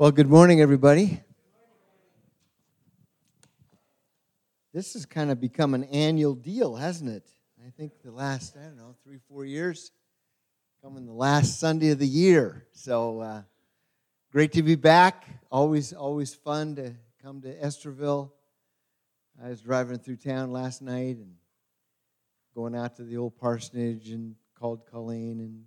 Well, 0.00 0.12
good 0.12 0.30
morning, 0.30 0.62
everybody. 0.62 1.20
This 4.72 4.94
has 4.94 5.04
kind 5.04 5.30
of 5.30 5.38
become 5.42 5.74
an 5.74 5.84
annual 5.84 6.34
deal, 6.34 6.74
hasn't 6.74 7.10
it? 7.10 7.28
I 7.62 7.68
think 7.68 7.92
the 8.02 8.10
last, 8.10 8.56
I 8.56 8.64
don't 8.64 8.78
know, 8.78 8.96
three, 9.04 9.18
four 9.28 9.44
years, 9.44 9.92
coming 10.82 11.04
the 11.04 11.12
last 11.12 11.60
Sunday 11.60 11.90
of 11.90 11.98
the 11.98 12.06
year. 12.06 12.66
So 12.72 13.20
uh, 13.20 13.42
great 14.32 14.52
to 14.52 14.62
be 14.62 14.74
back. 14.74 15.26
Always, 15.52 15.92
always 15.92 16.32
fun 16.32 16.76
to 16.76 16.94
come 17.22 17.42
to 17.42 17.54
Estherville. 17.56 18.30
I 19.44 19.50
was 19.50 19.60
driving 19.60 19.98
through 19.98 20.16
town 20.16 20.50
last 20.50 20.80
night 20.80 21.18
and 21.18 21.34
going 22.54 22.74
out 22.74 22.96
to 22.96 23.04
the 23.04 23.18
old 23.18 23.36
parsonage 23.36 24.08
and 24.08 24.34
called 24.58 24.86
Colleen 24.90 25.40
and 25.40 25.64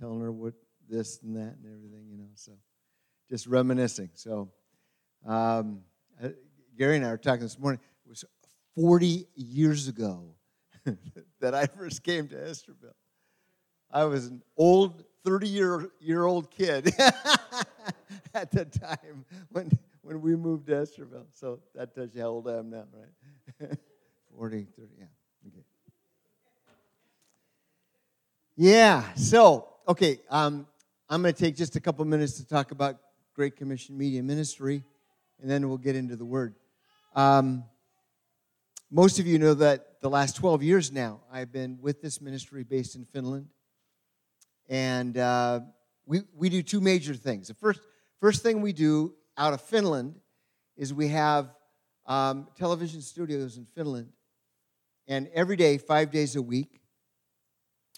telling 0.00 0.22
her 0.22 0.32
what 0.32 0.54
this 0.88 1.22
and 1.22 1.36
that 1.36 1.54
and 1.62 1.66
everything, 1.66 2.08
you 2.10 2.18
know. 2.18 2.30
So 2.34 2.50
just 3.28 3.46
reminiscing. 3.46 4.10
So 4.14 4.50
um, 5.26 5.80
uh, 6.22 6.28
Gary 6.76 6.96
and 6.96 7.04
I 7.04 7.10
were 7.10 7.18
talking 7.18 7.42
this 7.42 7.58
morning. 7.58 7.80
It 8.06 8.08
was 8.08 8.24
40 8.74 9.26
years 9.34 9.88
ago 9.88 10.34
that 11.40 11.54
I 11.54 11.66
first 11.66 12.02
came 12.02 12.28
to 12.28 12.36
Estherville. 12.36 12.94
I 13.90 14.04
was 14.04 14.26
an 14.26 14.42
old 14.56 15.04
30 15.24 15.48
year, 15.48 15.90
year 16.00 16.24
old 16.24 16.50
kid 16.50 16.94
at 18.34 18.50
the 18.50 18.64
time 18.64 19.24
when, 19.50 19.70
when 20.02 20.20
we 20.20 20.36
moved 20.36 20.66
to 20.66 20.72
Estherville. 20.72 21.26
So 21.32 21.60
that 21.74 21.94
tells 21.94 22.14
you 22.14 22.22
how 22.22 22.28
old 22.28 22.48
I 22.48 22.58
am 22.58 22.70
now, 22.70 22.84
right? 22.92 23.70
40, 24.36 24.66
30, 24.76 24.88
yeah. 24.98 25.04
Yeah, 28.60 29.04
so, 29.14 29.68
okay, 29.86 30.18
um, 30.28 30.66
I'm 31.08 31.22
going 31.22 31.32
to 31.32 31.40
take 31.40 31.54
just 31.54 31.76
a 31.76 31.80
couple 31.80 32.04
minutes 32.04 32.32
to 32.38 32.44
talk 32.44 32.72
about 32.72 32.98
Great 33.38 33.54
Commission 33.54 33.96
Media 33.96 34.20
Ministry, 34.20 34.82
and 35.40 35.48
then 35.48 35.68
we'll 35.68 35.78
get 35.78 35.94
into 35.94 36.16
the 36.16 36.24
Word. 36.24 36.56
Um, 37.14 37.62
most 38.90 39.20
of 39.20 39.28
you 39.28 39.38
know 39.38 39.54
that 39.54 40.00
the 40.00 40.10
last 40.10 40.34
12 40.34 40.64
years 40.64 40.90
now, 40.90 41.20
I've 41.32 41.52
been 41.52 41.78
with 41.80 42.02
this 42.02 42.20
ministry 42.20 42.64
based 42.64 42.96
in 42.96 43.04
Finland. 43.04 43.46
And 44.68 45.16
uh, 45.16 45.60
we, 46.04 46.22
we 46.36 46.48
do 46.48 46.64
two 46.64 46.80
major 46.80 47.14
things. 47.14 47.46
The 47.46 47.54
first, 47.54 47.78
first 48.20 48.42
thing 48.42 48.60
we 48.60 48.72
do 48.72 49.14
out 49.36 49.52
of 49.52 49.60
Finland 49.60 50.16
is 50.76 50.92
we 50.92 51.06
have 51.06 51.54
um, 52.06 52.48
television 52.56 53.00
studios 53.00 53.56
in 53.56 53.66
Finland. 53.66 54.08
And 55.06 55.28
every 55.32 55.54
day, 55.54 55.78
five 55.78 56.10
days 56.10 56.34
a 56.34 56.42
week, 56.42 56.80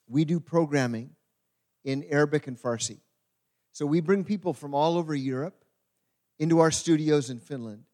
we 0.07 0.27
do 0.27 0.39
programming 0.39 1.13
in 1.83 2.05
Arabic 2.11 2.47
and 2.47 2.61
Farsi. 2.61 2.99
So 3.81 3.87
we 3.87 4.01
bring 4.01 4.25
people 4.25 4.53
from 4.53 4.75
all 4.75 4.99
over 4.99 5.15
Europe 5.15 5.65
into 6.39 6.59
our 6.59 6.71
studios 6.71 7.31
in 7.31 7.39
Finland 7.39 7.85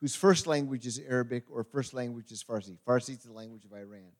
whose 0.00 0.14
first 0.14 0.46
language 0.46 0.86
is 0.86 1.00
Arabic 1.00 1.42
or 1.50 1.64
first 1.64 1.92
language 1.92 2.30
is 2.30 2.40
Farsi. 2.40 2.78
Farsi 2.86 3.18
is 3.18 3.24
the 3.24 3.32
language 3.32 3.64
of 3.64 3.72
Iran. 3.72 4.12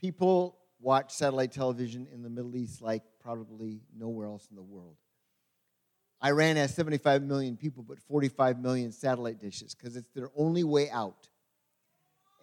People 0.00 0.56
watch 0.78 1.12
satellite 1.12 1.50
television 1.50 2.06
in 2.14 2.22
the 2.22 2.30
Middle 2.30 2.54
East 2.54 2.80
like 2.80 3.02
probably 3.20 3.80
nowhere 3.92 4.28
else 4.28 4.46
in 4.48 4.54
the 4.54 4.62
world. 4.62 4.94
Iran 6.24 6.54
has 6.54 6.72
75 6.72 7.24
million 7.24 7.56
people, 7.56 7.82
but 7.82 7.98
45 7.98 8.60
million 8.60 8.92
satellite 8.92 9.40
dishes 9.40 9.74
because 9.74 9.96
it's 9.96 10.12
their 10.12 10.30
only 10.36 10.62
way 10.62 10.88
out. 10.88 11.28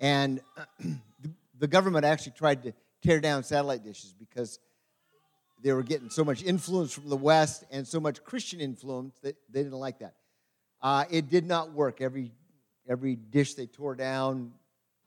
And 0.01 0.41
the 1.57 1.67
government 1.67 2.03
actually 2.03 2.33
tried 2.33 2.63
to 2.63 2.73
tear 3.01 3.21
down 3.21 3.45
satellite 3.45 3.85
dishes 3.85 4.11
because 4.11 4.59
they 5.61 5.73
were 5.73 5.83
getting 5.83 6.09
so 6.09 6.23
much 6.23 6.43
influence 6.43 6.93
from 6.93 7.09
the 7.09 7.17
West 7.17 7.63
and 7.71 7.87
so 7.87 7.99
much 7.99 8.23
Christian 8.23 8.59
influence 8.59 9.17
that 9.21 9.35
they 9.49 9.63
didn't 9.63 9.79
like 9.79 9.99
that. 9.99 10.15
Uh, 10.81 11.05
it 11.09 11.29
did 11.29 11.45
not 11.45 11.71
work. 11.71 12.01
Every, 12.01 12.31
every 12.87 13.15
dish 13.15 13.55
they 13.55 13.65
tore 13.65 13.95
down, 13.95 14.51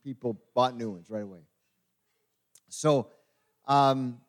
people 0.03 0.41
bought 0.55 0.77
new 0.77 0.91
ones 0.91 1.11
right 1.11 1.23
away. 1.23 1.41
So, 2.69 3.09
um, 3.67 4.21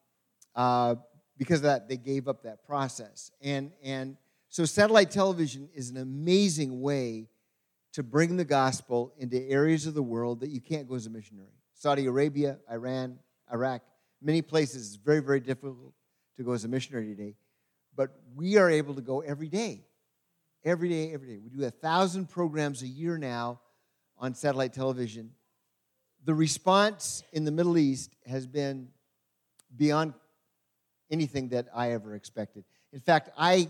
uh, 0.56 0.96
because 1.38 1.60
of 1.60 1.64
that, 1.64 1.88
they 1.88 1.98
gave 1.98 2.28
up 2.28 2.44
that 2.44 2.66
process. 2.66 3.32
And, 3.42 3.72
and 3.82 4.18
so, 4.50 4.66
satellite 4.66 5.10
television 5.12 5.70
is 5.74 5.90
an 5.90 5.98
amazing 5.98 6.82
way 6.82 7.28
to 7.94 8.04
bring 8.04 8.38
the 8.38 8.46
gospel 8.46 9.14
into 9.18 9.42
areas 9.50 9.88
of 9.88 9.94
the 9.94 10.04
world 10.04 10.42
that 10.42 10.50
you 10.50 10.62
can't 10.62 10.88
go 10.88 10.96
as 10.96 11.06
a 11.06 11.10
missionary. 11.10 11.50
Saudi 11.74 12.06
Arabia, 12.06 12.60
Iran, 12.70 13.18
Iraq, 13.52 13.82
many 14.22 14.42
places, 14.42 14.88
it's 14.88 14.96
very, 14.98 15.22
very 15.22 15.40
difficult 15.40 15.94
to 16.40 16.44
go 16.44 16.54
as 16.54 16.64
a 16.64 16.68
missionary 16.68 17.06
today. 17.08 17.36
But 17.96 18.12
we 18.34 18.58
are 18.58 18.70
able 18.70 18.96
to 18.96 19.02
go 19.02 19.20
every 19.20 19.50
day. 19.50 19.84
Every 20.64 20.90
day, 20.90 21.14
every 21.14 21.28
day. 21.28 21.38
We 21.38 21.50
do 21.50 21.66
a 21.66 21.70
thousand 21.70 22.30
programs 22.30 22.82
a 22.82 22.88
year 22.88 23.18
now 23.18 23.60
on 24.18 24.34
satellite 24.34 24.74
television. 24.74 25.32
The 26.26 26.34
response 26.34 27.24
in 27.34 27.44
the 27.44 27.52
Middle 27.52 27.78
East 27.78 28.16
has 28.26 28.48
been 28.48 28.88
beyond 29.76 30.14
anything 31.12 31.50
that 31.50 31.68
I 31.76 31.92
ever 31.92 32.16
expected. 32.16 32.64
In 32.94 33.00
fact, 33.02 33.30
I 33.38 33.70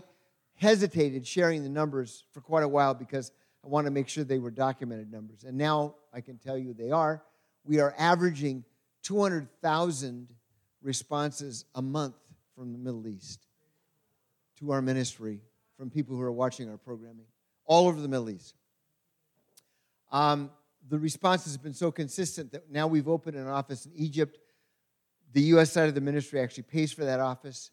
hesitated 0.54 1.26
sharing 1.26 1.62
the 1.64 1.68
numbers 1.68 2.24
for 2.32 2.40
quite 2.40 2.62
a 2.62 2.68
while 2.68 2.94
because 2.94 3.32
I 3.64 3.68
want 3.68 3.86
to 3.86 3.90
make 3.90 4.08
sure 4.08 4.22
they 4.22 4.38
were 4.38 4.50
documented 4.50 5.10
numbers. 5.10 5.42
And 5.44 5.58
now 5.58 5.96
I 6.12 6.20
can 6.20 6.38
tell 6.38 6.56
you 6.56 6.72
they 6.72 6.92
are. 6.92 7.22
We 7.64 7.80
are 7.80 7.94
averaging 7.98 8.64
200,000 9.02 10.28
responses 10.82 11.64
a 11.74 11.82
month 11.82 12.14
from 12.60 12.72
the 12.72 12.78
Middle 12.78 13.08
East 13.08 13.46
to 14.58 14.70
our 14.70 14.82
ministry 14.82 15.40
from 15.78 15.88
people 15.88 16.14
who 16.14 16.20
are 16.20 16.30
watching 16.30 16.68
our 16.68 16.76
programming 16.76 17.24
all 17.64 17.88
over 17.88 17.98
the 17.98 18.06
Middle 18.06 18.28
East. 18.28 18.54
Um, 20.12 20.50
the 20.86 20.98
response 20.98 21.44
has 21.44 21.56
been 21.56 21.72
so 21.72 21.90
consistent 21.90 22.52
that 22.52 22.70
now 22.70 22.86
we've 22.86 23.08
opened 23.08 23.38
an 23.38 23.46
office 23.46 23.86
in 23.86 23.92
Egypt. 23.94 24.36
The 25.32 25.40
U.S. 25.54 25.72
side 25.72 25.88
of 25.88 25.94
the 25.94 26.02
ministry 26.02 26.38
actually 26.38 26.64
pays 26.64 26.92
for 26.92 27.06
that 27.06 27.18
office 27.18 27.70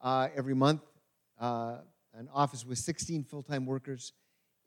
uh, 0.00 0.28
every 0.36 0.54
month. 0.54 0.82
Uh, 1.40 1.78
an 2.14 2.28
office 2.32 2.64
with 2.64 2.78
16 2.78 3.24
full 3.24 3.42
time 3.42 3.66
workers 3.66 4.12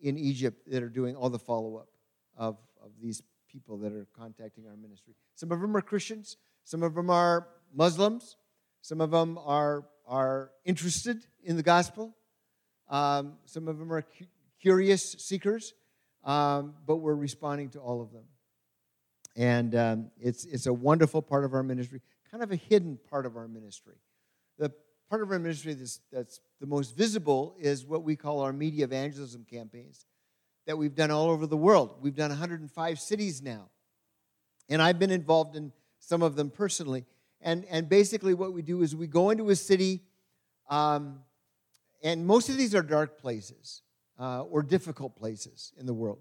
in 0.02 0.18
Egypt 0.18 0.70
that 0.70 0.84
are 0.84 0.90
doing 0.90 1.16
all 1.16 1.30
the 1.30 1.40
follow 1.40 1.78
up 1.78 1.88
of, 2.36 2.58
of 2.84 2.92
these 3.02 3.24
people 3.50 3.78
that 3.78 3.94
are 3.94 4.06
contacting 4.14 4.68
our 4.68 4.76
ministry. 4.76 5.14
Some 5.36 5.50
of 5.54 5.62
them 5.62 5.78
are 5.78 5.82
Christians, 5.82 6.36
some 6.66 6.84
of 6.84 6.94
them 6.94 7.10
are 7.10 7.48
Muslims, 7.74 8.36
some 8.82 9.02
of 9.02 9.12
them 9.12 9.38
are, 9.44 9.86
are 10.08 10.52
interested 10.66 11.26
in 11.44 11.56
the 11.56 11.64
gospel. 11.64 12.16
Um, 12.90 13.34
some 13.46 13.68
of 13.68 13.78
them 13.78 13.92
are 13.94 14.02
cu- 14.02 14.26
curious 14.62 15.14
seekers, 15.14 15.74
um, 16.24 16.74
but 16.86 16.98
we're 16.98 17.16
responding 17.16 17.70
to 17.70 17.80
all 17.80 18.02
of 18.02 18.12
them. 18.12 18.26
And 19.36 19.76
um, 19.76 20.12
it's, 20.20 20.46
it's 20.46 20.66
a 20.66 20.74
wonderful 20.74 21.22
part 21.22 21.46
of 21.46 21.54
our 21.54 21.64
ministry, 21.64 22.02
kind 22.30 22.44
of 22.44 22.52
a 22.52 22.56
hidden 22.56 23.00
part 23.10 23.26
of 23.26 23.38
our 23.38 23.48
ministry. 23.48 23.96
The 24.58 24.72
part 25.10 25.22
of 25.22 25.32
our 25.32 25.40
ministry 25.40 25.74
that's, 25.74 26.00
that's 26.12 26.40
the 26.60 26.68
most 26.68 26.98
visible 26.98 27.56
is 27.60 27.86
what 27.86 28.04
we 28.04 28.16
call 28.16 28.42
our 28.42 28.54
media 28.54 28.86
evangelism 28.86 29.46
campaigns 29.50 30.06
that 30.68 30.78
we've 30.78 30.96
done 30.96 31.12
all 31.12 31.30
over 31.30 31.48
the 31.48 31.58
world. 31.58 31.96
We've 32.02 32.16
done 32.16 32.30
105 32.30 33.00
cities 33.00 33.42
now. 33.42 33.70
And 34.70 34.82
I've 34.82 35.00
been 35.00 35.12
involved 35.12 35.56
in 35.56 35.72
some 36.00 36.22
of 36.22 36.36
them 36.36 36.50
personally. 36.50 37.06
And, 37.42 37.66
and 37.70 37.90
basically, 37.90 38.34
what 38.34 38.54
we 38.54 38.62
do 38.62 38.82
is 38.82 38.96
we 38.96 39.08
go 39.08 39.32
into 39.32 39.50
a 39.50 39.56
city, 39.56 40.02
um, 40.70 41.22
and 42.04 42.26
most 42.26 42.50
of 42.50 42.58
these 42.58 42.76
are 42.76 42.84
dark 42.84 43.20
places 43.20 43.82
uh, 44.20 44.44
or 44.44 44.62
difficult 44.62 45.16
places 45.16 45.74
in 45.80 45.86
the 45.86 45.94
world. 45.94 46.20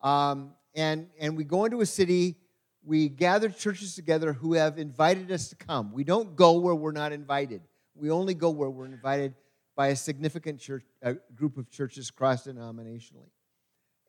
Um, 0.00 0.54
and, 0.74 1.08
and 1.20 1.36
we 1.36 1.44
go 1.44 1.66
into 1.66 1.82
a 1.82 1.86
city, 1.86 2.36
we 2.82 3.08
gather 3.08 3.50
churches 3.50 3.94
together 3.94 4.32
who 4.32 4.54
have 4.54 4.78
invited 4.78 5.30
us 5.30 5.48
to 5.50 5.56
come. 5.56 5.92
We 5.92 6.02
don't 6.02 6.34
go 6.34 6.58
where 6.58 6.74
we're 6.74 6.92
not 6.92 7.12
invited, 7.12 7.62
we 7.94 8.10
only 8.10 8.34
go 8.34 8.50
where 8.50 8.70
we're 8.70 8.86
invited 8.86 9.34
by 9.76 9.88
a 9.88 9.96
significant 9.96 10.60
church, 10.60 10.84
a 11.02 11.14
group 11.34 11.56
of 11.56 11.70
churches 11.70 12.10
cross 12.10 12.46
denominationally. 12.46 13.30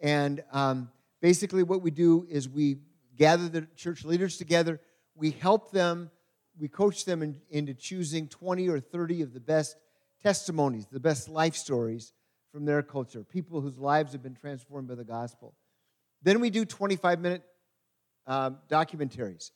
And 0.02 0.44
um, 0.52 0.90
basically, 1.22 1.64
what 1.64 1.81
we 1.81 1.92
do 1.92 2.25
is 2.30 2.48
we 2.50 2.78
gather 3.18 3.48
the 3.48 3.68
church 3.75 4.04
leaders 4.04 4.38
together 4.38 4.80
we 5.16 5.31
help 5.31 5.72
them, 5.72 6.10
we 6.60 6.68
coach 6.68 7.06
them 7.06 7.22
in, 7.22 7.42
into 7.50 7.74
choosing 7.74 8.28
20 8.28 8.70
or 8.70 8.80
30 8.80 9.22
of 9.22 9.34
the 9.34 9.40
best 9.40 9.76
testimonies, 10.22 10.88
the 10.92 11.00
best 11.00 11.30
life 11.30 11.56
stories 11.56 12.14
from 12.52 12.66
their 12.66 12.84
culture, 12.84 13.24
people 13.24 13.62
whose 13.62 13.78
lives 13.78 14.12
have 14.12 14.24
been 14.24 14.36
transformed 14.36 14.88
by 14.88 14.96
the 14.96 15.04
gospel. 15.04 15.56
Then 16.22 16.40
we 16.40 16.50
do 16.50 16.66
25 16.66 17.20
minute 17.20 17.44
um, 18.28 18.58
documentaries 18.70 19.52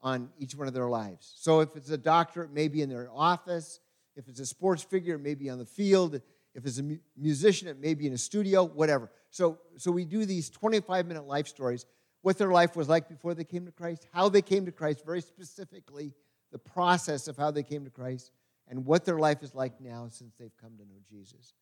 on 0.00 0.30
each 0.38 0.54
one 0.54 0.68
of 0.68 0.74
their 0.74 0.88
lives. 0.88 1.32
So 1.36 1.60
if 1.60 1.76
it's 1.76 1.90
a 1.90 1.98
doctor, 1.98 2.42
it 2.44 2.52
may 2.52 2.68
be 2.68 2.82
in 2.82 2.88
their 2.88 3.10
office. 3.12 3.80
If 4.14 4.28
it's 4.28 4.40
a 4.40 4.46
sports 4.46 4.82
figure, 4.82 5.16
it 5.16 5.20
may 5.20 5.34
be 5.34 5.50
on 5.50 5.58
the 5.58 5.66
field. 5.66 6.20
If 6.54 6.64
it's 6.64 6.78
a 6.78 6.82
mu- 6.82 6.98
musician, 7.16 7.68
it 7.68 7.80
may 7.80 7.94
be 7.94 8.06
in 8.06 8.12
a 8.12 8.18
studio, 8.18 8.64
whatever. 8.64 9.10
So, 9.30 9.58
so 9.76 9.90
we 9.90 10.04
do 10.04 10.24
these 10.24 10.48
25 10.48 11.06
minute 11.06 11.26
life 11.26 11.48
stories 11.48 11.84
what 12.22 12.38
their 12.38 12.50
life 12.50 12.74
was 12.74 12.88
like 12.88 13.08
before 13.08 13.34
they 13.34 13.44
came 13.44 13.66
to 13.66 13.70
Christ, 13.70 14.08
how 14.12 14.28
they 14.28 14.42
came 14.42 14.66
to 14.66 14.72
Christ, 14.72 15.04
very 15.06 15.20
specifically, 15.20 16.12
the 16.56 16.70
process 16.70 17.28
of 17.28 17.36
how 17.36 17.50
they 17.50 17.62
came 17.62 17.84
to 17.84 17.90
Christ, 17.90 18.30
and 18.66 18.86
what 18.86 19.04
their 19.04 19.18
life 19.18 19.42
is 19.42 19.54
like 19.54 19.78
now 19.78 20.08
since 20.10 20.34
they've 20.36 20.56
come 20.58 20.72
to 20.78 20.84
know 20.84 20.96
Jesus. 21.06 21.52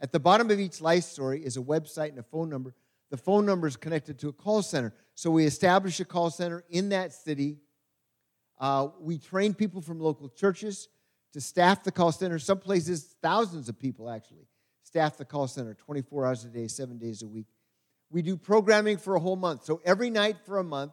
At 0.00 0.12
the 0.12 0.20
bottom 0.20 0.52
of 0.52 0.60
each 0.60 0.80
life 0.80 1.02
story 1.02 1.44
is 1.44 1.56
a 1.56 1.60
website 1.60 2.10
and 2.10 2.20
a 2.20 2.22
phone 2.22 2.48
number. 2.48 2.72
The 3.10 3.16
phone 3.16 3.44
number 3.44 3.66
is 3.66 3.76
connected 3.76 4.20
to 4.20 4.28
a 4.28 4.32
call 4.32 4.62
center. 4.62 4.94
So 5.16 5.32
we 5.32 5.46
establish 5.46 5.98
a 5.98 6.04
call 6.04 6.30
center 6.30 6.64
in 6.70 6.90
that 6.90 7.12
city. 7.12 7.58
Uh, 8.60 8.90
we 9.00 9.18
train 9.18 9.52
people 9.52 9.82
from 9.82 9.98
local 9.98 10.28
churches 10.28 10.88
to 11.32 11.40
staff 11.40 11.82
the 11.82 11.90
call 11.90 12.12
center. 12.12 12.38
Some 12.38 12.60
places, 12.60 13.16
thousands 13.20 13.68
of 13.68 13.80
people 13.80 14.08
actually 14.08 14.46
staff 14.84 15.16
the 15.16 15.24
call 15.24 15.48
center 15.48 15.74
24 15.74 16.24
hours 16.24 16.44
a 16.44 16.48
day, 16.48 16.68
seven 16.68 16.98
days 16.98 17.22
a 17.22 17.26
week. 17.26 17.48
We 18.10 18.22
do 18.22 18.36
programming 18.36 18.96
for 18.96 19.16
a 19.16 19.20
whole 19.20 19.36
month. 19.36 19.64
So 19.64 19.80
every 19.84 20.08
night 20.08 20.36
for 20.46 20.58
a 20.58 20.64
month, 20.64 20.92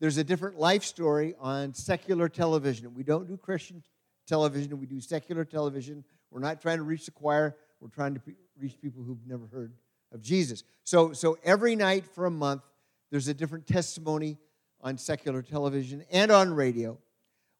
there's 0.00 0.18
a 0.18 0.24
different 0.24 0.58
life 0.58 0.84
story 0.84 1.34
on 1.40 1.74
secular 1.74 2.28
television. 2.28 2.94
We 2.94 3.04
don't 3.04 3.26
do 3.26 3.36
Christian 3.36 3.82
television, 4.26 4.78
we 4.80 4.86
do 4.86 5.00
secular 5.00 5.44
television. 5.44 6.04
We're 6.30 6.40
not 6.40 6.60
trying 6.60 6.78
to 6.78 6.82
reach 6.82 7.04
the 7.04 7.12
choir, 7.12 7.56
we're 7.80 7.88
trying 7.88 8.14
to 8.14 8.20
reach 8.58 8.80
people 8.80 9.02
who've 9.02 9.26
never 9.26 9.46
heard 9.46 9.72
of 10.12 10.20
Jesus. 10.22 10.64
So, 10.84 11.12
so 11.12 11.38
every 11.44 11.76
night 11.76 12.06
for 12.06 12.26
a 12.26 12.30
month, 12.30 12.62
there's 13.10 13.28
a 13.28 13.34
different 13.34 13.66
testimony 13.66 14.38
on 14.80 14.98
secular 14.98 15.42
television 15.42 16.04
and 16.10 16.30
on 16.30 16.52
radio. 16.54 16.98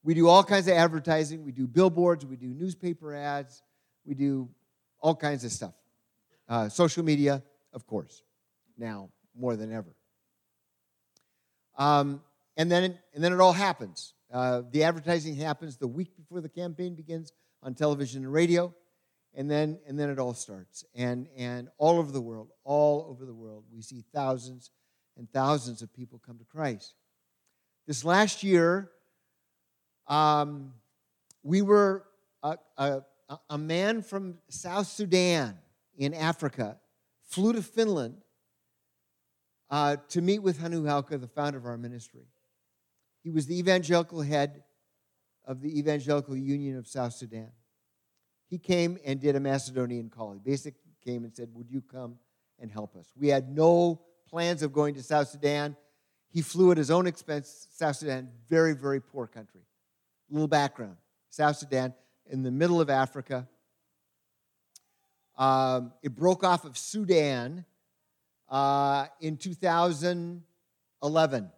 We 0.02 0.14
do 0.14 0.28
all 0.28 0.44
kinds 0.44 0.68
of 0.68 0.74
advertising. 0.74 1.44
We 1.44 1.52
do 1.52 1.66
billboards, 1.66 2.26
we 2.26 2.36
do 2.36 2.48
newspaper 2.48 3.14
ads, 3.14 3.62
we 4.04 4.14
do 4.14 4.48
all 5.00 5.14
kinds 5.14 5.44
of 5.44 5.52
stuff. 5.52 5.74
Uh, 6.48 6.68
social 6.68 7.02
media, 7.02 7.42
of 7.72 7.86
course, 7.86 8.22
now 8.76 9.08
more 9.34 9.56
than 9.56 9.72
ever. 9.72 9.94
Um, 11.76 12.22
and 12.56 12.70
then, 12.70 12.98
and 13.14 13.24
then 13.24 13.32
it 13.32 13.40
all 13.40 13.52
happens. 13.52 14.14
Uh, 14.32 14.62
the 14.70 14.84
advertising 14.84 15.36
happens 15.36 15.76
the 15.76 15.86
week 15.86 16.16
before 16.16 16.40
the 16.40 16.48
campaign 16.48 16.94
begins 16.94 17.32
on 17.62 17.74
television 17.74 18.24
and 18.24 18.32
radio, 18.32 18.74
and 19.34 19.50
then, 19.50 19.78
and 19.86 19.98
then 19.98 20.10
it 20.10 20.18
all 20.18 20.34
starts. 20.34 20.84
And, 20.94 21.28
and 21.36 21.68
all 21.78 21.98
over 21.98 22.12
the 22.12 22.20
world, 22.20 22.48
all 22.64 23.06
over 23.08 23.24
the 23.24 23.34
world, 23.34 23.64
we 23.72 23.82
see 23.82 24.04
thousands 24.12 24.70
and 25.16 25.30
thousands 25.32 25.82
of 25.82 25.92
people 25.92 26.20
come 26.24 26.38
to 26.38 26.44
Christ. 26.44 26.94
This 27.86 28.04
last 28.04 28.42
year, 28.42 28.90
um, 30.06 30.74
we 31.42 31.62
were 31.62 32.04
a, 32.42 32.58
a, 32.76 33.02
a 33.50 33.58
man 33.58 34.02
from 34.02 34.38
South 34.48 34.86
Sudan 34.86 35.58
in 35.96 36.14
Africa 36.14 36.78
flew 37.22 37.52
to 37.52 37.62
Finland 37.62 38.16
uh, 39.70 39.96
to 40.08 40.20
meet 40.20 40.40
with 40.40 40.60
Hannu 40.60 40.82
Haukka, 40.82 41.20
the 41.20 41.28
founder 41.28 41.58
of 41.58 41.66
our 41.66 41.76
ministry. 41.76 42.26
He 43.22 43.30
was 43.30 43.46
the 43.46 43.58
evangelical 43.58 44.20
head 44.20 44.62
of 45.46 45.60
the 45.60 45.78
Evangelical 45.78 46.36
Union 46.36 46.76
of 46.76 46.86
South 46.86 47.14
Sudan. 47.14 47.50
He 48.48 48.58
came 48.58 48.98
and 49.04 49.20
did 49.20 49.36
a 49.36 49.40
Macedonian 49.40 50.10
call. 50.10 50.32
He 50.32 50.38
basically 50.38 50.92
came 51.04 51.24
and 51.24 51.34
said, 51.34 51.48
Would 51.54 51.70
you 51.70 51.80
come 51.80 52.16
and 52.58 52.70
help 52.70 52.96
us? 52.96 53.06
We 53.16 53.28
had 53.28 53.48
no 53.48 54.00
plans 54.28 54.62
of 54.62 54.72
going 54.72 54.94
to 54.94 55.02
South 55.02 55.28
Sudan. 55.28 55.76
He 56.28 56.42
flew 56.42 56.70
at 56.70 56.76
his 56.76 56.90
own 56.90 57.06
expense. 57.06 57.68
South 57.72 57.96
Sudan, 57.96 58.28
very, 58.48 58.74
very 58.74 59.00
poor 59.00 59.26
country. 59.26 59.62
Little 60.30 60.48
background 60.48 60.96
South 61.30 61.56
Sudan, 61.56 61.92
in 62.30 62.42
the 62.42 62.50
middle 62.50 62.80
of 62.80 62.88
Africa. 62.88 63.48
Um, 65.36 65.92
it 66.02 66.14
broke 66.14 66.44
off 66.44 66.64
of 66.64 66.78
Sudan 66.78 67.64
uh, 68.48 69.06
in 69.20 69.36
2011. 69.36 71.50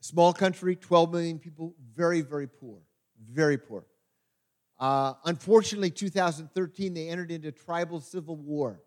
Small 0.00 0.32
country, 0.34 0.76
12 0.76 1.12
million 1.12 1.38
people, 1.38 1.74
very, 1.94 2.20
very 2.20 2.46
poor, 2.46 2.80
very 3.30 3.56
poor. 3.56 3.86
Uh, 4.78 5.14
unfortunately, 5.24 5.90
2013, 5.90 6.94
they 6.94 7.08
entered 7.08 7.30
into 7.30 7.52
tribal 7.52 8.00
civil 8.00 8.36
war. 8.36 8.80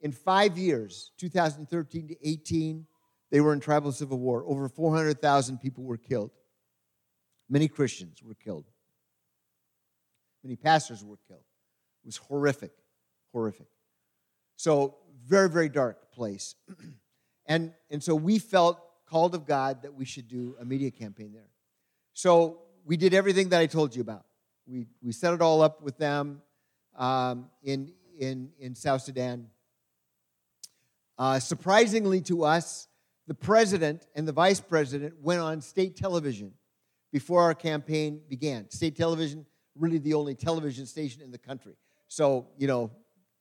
In 0.00 0.12
five 0.12 0.56
years, 0.56 1.12
2013 1.18 2.08
to 2.08 2.28
18, 2.28 2.86
they 3.30 3.40
were 3.40 3.52
in 3.52 3.60
tribal 3.60 3.92
civil 3.92 4.18
war. 4.18 4.44
Over 4.46 4.68
400,000 4.68 5.58
people 5.58 5.84
were 5.84 5.96
killed. 5.96 6.30
Many 7.48 7.68
Christians 7.68 8.22
were 8.22 8.34
killed. 8.34 8.66
Many 10.42 10.56
pastors 10.56 11.04
were 11.04 11.18
killed. 11.28 11.44
It 12.02 12.06
was 12.06 12.16
horrific, 12.16 12.72
horrific. 13.32 13.66
So, 14.60 14.96
very, 15.26 15.48
very 15.48 15.70
dark 15.70 16.12
place. 16.12 16.54
and, 17.46 17.72
and 17.88 18.04
so 18.04 18.14
we 18.14 18.38
felt 18.38 18.78
called 19.06 19.34
of 19.34 19.46
God 19.46 19.80
that 19.84 19.94
we 19.94 20.04
should 20.04 20.28
do 20.28 20.54
a 20.60 20.66
media 20.66 20.90
campaign 20.90 21.32
there. 21.32 21.48
So 22.12 22.58
we 22.84 22.98
did 22.98 23.14
everything 23.14 23.48
that 23.48 23.60
I 23.60 23.64
told 23.64 23.96
you 23.96 24.02
about. 24.02 24.26
We, 24.66 24.86
we 25.00 25.12
set 25.12 25.32
it 25.32 25.40
all 25.40 25.62
up 25.62 25.80
with 25.80 25.96
them 25.96 26.42
um, 26.94 27.46
in, 27.62 27.94
in, 28.18 28.50
in 28.58 28.74
South 28.74 29.00
Sudan. 29.00 29.46
Uh, 31.16 31.38
surprisingly 31.38 32.20
to 32.20 32.44
us, 32.44 32.86
the 33.28 33.34
president 33.34 34.08
and 34.14 34.28
the 34.28 34.32
vice 34.32 34.60
president 34.60 35.14
went 35.22 35.40
on 35.40 35.62
state 35.62 35.96
television 35.96 36.52
before 37.10 37.40
our 37.44 37.54
campaign 37.54 38.20
began. 38.28 38.68
State 38.68 38.94
television, 38.94 39.46
really 39.74 39.96
the 39.96 40.12
only 40.12 40.34
television 40.34 40.84
station 40.84 41.22
in 41.22 41.30
the 41.30 41.38
country. 41.38 41.76
So, 42.08 42.48
you 42.58 42.66
know, 42.66 42.90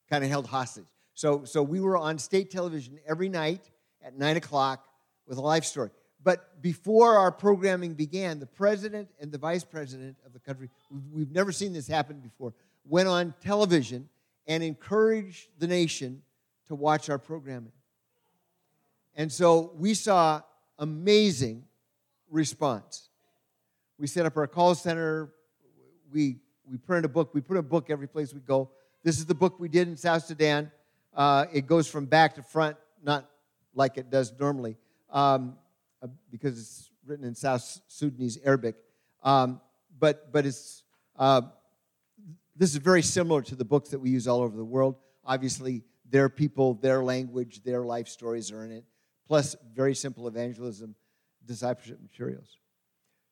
kind 0.10 0.24
of 0.24 0.30
held 0.30 0.48
hostage. 0.48 0.86
So, 1.20 1.44
so 1.44 1.62
we 1.62 1.82
were 1.82 1.98
on 1.98 2.18
state 2.18 2.50
television 2.50 2.98
every 3.06 3.28
night 3.28 3.70
at 4.02 4.18
9 4.18 4.38
o'clock 4.38 4.88
with 5.28 5.38
a 5.38 5.42
life 5.42 5.66
story. 5.66 5.90
But 6.24 6.62
before 6.62 7.18
our 7.18 7.30
programming 7.30 7.94
began, 7.94 8.40
the 8.40 8.46
president 8.46 9.10
and 9.20 9.30
the 9.30 9.38
vice 9.38 9.66
president 9.66 10.16
of 10.26 10.32
the 10.32 10.40
country, 10.40 10.70
we've 11.12 11.34
never 11.34 11.52
seen 11.52 11.74
this 11.74 11.90
happen 11.90 12.22
before, 12.22 12.54
went 12.86 13.10
on 13.10 13.34
television 13.42 14.08
and 14.48 14.64
encouraged 14.64 15.50
the 15.58 15.68
nation 15.68 16.22
to 16.68 16.76
watch 16.76 17.10
our 17.10 17.20
programming. 17.20 17.74
And 19.14 19.30
so 19.30 19.74
we 19.76 19.96
saw 19.96 20.42
amazing 20.78 21.66
response. 22.32 23.10
We 23.98 24.08
set 24.08 24.26
up 24.26 24.38
our 24.38 24.48
call 24.48 24.74
center. 24.74 25.34
We, 26.14 26.38
we 26.64 26.78
printed 26.78 27.04
a 27.04 27.14
book. 27.14 27.34
We 27.34 27.42
put 27.42 27.58
a 27.58 27.62
book 27.62 27.90
every 27.90 28.08
place 28.08 28.34
we 28.34 28.40
go. 28.40 28.72
This 29.04 29.18
is 29.18 29.26
the 29.26 29.36
book 29.36 29.60
we 29.60 29.68
did 29.68 29.90
in 29.90 29.98
South 29.98 30.24
Sudan. 30.24 30.72
Uh, 31.14 31.46
it 31.52 31.68
goes 31.68 31.88
from 31.88 32.06
back 32.06 32.36
to 32.36 32.44
front, 32.44 32.78
not 33.04 33.30
like 33.74 33.98
it 33.98 34.10
does 34.10 34.34
normally. 34.40 34.78
Um, 35.10 35.56
uh, 36.02 36.08
because 36.32 36.58
it's 36.60 36.92
written 37.06 37.26
in 37.26 37.36
South 37.36 37.82
Sudanese 37.88 38.38
Arabic. 38.46 38.76
Um, 39.24 39.60
but 40.00 40.32
but 40.32 40.46
it's, 40.46 40.84
uh, 41.18 41.42
this 42.56 42.72
is 42.72 42.78
very 42.78 43.02
similar 43.02 43.42
to 43.42 43.56
the 43.56 43.66
books 43.66 43.90
that 43.90 44.00
we 44.00 44.10
use 44.10 44.28
all 44.28 44.42
over 44.42 44.56
the 44.56 44.64
world. 44.64 44.96
Obviously, 45.26 45.84
their 46.10 46.30
people, 46.30 46.76
their 46.76 47.04
language, 47.04 47.64
their 47.64 47.84
life 47.84 48.08
stories 48.08 48.52
are 48.52 48.64
in 48.64 48.72
it, 48.72 48.86
plus 49.28 49.56
very 49.74 49.94
simple 49.94 50.28
evangelism, 50.28 50.96
discipleship 51.46 52.00
materials. 52.02 52.58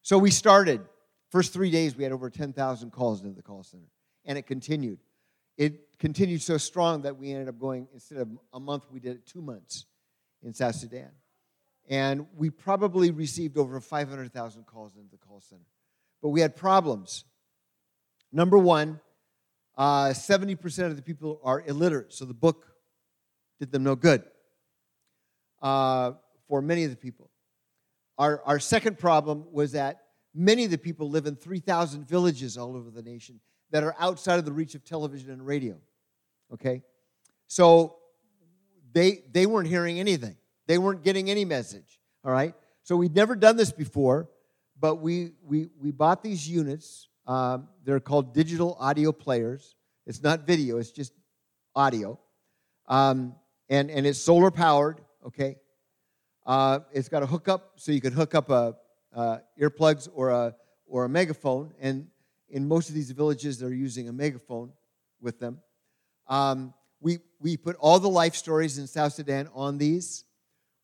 So 0.01 0.17
we 0.17 0.31
started. 0.31 0.81
First 1.29 1.51
three 1.51 1.71
days, 1.71 1.95
we 1.95 2.03
had 2.03 2.13
over 2.13 2.29
10,000 2.29 2.91
calls 2.91 3.21
into 3.21 3.35
the 3.35 3.41
call 3.41 3.63
center, 3.63 3.89
and 4.25 4.37
it 4.37 4.43
continued. 4.47 4.99
It 5.57 5.97
continued 5.99 6.41
so 6.41 6.57
strong 6.57 7.01
that 7.01 7.17
we 7.17 7.31
ended 7.31 7.49
up 7.49 7.59
going, 7.59 7.87
instead 7.93 8.19
of 8.19 8.29
a 8.53 8.59
month, 8.59 8.85
we 8.91 8.99
did 8.99 9.17
it 9.17 9.25
two 9.25 9.41
months 9.41 9.85
in 10.43 10.53
South 10.53 10.75
Sudan 10.75 11.11
and 11.87 12.27
we 12.35 12.49
probably 12.49 13.11
received 13.11 13.57
over 13.57 13.79
500,000 13.79 14.65
calls 14.65 14.95
into 14.95 15.09
the 15.11 15.17
call 15.17 15.41
center. 15.41 15.63
But 16.21 16.29
we 16.29 16.41
had 16.41 16.55
problems. 16.55 17.23
Number 18.31 18.57
one, 18.57 18.99
uh, 19.77 20.07
70% 20.07 20.85
of 20.85 20.95
the 20.95 21.01
people 21.01 21.39
are 21.43 21.61
illiterate, 21.65 22.13
so 22.13 22.25
the 22.25 22.33
book 22.33 22.65
did 23.59 23.71
them 23.71 23.83
no 23.83 23.95
good 23.95 24.23
uh, 25.61 26.11
for 26.47 26.61
many 26.61 26.83
of 26.83 26.89
the 26.89 26.97
people. 26.97 27.29
Our, 28.17 28.41
our 28.43 28.59
second 28.59 28.97
problem 28.97 29.45
was 29.51 29.71
that 29.73 30.01
many 30.33 30.65
of 30.65 30.71
the 30.71 30.77
people 30.77 31.09
live 31.09 31.25
in 31.25 31.35
3,000 31.35 32.07
villages 32.07 32.57
all 32.57 32.75
over 32.75 32.89
the 32.89 33.03
nation 33.03 33.39
that 33.71 33.83
are 33.83 33.95
outside 33.99 34.39
of 34.39 34.45
the 34.45 34.51
reach 34.51 34.75
of 34.75 34.83
television 34.83 35.31
and 35.31 35.45
radio. 35.45 35.75
Okay? 36.53 36.83
So 37.47 37.97
they, 38.93 39.23
they 39.31 39.45
weren't 39.45 39.67
hearing 39.67 39.99
anything. 39.99 40.37
They 40.67 40.77
weren't 40.77 41.03
getting 41.03 41.29
any 41.29 41.45
message, 41.45 41.99
all 42.23 42.31
right? 42.31 42.53
So 42.83 42.95
we'd 42.95 43.15
never 43.15 43.35
done 43.35 43.57
this 43.57 43.71
before, 43.71 44.29
but 44.79 44.95
we, 44.95 45.31
we, 45.43 45.69
we 45.79 45.91
bought 45.91 46.23
these 46.23 46.47
units. 46.47 47.09
Um, 47.25 47.67
they're 47.83 47.99
called 47.99 48.33
digital 48.33 48.77
audio 48.79 49.11
players. 49.11 49.75
It's 50.05 50.23
not 50.23 50.45
video, 50.45 50.77
it's 50.77 50.91
just 50.91 51.13
audio. 51.75 52.19
Um, 52.87 53.35
and, 53.69 53.89
and 53.89 54.05
it's 54.05 54.19
solar 54.19 54.51
powered, 54.51 55.01
okay? 55.25 55.57
Uh, 56.45 56.79
it's 56.93 57.09
got 57.09 57.23
a 57.23 57.25
hookup, 57.25 57.73
so 57.75 57.91
you 57.91 57.99
can 57.99 58.13
hook 58.13 58.33
up 58.33 58.49
a, 58.49 58.75
uh, 59.13 59.37
earplugs 59.59 60.07
or 60.13 60.29
a, 60.29 60.55
or 60.85 61.05
a 61.05 61.09
megaphone. 61.09 61.73
And 61.79 62.07
in 62.49 62.67
most 62.67 62.89
of 62.89 62.95
these 62.95 63.11
villages, 63.11 63.59
they're 63.59 63.71
using 63.71 64.09
a 64.09 64.13
megaphone 64.13 64.71
with 65.21 65.39
them. 65.39 65.59
Um, 66.27 66.73
we, 66.99 67.19
we 67.39 67.57
put 67.57 67.75
all 67.77 67.99
the 67.99 68.09
life 68.09 68.35
stories 68.35 68.77
in 68.77 68.87
South 68.87 69.13
Sudan 69.13 69.49
on 69.53 69.77
these. 69.77 70.23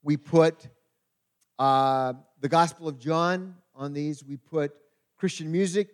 We 0.04 0.18
put 0.18 0.68
uh, 1.58 2.14
the 2.40 2.50
Gospel 2.50 2.88
of 2.88 3.00
John 3.00 3.56
on 3.76 3.94
these. 3.94 4.24
We 4.24 4.38
put 4.38 4.74
Christian 5.18 5.52
music, 5.52 5.90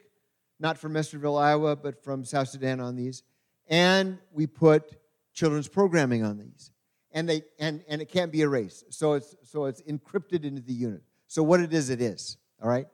not 0.59 0.77
from 0.77 0.93
Estherville, 0.93 1.39
Iowa, 1.39 1.75
but 1.75 2.03
from 2.03 2.25
South 2.25 2.49
Sudan 2.49 2.79
on 2.79 2.95
these. 2.95 3.23
and 3.69 4.17
we 4.33 4.47
put 4.47 4.97
children's 5.33 5.67
programming 5.67 6.23
on 6.23 6.37
these. 6.37 6.71
And, 7.11 7.29
they, 7.29 7.43
and, 7.59 7.83
and 7.87 8.01
it 8.01 8.09
can't 8.09 8.31
be 8.31 8.41
erased. 8.41 8.93
So 8.93 9.13
it's, 9.13 9.35
so 9.43 9.65
it's 9.65 9.81
encrypted 9.83 10.43
into 10.43 10.61
the 10.61 10.73
unit. 10.73 11.01
So 11.27 11.43
what 11.43 11.59
it 11.59 11.73
is, 11.73 11.89
it 11.89 12.01
is. 12.01 12.37
All 12.61 12.69
right? 12.69 12.87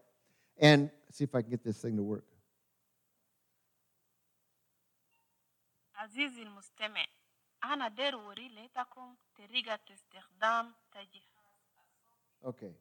And 0.59 0.89
see 1.11 1.23
if 1.23 1.33
I 1.33 1.41
can 1.41 1.49
get 1.49 1.63
this 1.63 1.77
thing 1.77 1.95
to 1.97 2.03
work. 2.03 2.25
عزيزي 6.04 6.42
المستمع 6.42 7.06
أنا 7.64 7.88
داير 7.88 8.14
أوري 8.14 8.48
لكم 8.48 9.14
طريقة 9.38 9.80
استخدام 9.94 10.74
تجهيز 10.92 11.30
Okay. 12.42 12.74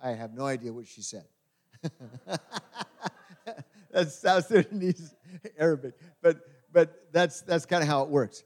I 0.00 0.10
have 0.10 0.34
no 0.34 0.46
idea 0.46 0.72
what 0.72 0.86
she 0.86 1.02
said. 1.02 1.24
that's 3.90 4.14
South 4.14 4.46
Sudanese 4.46 5.14
Arabic. 5.58 5.94
But, 6.22 6.40
but 6.72 7.12
that's, 7.12 7.40
that's 7.40 7.64
kind 7.66 7.82
of 7.82 7.88
how 7.88 8.02
it 8.02 8.10
works. 8.10 8.44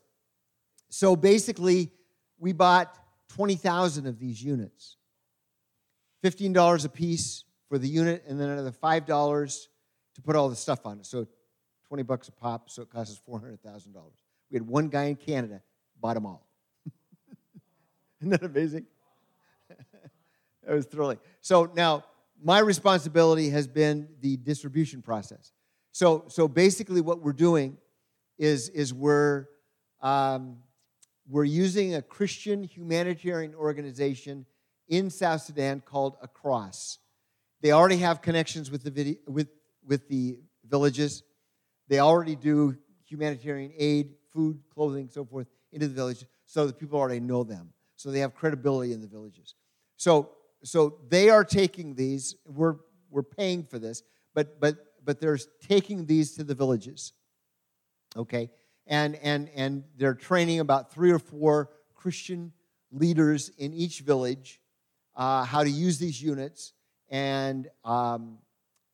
So 0.88 1.17
basically, 1.17 1.91
we 2.38 2.52
bought 2.52 2.97
20,000 3.31 4.07
of 4.07 4.19
these 4.19 4.43
units. 4.43 4.97
$15 6.25 6.85
a 6.85 6.88
piece 6.88 7.45
for 7.69 7.79
the 7.79 7.88
unit, 7.88 8.25
and 8.29 8.41
then 8.41 8.49
another 8.50 8.71
$5 8.71 9.67
to 10.14 10.23
put 10.23 10.37
all 10.37 10.49
the 10.49 10.57
stuff 10.57 10.87
on 10.87 11.00
it. 11.00 11.07
So 11.07 11.26
20 11.88 12.03
bucks 12.03 12.27
a 12.27 12.32
pop, 12.32 12.70
so 12.70 12.82
it 12.82 12.89
costs 12.89 13.13
us 13.13 13.22
$400,000. 13.27 13.88
We 14.51 14.56
had 14.56 14.67
one 14.67 14.88
guy 14.88 15.06
in 15.06 15.15
Canada 15.15 15.62
bought 16.00 16.15
them 16.15 16.25
all. 16.25 16.46
Isn't 18.22 18.32
that 18.32 18.44
amazing? 18.44 18.86
that 19.70 20.74
was 20.74 20.86
thrilling. 20.86 21.20
So 21.41 21.72
now 21.75 22.03
my 22.44 22.60
responsibility 22.60 23.50
has 23.50 23.67
been 23.67 24.08
the 24.22 24.38
distribution 24.38 25.01
process. 25.01 25.51
So, 25.91 26.25
so 26.27 26.48
basically, 26.48 27.01
what 27.01 27.22
we're 27.22 27.34
doing 27.34 27.77
is, 28.38 28.70
is 28.70 28.94
we're, 28.94 29.48
um, 30.01 30.58
we're 31.27 31.44
using 31.44 31.96
a 31.96 32.01
Christian 32.01 32.63
humanitarian 32.63 33.56
organization 33.56 34.46
in 34.88 35.10
South 35.10 35.41
Sudan 35.41 35.82
called 35.82 36.17
Across. 36.22 37.00
They 37.62 37.72
already 37.72 37.98
have 37.98 38.22
connections 38.22 38.70
with 38.70 38.84
the, 38.84 38.91
video, 38.91 39.15
with, 39.27 39.48
with 39.86 40.08
the 40.08 40.39
villages. 40.67 41.24
They 41.88 42.00
already 42.00 42.36
do 42.36 42.77
humanitarian 43.06 43.72
aid, 43.77 44.13
food, 44.34 44.60
clothing, 44.74 45.10
so 45.10 45.25
forth 45.25 45.48
into 45.72 45.88
the 45.88 45.94
villages, 45.94 46.25
so 46.46 46.67
the 46.67 46.74
people 46.74 47.00
already 47.00 47.20
know 47.20 47.44
them. 47.44 47.72
So 47.96 48.12
they 48.12 48.20
have 48.20 48.36
credibility 48.36 48.94
in 48.94 49.01
the 49.01 49.08
villages. 49.08 49.56
So, 49.96 50.32
so 50.63 51.00
they 51.10 51.29
are 51.29 51.44
taking 51.44 51.96
these. 51.96 52.36
We're, 52.46 52.75
we're 53.10 53.24
paying 53.24 53.63
for 53.63 53.79
this, 53.79 54.03
but, 54.34 54.60
but, 54.60 54.77
but 55.03 55.20
they're 55.20 55.39
taking 55.67 56.06
these 56.06 56.36
to 56.36 56.44
the 56.44 56.53
villages. 56.53 57.13
Okay? 58.15 58.50
And, 58.86 59.15
and, 59.15 59.50
and 59.56 59.84
they're 59.98 60.13
training 60.13 60.60
about 60.60 60.91
three 60.91 61.12
or 61.12 61.20
four 61.20 61.72
Christian 61.96 62.53
leaders 62.91 63.50
in 63.58 63.74
each 63.74 64.01
village 64.01 64.62
uh, 65.15 65.44
how 65.44 65.63
to 65.63 65.70
use 65.70 65.98
these 65.98 66.22
units. 66.22 66.74
And, 67.10 67.67
um, 67.84 68.38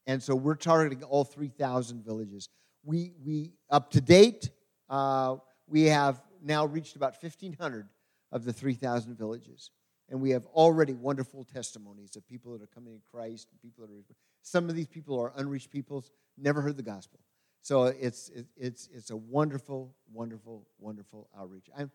and 0.08 0.24
so 0.24 0.36
we're 0.36 0.56
targeting 0.56 1.04
all 1.04 1.24
3,000 1.24 2.04
villages. 2.04 2.50
We, 2.84 3.14
we 3.24 3.54
up 3.70 3.92
to 3.92 4.02
date, 4.02 4.50
uh, 4.90 5.38
we 5.68 5.84
have 5.84 6.22
now 6.44 6.66
reached 6.66 6.96
about 6.96 7.16
1,500 7.22 7.88
of 8.32 8.46
the 8.46 8.54
3,000 8.54 9.18
villages. 9.18 9.72
And 10.10 10.22
we 10.22 10.32
have 10.32 10.46
already 10.48 10.94
wonderful 10.94 11.46
testimonies 11.46 12.16
of 12.16 12.28
people 12.28 12.52
that 12.52 12.62
are 12.62 12.68
coming 12.68 12.94
to 12.94 13.02
Christ, 13.10 13.48
people 13.62 13.88
that 13.88 13.94
are. 13.94 14.04
Some 14.42 14.70
of 14.70 14.76
these 14.76 14.88
people 14.88 15.20
are 15.20 15.32
unreached 15.38 15.72
peoples, 15.72 16.12
never 16.38 16.62
heard 16.62 16.76
the 16.76 16.84
gospel. 16.84 17.20
So 17.62 17.86
it's, 17.86 18.30
it's, 18.58 18.90
it's 18.94 19.10
a 19.10 19.16
wonderful, 19.16 19.96
wonderful, 20.12 20.68
wonderful 20.78 21.30
outreach. 21.40 21.70
I'm, 21.78 21.90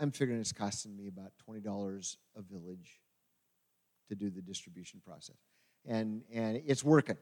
I'm 0.00 0.12
figuring 0.12 0.40
it's 0.40 0.52
costing 0.52 0.96
me 0.96 1.08
about 1.08 1.32
$20 1.48 2.16
a 2.36 2.42
village 2.42 3.00
to 4.08 4.14
do 4.14 4.30
the 4.30 4.40
distribution 4.40 5.00
process. 5.04 5.36
And, 5.84 6.22
and 6.32 6.62
it's 6.64 6.84
working, 6.84 7.16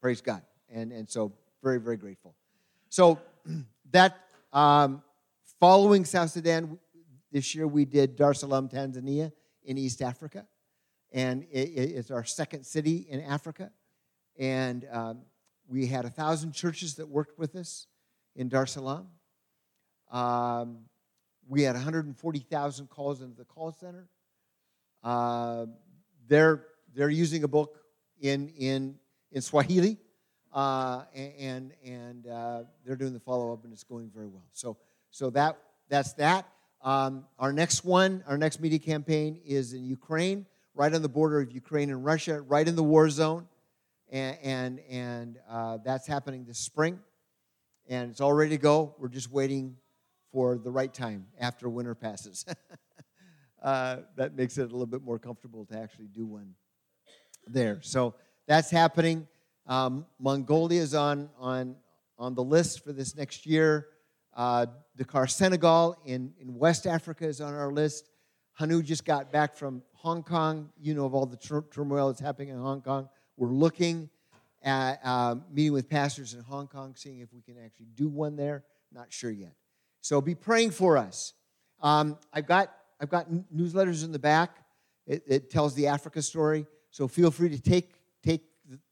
praise 0.00 0.22
God. 0.22 0.42
And, 0.70 0.92
and 0.92 1.08
so, 1.08 1.32
very, 1.62 1.78
very 1.78 1.96
grateful. 1.96 2.34
So, 2.92 3.20
that 3.90 4.18
um, 4.52 5.02
following 5.58 6.04
South 6.04 6.28
Sudan, 6.28 6.78
this 7.30 7.54
year 7.54 7.66
we 7.66 7.86
did 7.86 8.16
Dar 8.16 8.32
es 8.32 8.40
Salaam, 8.40 8.68
Tanzania, 8.68 9.32
in 9.64 9.78
East 9.78 10.02
Africa. 10.02 10.46
And 11.10 11.44
it, 11.50 11.70
it's 11.70 12.10
our 12.10 12.22
second 12.22 12.66
city 12.66 13.06
in 13.08 13.22
Africa. 13.22 13.70
And 14.38 14.86
um, 14.92 15.22
we 15.66 15.86
had 15.86 16.04
a 16.04 16.10
thousand 16.10 16.52
churches 16.52 16.96
that 16.96 17.08
worked 17.08 17.38
with 17.38 17.56
us 17.56 17.86
in 18.36 18.50
Dar 18.50 18.64
es 18.64 18.72
Salaam. 18.72 19.08
Um, 20.10 20.80
we 21.48 21.62
had 21.62 21.74
140,000 21.74 22.90
calls 22.90 23.22
into 23.22 23.36
the 23.36 23.46
call 23.46 23.72
center. 23.72 24.06
Uh, 25.02 25.64
they're, 26.26 26.66
they're 26.92 27.08
using 27.08 27.42
a 27.42 27.48
book 27.48 27.78
in, 28.20 28.50
in, 28.50 28.98
in 29.30 29.40
Swahili, 29.40 29.96
uh, 30.52 31.04
and, 31.14 31.72
and 31.84 32.26
uh, 32.26 32.62
they're 32.84 32.96
doing 32.96 33.12
the 33.12 33.20
follow 33.20 33.52
up, 33.52 33.64
and 33.64 33.72
it's 33.72 33.84
going 33.84 34.10
very 34.14 34.28
well. 34.28 34.44
So, 34.52 34.76
so 35.10 35.30
that, 35.30 35.58
that's 35.88 36.12
that. 36.14 36.46
Um, 36.82 37.26
our 37.38 37.52
next 37.52 37.84
one, 37.84 38.24
our 38.26 38.36
next 38.36 38.60
media 38.60 38.78
campaign 38.78 39.40
is 39.44 39.72
in 39.72 39.84
Ukraine, 39.84 40.46
right 40.74 40.92
on 40.92 41.00
the 41.02 41.08
border 41.08 41.40
of 41.40 41.52
Ukraine 41.52 41.90
and 41.90 42.04
Russia, 42.04 42.40
right 42.40 42.66
in 42.66 42.76
the 42.76 42.82
war 42.82 43.08
zone. 43.08 43.46
And, 44.10 44.38
and, 44.42 44.80
and 44.90 45.38
uh, 45.48 45.78
that's 45.84 46.06
happening 46.06 46.44
this 46.44 46.58
spring. 46.58 46.98
And 47.88 48.10
it's 48.10 48.20
all 48.20 48.32
ready 48.32 48.50
to 48.50 48.58
go. 48.58 48.94
We're 48.98 49.08
just 49.08 49.30
waiting 49.30 49.76
for 50.32 50.58
the 50.58 50.70
right 50.70 50.92
time 50.92 51.26
after 51.40 51.68
winter 51.68 51.94
passes. 51.94 52.44
uh, 53.62 53.98
that 54.16 54.34
makes 54.36 54.58
it 54.58 54.62
a 54.62 54.64
little 54.64 54.86
bit 54.86 55.02
more 55.02 55.18
comfortable 55.18 55.64
to 55.66 55.78
actually 55.78 56.08
do 56.08 56.26
one 56.26 56.54
there. 57.46 57.80
So 57.82 58.14
that's 58.46 58.70
happening. 58.70 59.28
Um, 59.66 60.06
Mongolia 60.18 60.80
is 60.80 60.94
on, 60.94 61.30
on, 61.38 61.76
on 62.18 62.34
the 62.34 62.42
list 62.42 62.84
for 62.84 62.92
this 62.92 63.16
next 63.16 63.46
year. 63.46 63.88
Uh, 64.34 64.66
Dakar, 64.96 65.26
Senegal 65.26 65.96
in, 66.04 66.32
in 66.40 66.54
West 66.54 66.86
Africa 66.86 67.26
is 67.26 67.40
on 67.40 67.54
our 67.54 67.72
list. 67.72 68.10
Hannu 68.58 68.82
just 68.82 69.04
got 69.04 69.32
back 69.32 69.56
from 69.56 69.82
Hong 69.94 70.22
Kong. 70.22 70.70
You 70.78 70.94
know 70.94 71.04
of 71.04 71.14
all 71.14 71.26
the 71.26 71.36
tur- 71.36 71.64
turmoil 71.70 72.08
that's 72.08 72.20
happening 72.20 72.48
in 72.48 72.58
Hong 72.58 72.82
Kong. 72.82 73.08
We're 73.36 73.48
looking 73.48 74.10
at 74.62 75.00
uh, 75.04 75.36
meeting 75.50 75.72
with 75.72 75.88
pastors 75.88 76.34
in 76.34 76.40
Hong 76.42 76.66
Kong, 76.66 76.94
seeing 76.96 77.20
if 77.20 77.32
we 77.32 77.40
can 77.40 77.56
actually 77.64 77.86
do 77.94 78.08
one 78.08 78.36
there. 78.36 78.64
Not 78.92 79.12
sure 79.12 79.30
yet. 79.30 79.54
So 80.00 80.20
be 80.20 80.34
praying 80.34 80.72
for 80.72 80.96
us. 80.96 81.34
Um, 81.80 82.18
I've 82.32 82.46
got 82.46 82.72
I've 83.00 83.08
got 83.08 83.28
newsletters 83.30 84.04
in 84.04 84.12
the 84.12 84.18
back. 84.18 84.58
It, 85.06 85.24
it, 85.26 85.50
tells 85.50 85.74
the 85.74 85.88
Africa 85.88 86.22
story. 86.22 86.66
So 86.90 87.08
feel 87.08 87.32
free 87.32 87.48
to 87.48 87.60
take 87.60 87.94
take 88.22 88.42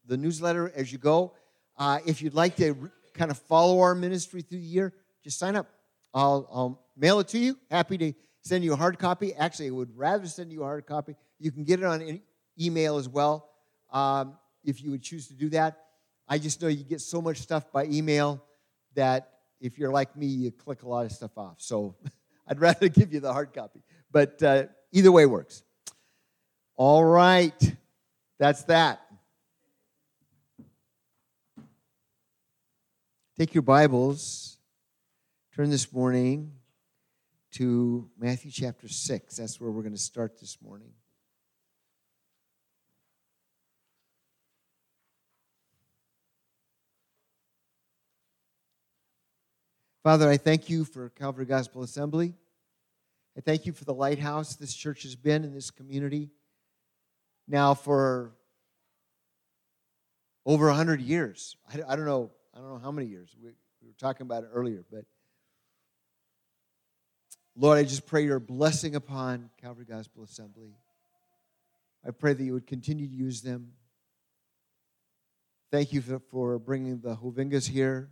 the 0.07 0.17
newsletter 0.17 0.73
as 0.75 0.93
you 0.93 0.99
go. 0.99 1.35
Uh, 1.77 1.99
if 2.07 2.23
you'd 2.23 2.35
like 2.35 2.57
to 2.57 2.73
re- 2.73 2.91
kind 3.15 3.31
of 3.31 3.39
follow 3.39 3.81
our 3.81 3.95
ministry 3.95 4.43
through 4.43 4.59
the 4.59 4.65
year, 4.65 4.93
just 5.25 5.39
sign 5.39 5.57
up. 5.57 5.67
I'll, 6.13 6.49
I'll 6.53 6.87
mail 6.97 7.21
it 7.21 7.29
to 7.29 7.39
you. 7.39 7.59
Happy 7.71 7.97
to 7.99 8.13
send 8.43 8.65
you 8.65 8.73
a 8.73 8.77
hard 8.77 8.99
copy. 8.99 9.35
Actually, 9.35 9.69
I 9.69 9.71
would 9.71 9.97
rather 9.97 10.27
send 10.27 10.53
you 10.53 10.63
a 10.63 10.65
hard 10.65 10.87
copy. 10.87 11.15
You 11.39 11.51
can 11.51 11.65
get 11.65 11.81
it 11.81 11.85
on 11.85 12.21
email 12.61 12.97
as 12.97 13.09
well 13.09 13.49
um, 13.93 14.37
if 14.65 14.83
you 14.83 14.91
would 14.91 15.03
choose 15.03 15.29
to 15.29 15.35
do 15.35 15.49
that. 15.51 15.79
I 16.29 16.39
just 16.39 16.63
know 16.63 16.69
you 16.69 16.85
get 16.85 17.01
so 17.01 17.21
much 17.21 17.39
stuff 17.39 17.73
by 17.73 17.87
email 17.87 18.43
that 18.95 19.31
if 19.61 19.79
you're 19.79 19.91
like 19.91 20.17
me, 20.17 20.27
you 20.27 20.51
click 20.51 20.83
a 20.83 20.89
lot 20.89 21.05
of 21.05 21.13
stuff 21.13 21.37
off. 21.37 21.57
So 21.59 21.97
I'd 22.49 22.61
rather 22.61 22.89
give 22.91 23.13
you 23.13 23.21
the 23.21 23.33
hard 23.33 23.53
copy. 23.53 23.83
But 24.11 24.43
uh, 24.43 24.65
either 24.93 25.13
way 25.13 25.27
works. 25.27 25.63
All 26.77 27.05
right. 27.05 27.77
That's 28.39 28.65
that. 28.65 29.01
Take 33.41 33.55
your 33.55 33.63
Bibles 33.63 34.59
Turn 35.57 35.71
this 35.71 35.91
morning 35.95 36.53
to 37.53 38.11
Matthew 38.19 38.51
chapter 38.51 38.87
6. 38.87 39.37
That's 39.37 39.59
where 39.59 39.71
we're 39.71 39.81
going 39.81 39.95
to 39.95 39.99
start 39.99 40.39
this 40.39 40.59
morning. 40.61 40.91
Father, 50.03 50.29
I 50.29 50.37
thank 50.37 50.69
you 50.69 50.85
for 50.85 51.09
Calvary 51.09 51.47
Gospel 51.47 51.83
Assembly. 51.83 52.35
I 53.39 53.41
thank 53.41 53.65
you 53.65 53.73
for 53.73 53.87
the 53.87 53.95
lighthouse 53.95 54.57
this 54.57 54.75
church 54.75 55.05
has 55.05 55.17
been 55.17 55.45
in 55.45 55.55
this 55.55 55.71
community 55.71 56.29
now 57.49 57.73
for 57.73 58.33
over 60.45 60.67
100 60.67 61.01
years. 61.01 61.57
I, 61.73 61.97
don't 61.97 62.05
know. 62.05 62.33
I 62.55 62.59
don't 62.59 62.69
know 62.69 62.79
how 62.79 62.91
many 62.91 63.09
years. 63.09 63.35
We, 63.41 63.51
we 63.81 63.89
were 63.89 63.95
talking 63.99 64.27
about 64.27 64.45
it 64.45 64.51
earlier, 64.53 64.85
but 64.91 65.05
Lord, 67.57 67.79
I 67.79 67.83
just 67.83 68.07
pray 68.07 68.25
your 68.25 68.41
blessing 68.41 68.95
upon 68.95 69.51
Calvary 69.61 69.85
Gospel 69.85 70.23
Assembly. 70.23 70.75
I 72.07 72.11
pray 72.11 72.33
that 72.33 72.43
you 72.43 72.55
would 72.55 72.67
continue 72.67 73.07
to 73.07 73.15
use 73.15 73.43
them. 73.43 73.73
Thank 75.71 75.93
you 75.93 76.01
for, 76.01 76.19
for 76.31 76.59
bringing 76.59 77.01
the 77.01 77.15
Hovingas 77.17 77.69
here. 77.69 78.11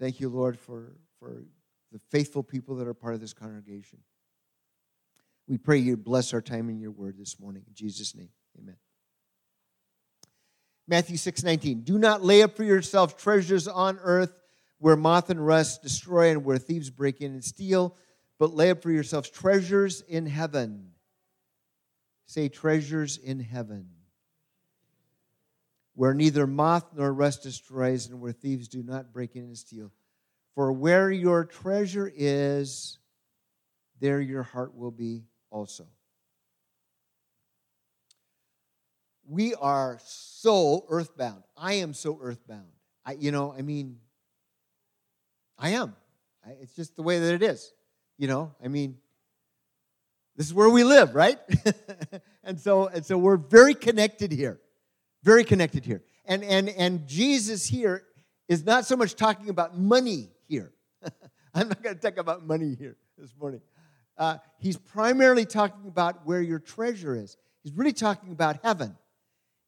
Thank 0.00 0.20
you, 0.20 0.28
Lord, 0.28 0.58
for, 0.58 0.96
for 1.18 1.44
the 1.92 1.98
faithful 2.10 2.42
people 2.42 2.76
that 2.76 2.88
are 2.88 2.94
part 2.94 3.14
of 3.14 3.20
this 3.20 3.32
congregation. 3.32 3.98
We 5.46 5.58
pray 5.58 5.78
you 5.78 5.96
bless 5.96 6.32
our 6.32 6.40
time 6.40 6.70
in 6.70 6.80
your 6.80 6.90
word 6.90 7.16
this 7.18 7.38
morning. 7.38 7.64
In 7.68 7.74
Jesus' 7.74 8.14
name, 8.14 8.30
amen. 8.58 8.76
Matthew 10.86 11.16
6 11.16 11.42
19. 11.42 11.82
Do 11.82 11.98
not 11.98 12.22
lay 12.22 12.42
up 12.42 12.56
for 12.56 12.64
yourself 12.64 13.16
treasures 13.16 13.66
on 13.68 13.98
earth 14.02 14.32
where 14.78 14.96
moth 14.96 15.30
and 15.30 15.44
rust 15.44 15.82
destroy 15.82 16.30
and 16.30 16.44
where 16.44 16.58
thieves 16.58 16.90
break 16.90 17.22
in 17.22 17.32
and 17.32 17.42
steal, 17.42 17.96
but 18.38 18.54
lay 18.54 18.70
up 18.70 18.82
for 18.82 18.90
yourselves 18.90 19.30
treasures 19.30 20.02
in 20.02 20.26
heaven. 20.26 20.90
Say, 22.26 22.48
treasures 22.48 23.16
in 23.16 23.40
heaven, 23.40 23.88
where 25.94 26.14
neither 26.14 26.46
moth 26.46 26.84
nor 26.94 27.12
rust 27.12 27.42
destroys 27.42 28.08
and 28.08 28.20
where 28.20 28.32
thieves 28.32 28.68
do 28.68 28.82
not 28.82 29.12
break 29.12 29.36
in 29.36 29.44
and 29.44 29.56
steal. 29.56 29.90
For 30.54 30.72
where 30.72 31.10
your 31.10 31.44
treasure 31.44 32.10
is, 32.14 32.98
there 34.00 34.20
your 34.20 34.42
heart 34.42 34.74
will 34.74 34.90
be 34.90 35.24
also. 35.50 35.86
We 39.28 39.54
are 39.54 39.98
so 40.04 40.86
earthbound. 40.88 41.44
I 41.56 41.74
am 41.74 41.94
so 41.94 42.18
earthbound. 42.20 42.68
I, 43.04 43.12
you 43.12 43.32
know, 43.32 43.54
I 43.56 43.62
mean, 43.62 43.98
I 45.58 45.70
am. 45.70 45.94
I, 46.46 46.50
it's 46.60 46.74
just 46.74 46.96
the 46.96 47.02
way 47.02 47.18
that 47.18 47.34
it 47.34 47.42
is. 47.42 47.72
You 48.18 48.28
know, 48.28 48.54
I 48.62 48.68
mean, 48.68 48.98
this 50.36 50.46
is 50.46 50.54
where 50.54 50.68
we 50.68 50.84
live, 50.84 51.14
right? 51.14 51.38
and 52.44 52.60
so 52.60 52.88
and 52.88 53.04
so 53.04 53.16
we're 53.18 53.36
very 53.36 53.74
connected 53.74 54.32
here. 54.32 54.60
Very 55.22 55.44
connected 55.44 55.84
here. 55.84 56.02
And 56.26 56.44
and 56.44 56.68
and 56.70 57.06
Jesus 57.06 57.66
here 57.66 58.04
is 58.48 58.64
not 58.64 58.84
so 58.84 58.96
much 58.96 59.14
talking 59.14 59.48
about 59.48 59.78
money 59.78 60.30
here. 60.48 60.72
I'm 61.54 61.68
not 61.68 61.82
going 61.82 61.96
to 61.96 62.00
talk 62.00 62.18
about 62.18 62.46
money 62.46 62.74
here 62.74 62.96
this 63.16 63.34
morning. 63.38 63.60
Uh, 64.16 64.38
he's 64.58 64.76
primarily 64.76 65.44
talking 65.44 65.88
about 65.88 66.26
where 66.26 66.40
your 66.40 66.58
treasure 66.58 67.16
is. 67.16 67.36
He's 67.62 67.72
really 67.72 67.92
talking 67.92 68.32
about 68.32 68.58
heaven. 68.62 68.96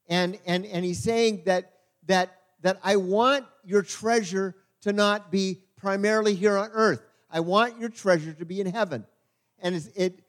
And, 0.07 0.39
and, 0.45 0.65
and 0.65 0.85
he's 0.85 1.03
saying 1.03 1.43
that, 1.45 1.73
that, 2.05 2.37
that 2.61 2.79
I 2.83 2.95
want 2.95 3.45
your 3.63 3.81
treasure 3.81 4.55
to 4.81 4.93
not 4.93 5.31
be 5.31 5.61
primarily 5.75 6.33
here 6.33 6.57
on 6.57 6.69
earth. 6.73 7.01
I 7.29 7.41
want 7.41 7.79
your 7.79 7.89
treasure 7.89 8.33
to 8.33 8.45
be 8.45 8.61
in 8.61 8.67
heaven. 8.67 9.05
And 9.59 9.75
it, 9.95 10.19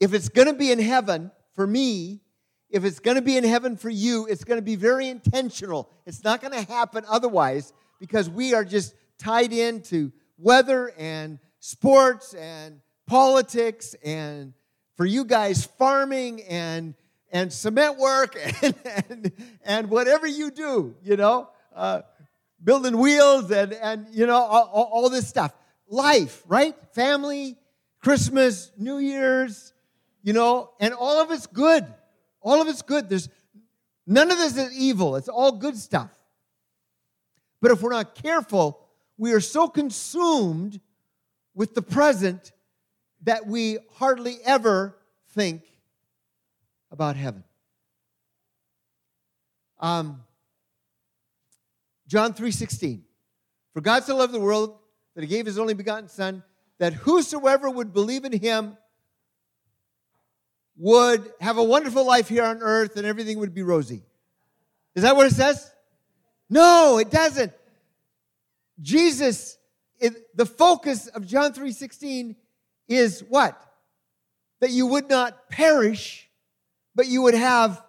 if 0.00 0.12
it's 0.12 0.28
going 0.28 0.48
to 0.48 0.54
be 0.54 0.70
in 0.70 0.78
heaven 0.78 1.30
for 1.54 1.66
me, 1.66 2.20
if 2.68 2.84
it's 2.84 2.98
going 2.98 3.14
to 3.14 3.22
be 3.22 3.36
in 3.36 3.44
heaven 3.44 3.76
for 3.76 3.88
you, 3.88 4.26
it's 4.26 4.44
going 4.44 4.58
to 4.58 4.64
be 4.64 4.76
very 4.76 5.08
intentional. 5.08 5.90
It's 6.04 6.24
not 6.24 6.40
going 6.40 6.52
to 6.52 6.70
happen 6.70 7.04
otherwise 7.08 7.72
because 7.98 8.28
we 8.28 8.54
are 8.54 8.64
just 8.64 8.94
tied 9.18 9.52
into 9.52 10.12
weather 10.36 10.92
and 10.98 11.38
sports 11.60 12.34
and 12.34 12.80
politics 13.06 13.94
and 14.04 14.52
for 14.96 15.06
you 15.06 15.24
guys 15.24 15.64
farming 15.64 16.42
and 16.42 16.94
and 17.36 17.52
cement 17.52 17.98
work 17.98 18.34
and, 18.62 18.74
and, 18.84 19.32
and 19.64 19.90
whatever 19.90 20.26
you 20.26 20.50
do, 20.50 20.96
you 21.02 21.16
know. 21.16 21.50
Uh, 21.74 22.00
building 22.64 22.96
wheels 22.96 23.50
and, 23.50 23.74
and 23.74 24.06
you 24.10 24.26
know, 24.26 24.36
all, 24.36 24.88
all 24.92 25.10
this 25.10 25.28
stuff. 25.28 25.52
Life, 25.88 26.42
right? 26.48 26.74
Family, 26.94 27.58
Christmas, 28.00 28.72
New 28.78 28.98
Year's, 28.98 29.74
you 30.22 30.32
know, 30.32 30.70
and 30.80 30.94
all 30.94 31.20
of 31.20 31.30
it's 31.30 31.46
good. 31.46 31.86
All 32.40 32.62
of 32.62 32.68
it's 32.68 32.82
good. 32.82 33.10
There's 33.10 33.28
none 34.06 34.30
of 34.30 34.38
this 34.38 34.56
is 34.56 34.76
evil. 34.76 35.16
It's 35.16 35.28
all 35.28 35.52
good 35.52 35.76
stuff. 35.76 36.10
But 37.60 37.70
if 37.70 37.82
we're 37.82 37.92
not 37.92 38.14
careful, 38.14 38.80
we 39.18 39.32
are 39.32 39.40
so 39.40 39.68
consumed 39.68 40.80
with 41.54 41.74
the 41.74 41.82
present 41.82 42.52
that 43.24 43.46
we 43.46 43.78
hardly 43.96 44.38
ever 44.44 44.96
think 45.34 45.62
about 46.96 47.14
heaven. 47.14 47.44
Um, 49.78 50.24
John 52.08 52.32
3:16. 52.32 53.02
For 53.74 53.82
God 53.82 54.04
so 54.04 54.16
loved 54.16 54.32
the 54.32 54.40
world 54.40 54.78
that 55.14 55.20
he 55.20 55.26
gave 55.26 55.44
his 55.44 55.58
only 55.58 55.74
begotten 55.74 56.08
son 56.08 56.42
that 56.78 56.94
whosoever 56.94 57.68
would 57.68 57.92
believe 57.92 58.24
in 58.24 58.32
him 58.32 58.78
would 60.78 61.30
have 61.38 61.58
a 61.58 61.62
wonderful 61.62 62.06
life 62.06 62.30
here 62.30 62.44
on 62.44 62.62
earth 62.62 62.96
and 62.96 63.06
everything 63.06 63.38
would 63.40 63.52
be 63.52 63.62
rosy. 63.62 64.02
Is 64.94 65.02
that 65.02 65.16
what 65.16 65.26
it 65.26 65.34
says? 65.34 65.70
No, 66.48 66.96
it 66.96 67.10
doesn't. 67.10 67.52
Jesus 68.80 69.58
it, 69.98 70.34
the 70.34 70.46
focus 70.46 71.08
of 71.08 71.26
John 71.26 71.52
3:16 71.52 72.36
is 72.88 73.20
what? 73.28 73.60
That 74.60 74.70
you 74.70 74.86
would 74.86 75.10
not 75.10 75.50
perish, 75.50 76.25
but 76.96 77.06
you 77.06 77.22
would 77.22 77.34
have 77.34 77.80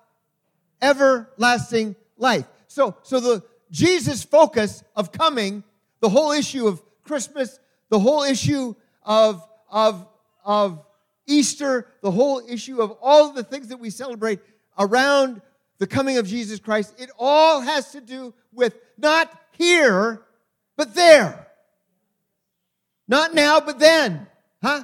everlasting 0.82 1.96
life. 2.17 2.46
So, 2.67 2.98
so 3.02 3.20
the 3.20 3.43
Jesus' 3.72 4.24
focus 4.24 4.84
of 4.96 5.12
coming, 5.12 5.63
the 6.02 6.10
whole 6.10 6.32
issue 6.32 6.67
of 6.67 6.82
Christmas, 7.04 7.60
the 7.89 8.00
whole 8.00 8.24
issue 8.24 8.76
of, 9.04 9.48
of, 9.72 10.06
of 10.46 10.86
Easter, 11.26 11.88
the 12.02 12.12
whole 12.12 12.41
issue 12.48 12.82
of 12.82 12.98
all 13.02 13.34
the 13.34 13.43
things 13.43 13.70
that 13.70 13.80
we 13.80 13.89
celebrate 13.89 14.39
around 14.78 15.41
the 15.80 15.88
coming 15.88 16.17
of 16.17 16.28
Jesus 16.28 16.60
Christ, 16.60 16.93
it 17.00 17.10
all 17.17 17.62
has 17.62 17.91
to 17.93 18.02
do 18.02 18.34
with 18.54 18.76
not 18.98 19.32
here, 19.52 20.22
but 20.76 20.93
there. 20.93 21.48
Not 23.08 23.34
now, 23.34 23.60
but 23.62 23.80
then. 23.80 24.28
Huh? 24.62 24.84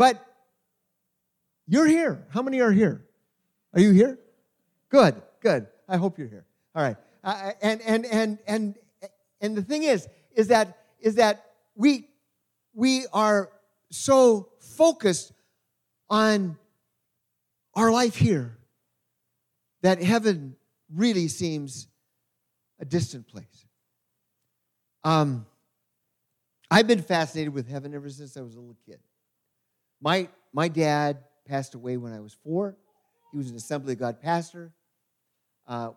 But 0.00 0.24
you're 1.66 1.86
here. 1.86 2.24
How 2.30 2.40
many 2.40 2.62
are 2.62 2.72
here? 2.72 3.04
Are 3.74 3.80
you 3.80 3.90
here? 3.90 4.18
Good, 4.88 5.20
good. 5.42 5.66
I 5.86 5.98
hope 5.98 6.18
you're 6.18 6.26
here. 6.26 6.46
All 6.74 6.82
right. 6.82 6.96
Uh, 7.22 7.50
and 7.60 7.82
and 7.82 8.06
and 8.06 8.38
and 8.46 8.74
and 9.42 9.54
the 9.54 9.60
thing 9.60 9.82
is, 9.82 10.08
is 10.32 10.48
that 10.48 10.78
is 11.00 11.16
that 11.16 11.44
we 11.74 12.08
we 12.72 13.04
are 13.12 13.50
so 13.90 14.48
focused 14.58 15.34
on 16.08 16.56
our 17.74 17.92
life 17.92 18.16
here 18.16 18.56
that 19.82 20.02
heaven 20.02 20.56
really 20.94 21.28
seems 21.28 21.88
a 22.78 22.86
distant 22.86 23.28
place. 23.28 23.66
Um, 25.04 25.44
I've 26.70 26.86
been 26.86 27.02
fascinated 27.02 27.52
with 27.52 27.68
heaven 27.68 27.94
ever 27.94 28.08
since 28.08 28.34
I 28.38 28.40
was 28.40 28.54
a 28.54 28.60
little 28.60 28.78
kid. 28.86 29.00
My, 30.00 30.28
my 30.52 30.68
dad 30.68 31.18
passed 31.46 31.74
away 31.74 31.96
when 31.96 32.12
I 32.12 32.20
was 32.20 32.32
four. 32.32 32.76
He 33.32 33.38
was 33.38 33.50
an 33.50 33.56
Assembly 33.56 33.92
of 33.92 33.98
God 33.98 34.20
pastor. 34.20 34.72
Uh, 35.66 35.90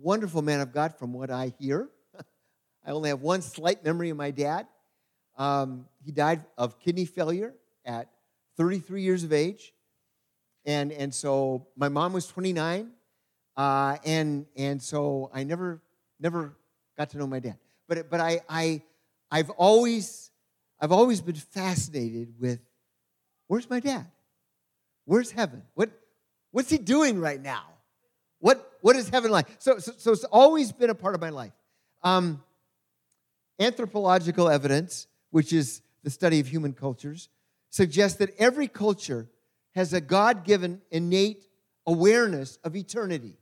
wonderful 0.00 0.42
man 0.42 0.60
of 0.60 0.72
God, 0.72 0.96
from 0.96 1.12
what 1.12 1.30
I 1.30 1.52
hear. 1.58 1.88
I 2.86 2.92
only 2.92 3.08
have 3.08 3.20
one 3.20 3.42
slight 3.42 3.84
memory 3.84 4.10
of 4.10 4.16
my 4.16 4.30
dad. 4.30 4.66
Um, 5.36 5.86
he 6.04 6.12
died 6.12 6.44
of 6.56 6.78
kidney 6.78 7.04
failure 7.04 7.54
at 7.84 8.08
33 8.56 9.02
years 9.02 9.24
of 9.24 9.32
age. 9.32 9.72
And, 10.64 10.92
and 10.92 11.12
so 11.12 11.66
my 11.76 11.88
mom 11.88 12.12
was 12.12 12.26
29. 12.26 12.90
Uh, 13.56 13.96
and, 14.04 14.46
and 14.56 14.80
so 14.80 15.30
I 15.34 15.42
never, 15.42 15.82
never 16.20 16.56
got 16.96 17.10
to 17.10 17.18
know 17.18 17.26
my 17.26 17.40
dad. 17.40 17.56
But, 17.88 18.08
but 18.08 18.20
I, 18.20 18.40
I, 18.48 18.82
I've, 19.30 19.50
always, 19.50 20.30
I've 20.80 20.92
always 20.92 21.20
been 21.20 21.34
fascinated 21.34 22.34
with 22.38 22.60
where's 23.48 23.68
my 23.68 23.80
dad? 23.80 24.06
Where's 25.04 25.30
heaven? 25.32 25.62
What, 25.74 25.90
what's 26.52 26.70
he 26.70 26.78
doing 26.78 27.18
right 27.18 27.40
now? 27.40 27.64
What, 28.38 28.70
what 28.82 28.94
is 28.94 29.08
heaven 29.08 29.30
like? 29.30 29.48
So, 29.58 29.78
so, 29.78 29.92
so 29.96 30.12
it's 30.12 30.24
always 30.24 30.70
been 30.70 30.90
a 30.90 30.94
part 30.94 31.14
of 31.14 31.20
my 31.20 31.30
life. 31.30 31.52
Um, 32.02 32.42
anthropological 33.58 34.48
evidence, 34.48 35.08
which 35.30 35.52
is 35.52 35.82
the 36.04 36.10
study 36.10 36.38
of 36.38 36.46
human 36.46 36.72
cultures, 36.72 37.28
suggests 37.70 38.18
that 38.18 38.30
every 38.38 38.68
culture 38.68 39.28
has 39.74 39.92
a 39.92 40.00
God 40.00 40.44
given 40.44 40.80
innate 40.90 41.46
awareness 41.86 42.58
of 42.62 42.76
eternity. 42.76 43.36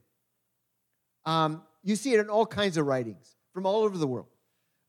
Um, 1.25 1.63
you 1.83 1.95
see 1.95 2.13
it 2.13 2.19
in 2.19 2.29
all 2.29 2.45
kinds 2.45 2.77
of 2.77 2.85
writings 2.85 3.35
from 3.53 3.65
all 3.65 3.83
over 3.83 3.97
the 3.97 4.07
world. 4.07 4.27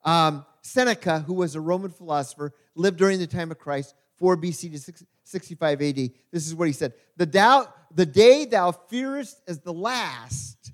Um, 0.04 0.46
Seneca, 0.62 1.20
who 1.20 1.34
was 1.34 1.54
a 1.54 1.60
Roman 1.60 1.90
philosopher, 1.90 2.52
lived 2.74 2.98
during 2.98 3.18
the 3.18 3.26
time 3.26 3.50
of 3.50 3.58
Christ, 3.58 3.94
4 4.18 4.36
BC 4.36 4.84
to 4.84 5.04
65 5.24 5.82
AD. 5.82 5.96
This 6.30 6.46
is 6.46 6.54
what 6.54 6.68
he 6.68 6.72
said 6.72 6.92
The, 7.16 7.26
doubt, 7.26 7.74
the 7.94 8.06
day 8.06 8.44
thou 8.44 8.72
fearest 8.72 9.40
as 9.46 9.60
the 9.60 9.72
last 9.72 10.72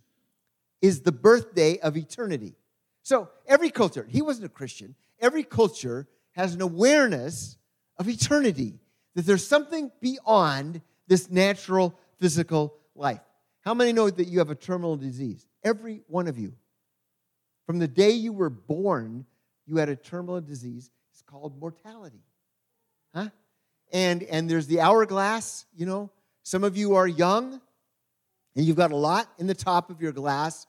is 0.83 1.01
the 1.01 1.13
birthday 1.13 1.79
of 1.79 1.97
eternity. 1.97 2.55
So 3.03 3.29
every 3.47 3.71
culture, 3.71 4.07
he 4.09 4.23
wasn't 4.23 4.47
a 4.47 4.51
Christian, 4.51 4.95
every 5.21 5.45
culture 5.45 6.07
has 6.33 6.55
an 6.55 6.63
awareness 6.63 7.57
of 7.99 8.09
eternity, 8.09 8.81
that 9.15 9.25
there's 9.27 9.47
something 9.47 9.93
beyond 10.01 10.81
this 11.07 11.31
natural 11.31 11.99
physical 12.19 12.75
life. 12.95 13.21
How 13.61 13.75
many 13.75 13.93
know 13.93 14.11
that 14.11 14.29
you 14.29 14.39
have 14.39 14.51
a 14.51 14.55
terminal 14.55 14.97
disease? 14.97 15.47
Every 15.63 16.03
one 16.07 16.27
of 16.27 16.39
you. 16.39 16.55
From 17.67 17.79
the 17.79 17.89
day 17.89 18.11
you 18.11 18.33
were 18.33 18.51
born, 18.51 19.25
you 19.67 19.77
had 19.77 19.89
a 19.89 19.97
terminal 19.97 20.41
disease. 20.41 20.91
It's 21.13 21.23
called 21.23 21.59
mortality. 21.59 22.23
Huh? 23.15 23.29
And, 23.93 24.23
and 24.25 24.51
there's 24.51 24.67
the 24.67 24.81
hourglass, 24.81 25.67
you 25.77 25.87
know. 25.87 26.11
Some 26.43 26.65
of 26.65 26.77
you 26.77 26.95
are 26.97 27.07
young 27.07 27.61
and 28.57 28.65
you've 28.65 28.77
got 28.77 28.93
a 28.93 28.97
lot 28.97 29.29
in 29.39 29.47
the 29.47 29.55
top 29.55 29.89
of 29.89 30.03
your 30.03 30.13
glass. 30.13 30.67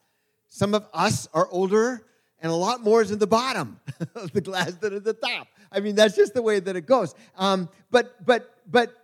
Some 0.47 0.73
of 0.73 0.87
us 0.93 1.27
are 1.33 1.47
older 1.49 2.05
and 2.39 2.51
a 2.51 2.55
lot 2.55 2.81
more 2.81 3.01
is 3.01 3.11
in 3.11 3.19
the 3.19 3.27
bottom 3.27 3.79
of 4.15 4.31
the 4.31 4.41
glass 4.41 4.73
than 4.75 4.95
at 4.95 5.03
the 5.03 5.13
top. 5.13 5.47
I 5.71 5.79
mean, 5.79 5.95
that's 5.95 6.15
just 6.15 6.33
the 6.33 6.41
way 6.41 6.59
that 6.59 6.75
it 6.75 6.85
goes. 6.85 7.13
Um, 7.37 7.69
but, 7.91 8.25
but, 8.25 8.55
but 8.69 8.95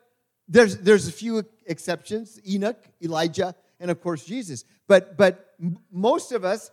there's, 0.47 0.77
there's 0.77 1.07
a 1.07 1.11
few 1.11 1.43
exceptions 1.65 2.39
Enoch, 2.47 2.77
Elijah, 3.03 3.55
and 3.79 3.89
of 3.89 4.01
course 4.01 4.23
Jesus. 4.23 4.63
But, 4.87 5.17
but 5.17 5.55
most 5.91 6.31
of 6.31 6.45
us, 6.45 6.71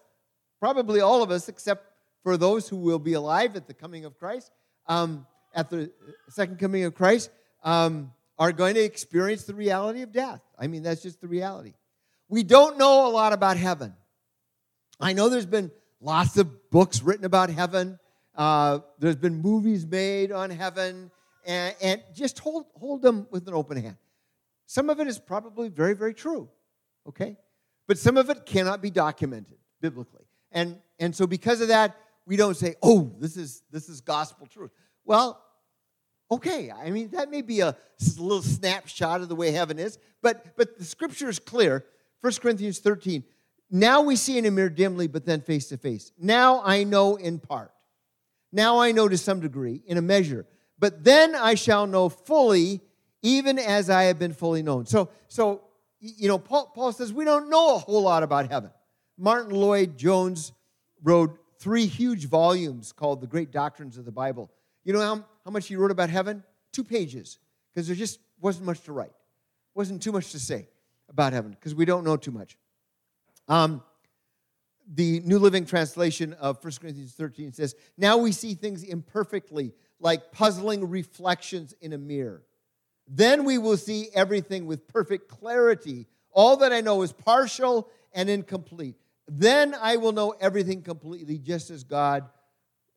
probably 0.60 1.00
all 1.00 1.22
of 1.22 1.30
us, 1.30 1.48
except 1.48 1.86
for 2.22 2.36
those 2.36 2.68
who 2.68 2.76
will 2.76 2.98
be 2.98 3.14
alive 3.14 3.56
at 3.56 3.66
the 3.66 3.74
coming 3.74 4.04
of 4.04 4.18
Christ, 4.18 4.52
um, 4.86 5.26
at 5.54 5.70
the 5.70 5.90
second 6.28 6.58
coming 6.58 6.84
of 6.84 6.94
Christ, 6.94 7.30
um, 7.62 8.12
are 8.38 8.52
going 8.52 8.74
to 8.74 8.82
experience 8.82 9.44
the 9.44 9.54
reality 9.54 10.02
of 10.02 10.12
death. 10.12 10.40
I 10.58 10.66
mean, 10.66 10.82
that's 10.82 11.02
just 11.02 11.20
the 11.20 11.28
reality. 11.28 11.74
We 12.28 12.42
don't 12.42 12.78
know 12.78 13.08
a 13.08 13.10
lot 13.10 13.32
about 13.32 13.56
heaven. 13.56 13.94
I 15.00 15.12
know 15.12 15.28
there's 15.28 15.46
been 15.46 15.70
lots 16.00 16.36
of 16.36 16.70
books 16.70 17.02
written 17.02 17.24
about 17.24 17.50
heaven. 17.50 17.98
Uh, 18.36 18.80
there's 18.98 19.16
been 19.16 19.40
movies 19.40 19.86
made 19.86 20.30
on 20.30 20.50
heaven, 20.50 21.10
and, 21.44 21.74
and 21.80 22.02
just 22.14 22.38
hold, 22.38 22.66
hold 22.76 23.02
them 23.02 23.26
with 23.30 23.48
an 23.48 23.54
open 23.54 23.82
hand. 23.82 23.96
Some 24.66 24.90
of 24.90 25.00
it 25.00 25.08
is 25.08 25.18
probably 25.18 25.68
very, 25.68 25.94
very 25.94 26.14
true, 26.14 26.48
okay? 27.08 27.36
But 27.86 27.98
some 27.98 28.16
of 28.16 28.28
it 28.30 28.44
cannot 28.44 28.82
be 28.82 28.90
documented 28.90 29.56
biblically. 29.80 30.26
And, 30.52 30.78
and 30.98 31.16
so 31.16 31.26
because 31.26 31.60
of 31.60 31.68
that, 31.68 31.96
we 32.26 32.36
don't 32.36 32.56
say, 32.56 32.76
oh, 32.82 33.10
this 33.18 33.36
is, 33.36 33.62
this 33.72 33.88
is 33.88 34.02
gospel 34.02 34.46
truth. 34.46 34.70
Well, 35.08 35.42
okay, 36.30 36.70
I 36.70 36.90
mean, 36.90 37.08
that 37.12 37.30
may 37.30 37.40
be 37.40 37.60
a 37.60 37.74
little 38.18 38.42
snapshot 38.42 39.22
of 39.22 39.30
the 39.30 39.34
way 39.34 39.52
heaven 39.52 39.78
is, 39.78 39.98
but, 40.20 40.54
but 40.54 40.76
the 40.76 40.84
scripture 40.84 41.30
is 41.30 41.38
clear. 41.38 41.86
1 42.20 42.34
Corinthians 42.42 42.78
13, 42.80 43.24
now 43.70 44.02
we 44.02 44.16
see 44.16 44.36
in 44.36 44.44
a 44.44 44.50
mirror 44.50 44.68
dimly, 44.68 45.06
but 45.06 45.24
then 45.24 45.40
face 45.40 45.70
to 45.70 45.78
face. 45.78 46.12
Now 46.18 46.60
I 46.62 46.84
know 46.84 47.16
in 47.16 47.38
part. 47.38 47.72
Now 48.52 48.80
I 48.80 48.92
know 48.92 49.08
to 49.08 49.16
some 49.16 49.40
degree, 49.40 49.80
in 49.86 49.96
a 49.96 50.02
measure. 50.02 50.44
But 50.78 51.04
then 51.04 51.34
I 51.34 51.54
shall 51.54 51.86
know 51.86 52.10
fully, 52.10 52.82
even 53.22 53.58
as 53.58 53.88
I 53.88 54.04
have 54.04 54.18
been 54.18 54.34
fully 54.34 54.62
known. 54.62 54.84
So, 54.84 55.08
so 55.26 55.62
you 56.00 56.28
know, 56.28 56.38
Paul, 56.38 56.70
Paul 56.74 56.92
says 56.92 57.14
we 57.14 57.24
don't 57.24 57.48
know 57.48 57.76
a 57.76 57.78
whole 57.78 58.02
lot 58.02 58.22
about 58.22 58.50
heaven. 58.50 58.70
Martyn 59.16 59.54
Lloyd-Jones 59.54 60.52
wrote 61.02 61.38
three 61.58 61.86
huge 61.86 62.26
volumes 62.26 62.92
called 62.92 63.22
The 63.22 63.26
Great 63.26 63.50
Doctrines 63.50 63.96
of 63.96 64.04
the 64.04 64.12
Bible. 64.12 64.50
You 64.84 64.92
know 64.92 65.00
how, 65.00 65.24
how 65.44 65.50
much 65.50 65.68
he 65.68 65.76
wrote 65.76 65.90
about 65.90 66.10
heaven? 66.10 66.42
Two 66.72 66.84
pages, 66.84 67.38
because 67.72 67.86
there 67.86 67.96
just 67.96 68.20
wasn't 68.40 68.66
much 68.66 68.80
to 68.82 68.92
write. 68.92 69.12
Wasn't 69.74 70.02
too 70.02 70.12
much 70.12 70.32
to 70.32 70.38
say 70.38 70.68
about 71.08 71.32
heaven, 71.32 71.50
because 71.52 71.74
we 71.74 71.84
don't 71.84 72.04
know 72.04 72.16
too 72.16 72.30
much. 72.30 72.56
Um, 73.48 73.82
the 74.94 75.20
New 75.20 75.38
Living 75.38 75.66
Translation 75.66 76.32
of 76.34 76.62
1 76.62 76.72
Corinthians 76.80 77.12
13 77.12 77.52
says, 77.52 77.74
Now 77.96 78.16
we 78.16 78.32
see 78.32 78.54
things 78.54 78.82
imperfectly, 78.82 79.74
like 80.00 80.32
puzzling 80.32 80.88
reflections 80.88 81.74
in 81.80 81.92
a 81.92 81.98
mirror. 81.98 82.42
Then 83.06 83.44
we 83.44 83.58
will 83.58 83.76
see 83.76 84.08
everything 84.14 84.66
with 84.66 84.88
perfect 84.88 85.28
clarity. 85.28 86.06
All 86.30 86.58
that 86.58 86.72
I 86.72 86.80
know 86.80 87.02
is 87.02 87.12
partial 87.12 87.88
and 88.12 88.28
incomplete. 88.28 88.96
Then 89.26 89.74
I 89.74 89.96
will 89.96 90.12
know 90.12 90.34
everything 90.40 90.82
completely, 90.82 91.38
just 91.38 91.70
as 91.70 91.84
God 91.84 92.28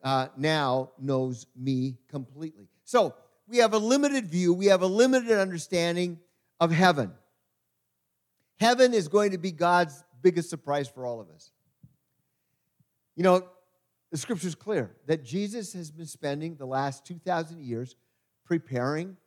uh, 0.04 0.28
now 0.38 0.92
knows 1.00 1.48
me 1.56 1.98
completely. 2.08 2.68
So 2.84 3.16
we 3.48 3.58
have 3.58 3.74
a 3.74 3.78
limited 3.78 4.28
view, 4.28 4.54
we 4.54 4.68
have 4.68 4.82
a 4.82 4.88
limited 4.88 5.38
understanding 5.38 6.20
of 6.60 6.72
heaven. 6.72 7.12
Heaven 8.60 8.94
is 8.94 9.08
going 9.08 9.32
to 9.32 9.38
be 9.38 9.52
God's 9.52 10.04
biggest 10.22 10.50
surprise 10.50 10.88
for 10.88 11.06
all 11.06 11.20
of 11.20 11.30
us. 11.30 11.52
You 13.16 13.24
know, 13.24 13.48
the 14.12 14.18
scripture 14.18 14.48
is 14.48 14.56
clear 14.56 14.92
that 15.08 15.24
Jesus 15.24 15.74
has 15.74 15.90
been 15.90 16.06
spending 16.06 16.56
the 16.56 16.66
last 16.66 17.06
2,000 17.06 17.62
years 17.62 17.96
preparing 18.46 19.18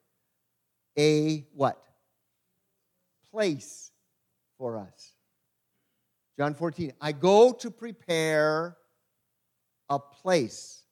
a 0.98 1.46
what? 1.54 1.82
Place 3.30 3.90
for 4.58 4.78
us. 4.78 5.14
John 6.36 6.54
14, 6.54 6.92
I 7.00 7.12
go 7.12 7.52
to 7.52 7.70
prepare 7.70 8.76
a 9.88 9.98
place 9.98 10.82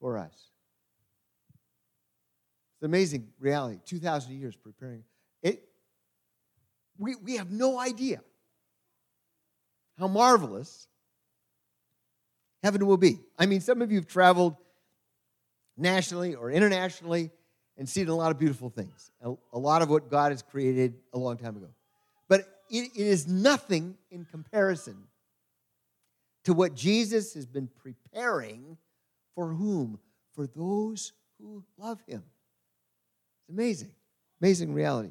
for 0.00 0.18
us. 0.18 0.32
It's 2.74 2.82
an 2.82 2.86
amazing 2.86 3.28
reality. 3.38 3.78
2,000 3.86 4.38
years 4.38 4.56
preparing. 4.56 5.04
It, 5.42 5.62
we, 6.98 7.14
we 7.16 7.36
have 7.36 7.50
no 7.50 7.78
idea 7.78 8.20
how 9.98 10.08
marvelous 10.08 10.88
heaven 12.62 12.84
will 12.86 12.96
be. 12.96 13.18
I 13.38 13.46
mean, 13.46 13.60
some 13.60 13.80
of 13.80 13.90
you 13.90 13.98
have 13.98 14.06
traveled 14.06 14.56
nationally 15.76 16.34
or 16.34 16.50
internationally 16.50 17.30
and 17.78 17.88
seen 17.88 18.08
a 18.08 18.14
lot 18.14 18.30
of 18.30 18.38
beautiful 18.38 18.70
things, 18.70 19.10
a, 19.22 19.58
lot 19.58 19.82
of 19.82 19.90
what 19.90 20.10
God 20.10 20.32
has 20.32 20.42
created 20.42 20.94
a 21.12 21.18
long 21.18 21.36
time 21.36 21.56
ago. 21.56 21.68
But 22.28 22.40
it, 22.70 22.90
it 22.94 23.06
is 23.06 23.26
nothing 23.26 23.96
in 24.10 24.24
comparison 24.24 24.96
to 26.46 26.54
what 26.54 26.74
Jesus 26.74 27.34
has 27.34 27.44
been 27.44 27.68
preparing 27.76 28.78
for 29.34 29.48
whom? 29.48 29.98
For 30.32 30.46
those 30.46 31.12
who 31.40 31.64
love 31.76 32.00
him. 32.06 32.22
It's 33.40 33.50
amazing, 33.50 33.90
amazing 34.40 34.72
reality. 34.72 35.10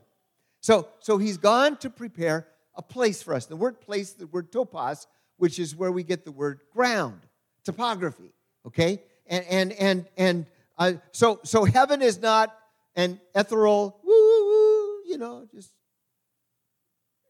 So, 0.62 0.88
so 1.00 1.18
he's 1.18 1.38
gone 1.38 1.78
to 1.78 1.90
prepare 1.90 2.48
a 2.74 2.82
place 2.82 3.22
for 3.22 3.34
us. 3.34 3.46
The 3.48 3.56
word 3.56 3.82
place, 3.82 4.14
the 4.14 4.28
word 4.28 4.52
topos, 4.52 5.08
which 5.38 5.60
is 5.60 5.76
where 5.76 5.92
we 5.92 6.04
get 6.04 6.24
the 6.24 6.32
word 6.32 6.62
ground, 6.72 7.20
topography. 7.64 8.32
Okay, 8.66 9.02
and 9.28 9.46
and 9.46 9.72
and 9.74 10.06
and 10.18 10.46
uh, 10.78 10.94
so 11.12 11.40
so 11.44 11.66
heaven 11.66 12.02
is 12.02 12.20
not 12.20 12.56
an 12.96 13.20
ethereal 13.36 14.00
woo 14.04 14.12
woo 14.12 14.46
woo, 14.46 15.02
you 15.06 15.18
know, 15.18 15.48
just 15.54 15.72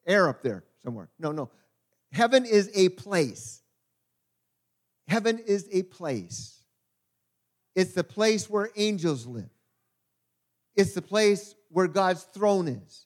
air 0.06 0.30
up 0.30 0.44
there 0.44 0.64
somewhere. 0.84 1.10
No, 1.20 1.32
no. 1.32 1.50
Heaven 2.12 2.46
is 2.46 2.70
a 2.74 2.90
place. 2.90 3.62
Heaven 5.08 5.40
is 5.40 5.68
a 5.72 5.84
place. 5.84 6.60
It's 7.76 7.94
the 7.94 8.04
place 8.04 8.50
where 8.50 8.70
angels 8.76 9.26
live. 9.26 9.50
It's 10.76 10.94
the 10.94 11.02
place 11.02 11.56
where 11.70 11.88
God's 11.88 12.24
throne 12.24 12.68
is 12.68 13.06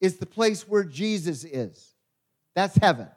It's 0.00 0.16
the 0.16 0.26
place 0.26 0.66
where 0.68 0.84
Jesus 0.84 1.44
is. 1.44 1.94
That's 2.54 2.76
heaven. 2.76 3.08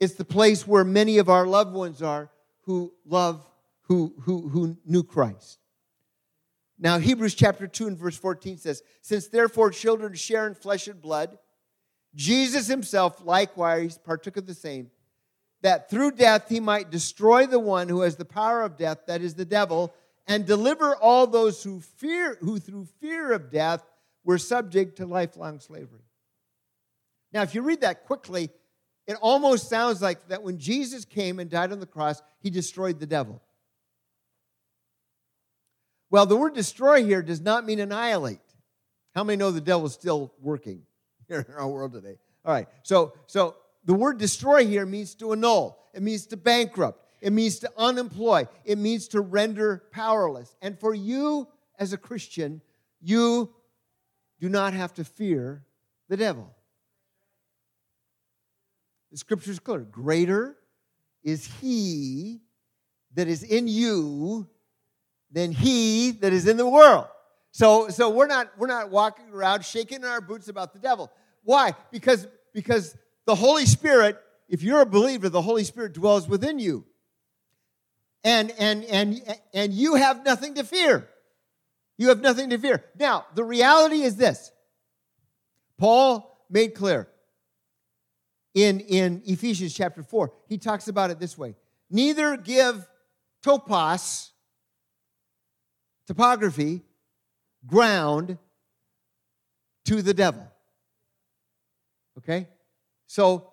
It's 0.00 0.14
the 0.14 0.24
place 0.24 0.66
where 0.66 0.84
many 0.84 1.18
of 1.18 1.28
our 1.28 1.46
loved 1.46 1.74
ones 1.74 2.02
are 2.02 2.30
who 2.62 2.92
love, 3.04 3.44
who, 3.82 4.14
who, 4.22 4.48
who 4.48 4.76
knew 4.84 5.02
Christ. 5.02 5.58
Now, 6.78 6.98
Hebrews 6.98 7.34
chapter 7.34 7.66
2 7.66 7.88
and 7.88 7.98
verse 7.98 8.16
14 8.16 8.56
says, 8.56 8.82
Since 9.02 9.28
therefore 9.28 9.70
children 9.70 10.14
share 10.14 10.46
in 10.46 10.54
flesh 10.54 10.88
and 10.88 11.00
blood, 11.00 11.36
Jesus 12.14 12.66
himself 12.66 13.22
likewise 13.24 13.98
partook 13.98 14.36
of 14.36 14.46
the 14.46 14.54
same, 14.54 14.90
that 15.62 15.90
through 15.90 16.12
death 16.12 16.48
he 16.48 16.60
might 16.60 16.90
destroy 16.90 17.46
the 17.46 17.58
one 17.58 17.88
who 17.88 18.00
has 18.00 18.16
the 18.16 18.24
power 18.24 18.62
of 18.62 18.76
death, 18.76 18.98
that 19.06 19.22
is 19.22 19.34
the 19.34 19.44
devil, 19.44 19.92
and 20.26 20.46
deliver 20.46 20.96
all 20.96 21.26
those 21.26 21.62
who 21.62 21.80
fear, 21.80 22.38
who 22.40 22.58
through 22.58 22.86
fear 23.00 23.32
of 23.32 23.50
death 23.50 23.84
were 24.24 24.38
subject 24.38 24.96
to 24.96 25.06
lifelong 25.06 25.60
slavery. 25.60 26.04
Now, 27.32 27.42
if 27.42 27.54
you 27.54 27.62
read 27.62 27.82
that 27.82 28.04
quickly, 28.04 28.50
it 29.06 29.16
almost 29.20 29.68
sounds 29.68 30.00
like 30.02 30.28
that 30.28 30.42
when 30.42 30.58
Jesus 30.58 31.04
came 31.04 31.40
and 31.40 31.50
died 31.50 31.72
on 31.72 31.80
the 31.80 31.86
cross, 31.86 32.22
he 32.40 32.50
destroyed 32.50 33.00
the 33.00 33.06
devil. 33.06 33.40
Well, 36.10 36.26
the 36.26 36.36
word 36.36 36.54
destroy 36.54 37.04
here 37.04 37.22
does 37.22 37.40
not 37.40 37.64
mean 37.64 37.78
annihilate. 37.78 38.40
How 39.14 39.24
many 39.24 39.36
know 39.36 39.50
the 39.50 39.60
devil 39.60 39.86
is 39.86 39.92
still 39.92 40.32
working 40.40 40.82
here 41.28 41.40
in 41.48 41.54
our 41.54 41.68
world 41.68 41.92
today? 41.92 42.16
All 42.44 42.52
right, 42.52 42.68
so, 42.82 43.12
so 43.26 43.56
the 43.84 43.94
word 43.94 44.18
destroy 44.18 44.66
here 44.66 44.86
means 44.86 45.14
to 45.16 45.32
annul, 45.32 45.78
it 45.94 46.02
means 46.02 46.26
to 46.26 46.36
bankrupt, 46.36 47.04
it 47.20 47.32
means 47.32 47.58
to 47.60 47.70
unemploy, 47.76 48.46
it 48.64 48.78
means 48.78 49.08
to 49.08 49.20
render 49.20 49.84
powerless. 49.92 50.54
And 50.62 50.78
for 50.78 50.94
you 50.94 51.48
as 51.78 51.92
a 51.92 51.96
Christian, 51.96 52.60
you 53.00 53.52
do 54.40 54.48
not 54.48 54.72
have 54.74 54.94
to 54.94 55.04
fear 55.04 55.64
the 56.08 56.16
devil. 56.16 56.50
The 59.10 59.18
scripture 59.18 59.50
is 59.50 59.58
clear. 59.58 59.80
Greater 59.80 60.56
is 61.22 61.46
he 61.60 62.40
that 63.14 63.28
is 63.28 63.42
in 63.42 63.66
you 63.66 64.48
than 65.30 65.52
he 65.52 66.12
that 66.12 66.32
is 66.32 66.46
in 66.46 66.56
the 66.56 66.68
world. 66.68 67.06
So, 67.52 67.88
so 67.88 68.10
we're 68.10 68.28
not 68.28 68.50
we're 68.56 68.68
not 68.68 68.90
walking 68.90 69.26
around 69.32 69.64
shaking 69.64 70.04
our 70.04 70.20
boots 70.20 70.48
about 70.48 70.72
the 70.72 70.78
devil. 70.78 71.10
Why? 71.42 71.74
Because 71.90 72.28
because 72.54 72.96
the 73.26 73.34
Holy 73.34 73.66
Spirit 73.66 74.18
if 74.50 74.64
you're 74.64 74.80
a 74.80 74.86
believer, 74.86 75.28
the 75.28 75.42
Holy 75.42 75.62
Spirit 75.62 75.92
dwells 75.92 76.28
within 76.28 76.58
you. 76.58 76.84
And 78.24 78.50
and 78.58 78.84
and 78.84 79.22
and 79.54 79.72
you 79.72 79.94
have 79.94 80.24
nothing 80.24 80.54
to 80.56 80.64
fear. 80.64 81.08
You 81.96 82.08
have 82.08 82.20
nothing 82.20 82.50
to 82.50 82.58
fear. 82.58 82.84
Now, 82.98 83.26
the 83.34 83.44
reality 83.44 84.02
is 84.02 84.16
this. 84.16 84.50
Paul 85.78 86.44
made 86.50 86.74
clear 86.74 87.08
in, 88.54 88.80
in 88.80 89.22
Ephesians 89.24 89.72
chapter 89.72 90.02
4. 90.02 90.32
He 90.48 90.58
talks 90.58 90.88
about 90.88 91.10
it 91.10 91.18
this 91.18 91.38
way 91.38 91.54
Neither 91.88 92.36
give 92.36 92.86
topos, 93.42 94.30
topography, 96.06 96.82
ground 97.66 98.36
to 99.84 100.02
the 100.02 100.12
devil. 100.12 100.46
Okay? 102.18 102.48
So 103.10 103.50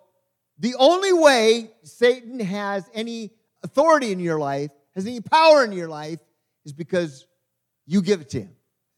the 0.60 0.76
only 0.78 1.12
way 1.12 1.72
Satan 1.82 2.38
has 2.38 2.88
any 2.94 3.32
authority 3.64 4.12
in 4.12 4.20
your 4.20 4.38
life, 4.38 4.70
has 4.94 5.04
any 5.04 5.20
power 5.20 5.64
in 5.64 5.72
your 5.72 5.88
life, 5.88 6.20
is 6.64 6.72
because 6.72 7.26
you 7.84 8.00
give 8.00 8.20
it 8.20 8.28
to 8.28 8.42
him. 8.42 8.54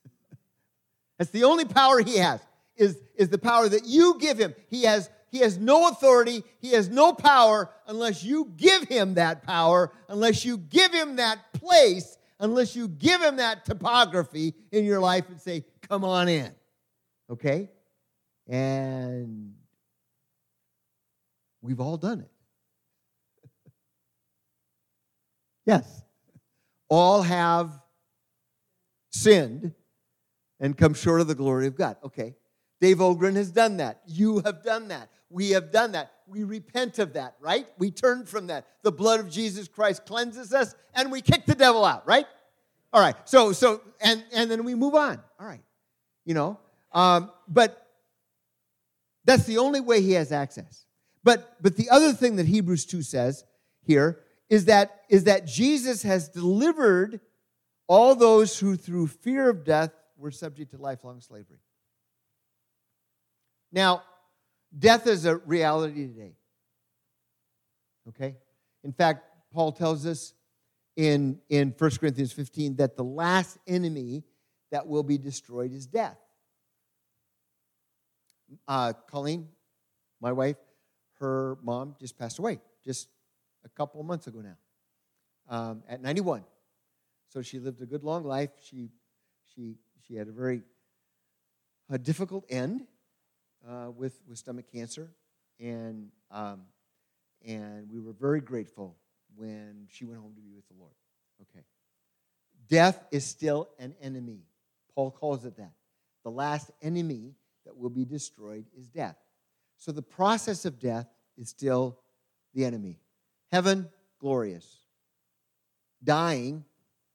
That's 1.18 1.30
the 1.30 1.44
only 1.44 1.64
power 1.64 2.00
he 2.00 2.18
has, 2.18 2.42
is, 2.76 3.00
is 3.16 3.30
the 3.30 3.38
power 3.38 3.70
that 3.70 3.86
you 3.86 4.18
give 4.20 4.36
him. 4.36 4.54
He 4.68 4.82
has, 4.82 5.08
he 5.30 5.38
has 5.38 5.56
no 5.56 5.88
authority, 5.88 6.44
he 6.58 6.72
has 6.72 6.90
no 6.90 7.14
power 7.14 7.70
unless 7.86 8.22
you 8.22 8.52
give 8.58 8.82
him 8.82 9.14
that 9.14 9.42
power, 9.42 9.90
unless 10.08 10.44
you 10.44 10.58
give 10.58 10.92
him 10.92 11.16
that 11.16 11.38
place, 11.54 12.18
unless 12.38 12.76
you 12.76 12.86
give 12.86 13.22
him 13.22 13.36
that 13.36 13.64
topography 13.64 14.52
in 14.72 14.84
your 14.84 15.00
life 15.00 15.24
and 15.30 15.40
say, 15.40 15.64
come 15.88 16.04
on 16.04 16.28
in. 16.28 16.52
Okay? 17.30 17.70
And 18.46 19.54
we've 21.62 21.80
all 21.80 21.96
done 21.96 22.20
it. 22.20 22.30
yes. 25.66 26.02
All 26.88 27.22
have 27.22 27.70
sinned 29.10 29.72
and 30.58 30.76
come 30.76 30.94
short 30.94 31.20
of 31.20 31.28
the 31.28 31.34
glory 31.34 31.66
of 31.66 31.76
God. 31.76 31.96
Okay. 32.04 32.34
Dave 32.80 33.00
Ogren 33.00 33.36
has 33.36 33.50
done 33.50 33.76
that. 33.78 34.00
You 34.06 34.40
have 34.40 34.62
done 34.62 34.88
that. 34.88 35.10
We 35.28 35.50
have 35.50 35.70
done 35.70 35.92
that. 35.92 36.12
We 36.26 36.44
repent 36.44 36.98
of 36.98 37.12
that, 37.12 37.36
right? 37.40 37.66
We 37.78 37.90
turn 37.90 38.24
from 38.24 38.48
that. 38.48 38.66
The 38.82 38.92
blood 38.92 39.20
of 39.20 39.30
Jesus 39.30 39.68
Christ 39.68 40.06
cleanses 40.06 40.52
us 40.52 40.74
and 40.94 41.12
we 41.12 41.20
kick 41.20 41.46
the 41.46 41.54
devil 41.54 41.84
out, 41.84 42.06
right? 42.06 42.26
All 42.92 43.00
right. 43.00 43.14
So, 43.24 43.52
so, 43.52 43.82
and, 44.00 44.24
and 44.32 44.50
then 44.50 44.64
we 44.64 44.74
move 44.74 44.94
on. 44.94 45.20
All 45.38 45.46
right. 45.46 45.62
You 46.24 46.34
know, 46.34 46.58
um, 46.92 47.30
but 47.48 47.86
that's 49.24 49.44
the 49.44 49.58
only 49.58 49.80
way 49.80 50.00
he 50.00 50.12
has 50.12 50.32
access. 50.32 50.84
But, 51.22 51.56
but 51.62 51.76
the 51.76 51.90
other 51.90 52.12
thing 52.12 52.36
that 52.36 52.46
Hebrews 52.46 52.86
2 52.86 53.02
says 53.02 53.44
here 53.82 54.20
is 54.48 54.66
that, 54.66 55.02
is 55.08 55.24
that 55.24 55.46
Jesus 55.46 56.02
has 56.02 56.28
delivered 56.28 57.20
all 57.86 58.14
those 58.14 58.58
who 58.58 58.76
through 58.76 59.08
fear 59.08 59.48
of 59.48 59.64
death 59.64 59.92
were 60.16 60.30
subject 60.30 60.70
to 60.72 60.78
lifelong 60.78 61.20
slavery. 61.20 61.58
Now, 63.72 64.02
death 64.76 65.06
is 65.06 65.24
a 65.24 65.36
reality 65.36 66.06
today. 66.06 66.34
Okay? 68.08 68.36
In 68.84 68.92
fact, 68.92 69.24
Paul 69.52 69.72
tells 69.72 70.06
us 70.06 70.34
in, 70.96 71.38
in 71.48 71.74
1 71.76 71.90
Corinthians 71.98 72.32
15 72.32 72.76
that 72.76 72.96
the 72.96 73.04
last 73.04 73.58
enemy 73.66 74.24
that 74.70 74.86
will 74.86 75.02
be 75.02 75.18
destroyed 75.18 75.72
is 75.72 75.86
death. 75.86 76.18
Uh, 78.66 78.92
Colleen, 79.08 79.48
my 80.20 80.32
wife, 80.32 80.56
her 81.20 81.58
mom 81.62 81.94
just 82.00 82.18
passed 82.18 82.38
away 82.38 82.60
just 82.84 83.08
a 83.64 83.68
couple 83.68 84.02
months 84.02 84.26
ago 84.26 84.40
now 84.40 84.56
um, 85.48 85.82
at 85.88 86.00
91. 86.00 86.44
So 87.28 87.42
she 87.42 87.58
lived 87.58 87.80
a 87.82 87.86
good 87.86 88.02
long 88.02 88.24
life. 88.24 88.50
She, 88.62 88.88
she, 89.54 89.76
she 90.06 90.14
had 90.14 90.28
a 90.28 90.32
very 90.32 90.62
a 91.90 91.98
difficult 91.98 92.44
end 92.48 92.86
uh, 93.68 93.90
with, 93.90 94.20
with 94.28 94.38
stomach 94.38 94.66
cancer. 94.72 95.10
And, 95.58 96.08
um, 96.30 96.62
and 97.44 97.90
we 97.90 98.00
were 98.00 98.12
very 98.12 98.40
grateful 98.40 98.96
when 99.34 99.86
she 99.88 100.04
went 100.04 100.20
home 100.20 100.34
to 100.34 100.40
be 100.40 100.52
with 100.54 100.66
the 100.68 100.74
Lord. 100.78 100.92
Okay. 101.42 101.64
Death 102.68 103.04
is 103.10 103.26
still 103.26 103.68
an 103.78 103.94
enemy. 104.00 104.44
Paul 104.94 105.10
calls 105.10 105.44
it 105.44 105.56
that. 105.56 105.72
The 106.22 106.30
last 106.30 106.70
enemy 106.80 107.34
that 107.66 107.76
will 107.76 107.90
be 107.90 108.04
destroyed 108.04 108.66
is 108.76 108.86
death. 108.88 109.16
So 109.80 109.92
the 109.92 110.02
process 110.02 110.66
of 110.66 110.78
death 110.78 111.08
is 111.38 111.48
still 111.48 111.98
the 112.54 112.66
enemy. 112.66 113.00
Heaven, 113.50 113.88
glorious. 114.20 114.76
Dying, 116.04 116.64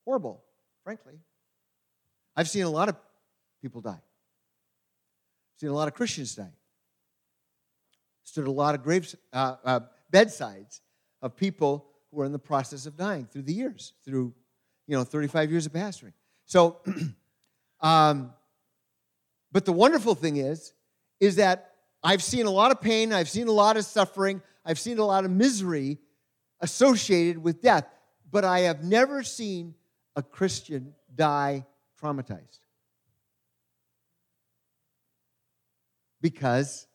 horrible, 0.04 0.44
frankly. 0.84 1.14
I've 2.36 2.50
seen 2.50 2.64
a 2.64 2.70
lot 2.70 2.90
of 2.90 2.96
people 3.62 3.82
die. 3.82 3.92
I've 3.92 5.60
seen 5.60 5.70
a 5.70 5.74
lot 5.74 5.88
of 5.88 5.94
Christians 5.94 6.34
die. 6.34 6.54
Stood 8.24 8.48
a 8.48 8.52
lot 8.52 8.74
of 8.74 8.84
graves, 8.84 9.16
uh, 9.32 9.56
uh, 9.64 9.80
bedsides 10.10 10.82
of 11.22 11.36
people 11.38 11.86
who 12.12 12.22
are 12.22 12.26
in 12.26 12.32
the 12.32 12.40
process 12.40 12.88
of 12.88 12.98
dying 12.98 13.26
through 13.26 13.44
the 13.44 13.54
years, 13.54 13.94
through 14.04 14.34
you 14.88 14.98
know 14.98 15.04
35 15.04 15.52
years 15.52 15.68
of 15.68 15.72
pastoring. 15.72 16.14
So, 16.48 16.80
um, 17.80 18.34
but 19.52 19.66
the 19.66 19.72
wonderful 19.72 20.16
thing 20.16 20.38
is, 20.38 20.74
is 21.20 21.36
that 21.36 21.75
I've 22.06 22.22
seen 22.22 22.46
a 22.46 22.52
lot 22.52 22.70
of 22.70 22.80
pain, 22.82 23.12
I've 23.12 23.28
seen 23.28 23.48
a 23.48 23.52
lot 23.52 23.78
of 23.78 23.84
suffering, 23.84 24.44
I've 24.64 24.78
seen 24.78 25.00
a 25.00 25.04
lot 25.04 25.26
of 25.26 25.32
misery 25.32 25.98
associated 26.60 27.40
with 27.40 27.64
death, 27.64 27.88
but 28.30 28.46
I 28.46 28.60
have 28.60 28.84
never 28.84 29.24
seen 29.24 29.74
a 30.16 30.22
Christian 30.22 30.94
die 31.16 31.66
traumatized. 32.00 32.60
Because 36.22 36.86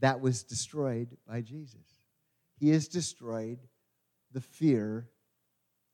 that 0.00 0.22
was 0.22 0.42
destroyed 0.44 1.14
by 1.28 1.42
Jesus. 1.42 2.00
He 2.58 2.70
has 2.70 2.88
destroyed 2.88 3.58
the 4.32 4.40
fear 4.40 5.10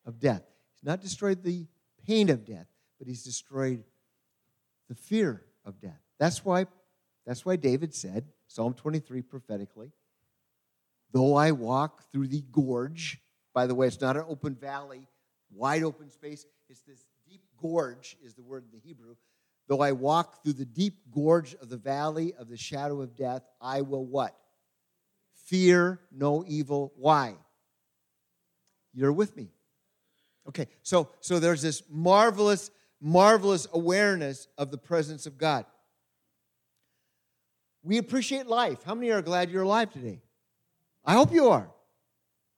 of 0.07 0.21
death. 0.21 0.45
He's 0.75 0.85
not 0.85 1.01
destroyed 1.01 1.43
the 1.43 1.67
pain 2.07 2.31
of 2.31 2.45
death, 2.45 2.69
but 3.01 3.09
he's 3.09 3.25
destroyed 3.25 3.83
the 4.89 4.95
fear 4.95 5.45
of 5.65 5.81
death. 5.81 6.01
That's 6.21 6.45
why, 6.45 6.67
that's 7.29 7.45
why 7.45 7.57
David 7.57 7.95
said, 7.95 8.25
Psalm 8.47 8.73
23 8.73 9.21
prophetically, 9.21 9.93
though 11.13 11.35
I 11.35 11.51
walk 11.51 12.11
through 12.11 12.29
the 12.29 12.43
gorge, 12.51 13.21
by 13.53 13.67
the 13.67 13.75
way, 13.75 13.87
it's 13.87 14.01
not 14.01 14.17
an 14.17 14.25
open 14.27 14.55
valley, 14.55 15.07
wide 15.53 15.83
open 15.83 16.09
space, 16.09 16.47
it's 16.71 16.81
this 16.81 17.05
deep 17.29 17.43
gorge, 17.61 18.17
is 18.25 18.33
the 18.33 18.43
word 18.43 18.65
in 18.65 18.71
the 18.71 18.83
Hebrew. 18.83 19.15
Though 19.69 19.83
I 19.83 19.93
walk 19.93 20.43
through 20.43 20.55
the 20.55 20.65
deep 20.65 20.95
gorge 21.11 21.55
of 21.57 21.69
the 21.69 21.77
valley 21.77 22.33
of 22.33 22.49
the 22.49 22.57
shadow 22.57 23.03
of 23.03 23.15
death, 23.15 23.43
I 23.61 23.83
will 23.83 24.07
what? 24.07 24.35
Fear 25.45 26.01
no 26.11 26.47
evil. 26.49 26.95
Why? 26.97 27.35
You're 28.95 29.13
with 29.13 29.37
me. 29.37 29.51
Okay, 30.49 30.67
so 30.83 31.11
so 31.21 31.39
there's 31.39 31.61
this 31.61 31.83
marvelous, 31.91 32.71
marvelous 33.03 33.67
awareness 33.75 34.49
of 34.57 34.71
the 34.71 34.79
presence 34.79 35.27
of 35.27 35.37
God. 35.37 35.67
We 37.89 37.97
appreciate 37.97 38.47
life. 38.47 38.83
How 38.85 38.95
many 38.95 39.11
are 39.13 39.23
glad 39.23 39.49
you're 39.49 39.63
alive 39.63 39.91
today? 39.91 40.21
I 41.07 41.15
hope 41.15 41.33
you 41.33 41.49
are. 41.49 41.71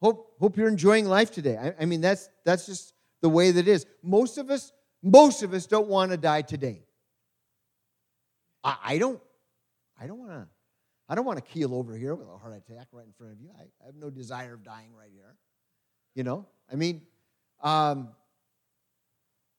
Hope, 0.03 0.35
hope 0.41 0.57
you're 0.57 0.67
enjoying 0.67 1.05
life 1.07 1.31
today. 1.31 1.57
I, 1.57 1.83
I 1.83 1.85
mean, 1.85 2.01
that's 2.01 2.29
that's 2.45 2.67
just 2.67 2.95
the 3.23 3.29
way 3.29 3.53
that 3.53 3.69
is. 3.69 3.87
Most 4.03 4.39
of 4.39 4.51
us, 4.51 4.73
most 5.05 5.45
of 5.45 5.55
us 5.55 5.67
don't 5.67 5.87
want 5.87 6.11
to 6.11 6.17
die 6.17 6.43
today. 6.43 6.83
I, 8.65 8.77
I 8.85 8.99
don't, 8.99 9.21
I 10.01 10.09
don't 10.09 10.19
want 10.19 10.33
to, 10.33 10.49
I 11.09 11.15
don't 11.15 11.25
want 11.25 11.39
to 11.39 11.45
keel 11.45 11.77
over 11.77 11.97
here 11.97 12.17
with 12.17 12.27
a 12.27 12.37
heart 12.37 12.57
attack 12.57 12.89
right 12.91 13.07
in 13.07 13.13
front 13.13 13.35
of 13.35 13.41
you. 13.41 13.51
I, 13.57 13.63
I 13.85 13.87
have 13.87 13.95
no 13.95 14.11
desire 14.11 14.55
of 14.55 14.65
dying 14.65 14.93
right 14.99 15.11
here. 15.15 15.37
You 16.17 16.25
know, 16.25 16.47
I 16.73 16.75
mean, 16.75 17.03
um, 17.63 18.09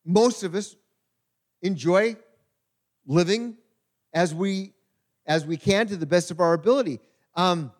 most 0.04 0.44
of 0.44 0.54
us 0.54 0.76
enjoy 1.62 2.18
living 3.06 3.56
as 4.14 4.36
we 4.36 4.74
as 5.26 5.46
we 5.46 5.58
can 5.58 5.88
to 5.88 5.98
the 5.98 6.06
best 6.06 6.32
of 6.32 6.40
our 6.40 6.54
ability. 6.54 7.00
Um, 7.36 7.72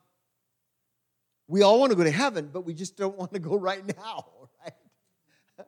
we 1.48 1.64
all 1.64 1.80
want 1.80 1.92
to 1.92 1.98
go 1.98 2.04
to 2.04 2.12
heaven, 2.12 2.50
but 2.52 2.66
we 2.66 2.74
just 2.74 2.96
don't 2.96 3.18
want 3.18 3.34
to 3.34 3.40
go 3.40 3.58
right 3.58 3.86
now, 3.98 4.26
right? 4.64 5.68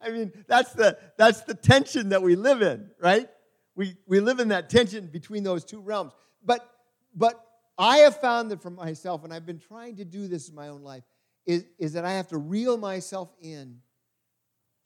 I 0.00 0.10
mean, 0.10 0.32
that's 0.46 0.72
the 0.72 0.98
that's 1.16 1.42
the 1.42 1.54
tension 1.54 2.10
that 2.10 2.22
we 2.22 2.36
live 2.36 2.62
in, 2.62 2.90
right? 3.00 3.28
We 3.74 3.96
we 4.06 4.20
live 4.20 4.40
in 4.40 4.48
that 4.48 4.68
tension 4.68 5.06
between 5.06 5.42
those 5.42 5.64
two 5.64 5.80
realms. 5.80 6.12
But 6.44 6.68
but 7.14 7.42
I 7.78 7.98
have 7.98 8.20
found 8.20 8.50
that 8.50 8.62
for 8.62 8.70
myself, 8.70 9.24
and 9.24 9.32
I've 9.32 9.46
been 9.46 9.58
trying 9.58 9.96
to 9.96 10.04
do 10.04 10.28
this 10.28 10.48
in 10.48 10.54
my 10.54 10.68
own 10.68 10.82
life, 10.82 11.04
is, 11.44 11.64
is 11.78 11.92
that 11.92 12.04
I 12.04 12.12
have 12.12 12.28
to 12.28 12.38
reel 12.38 12.76
myself 12.76 13.32
in 13.40 13.78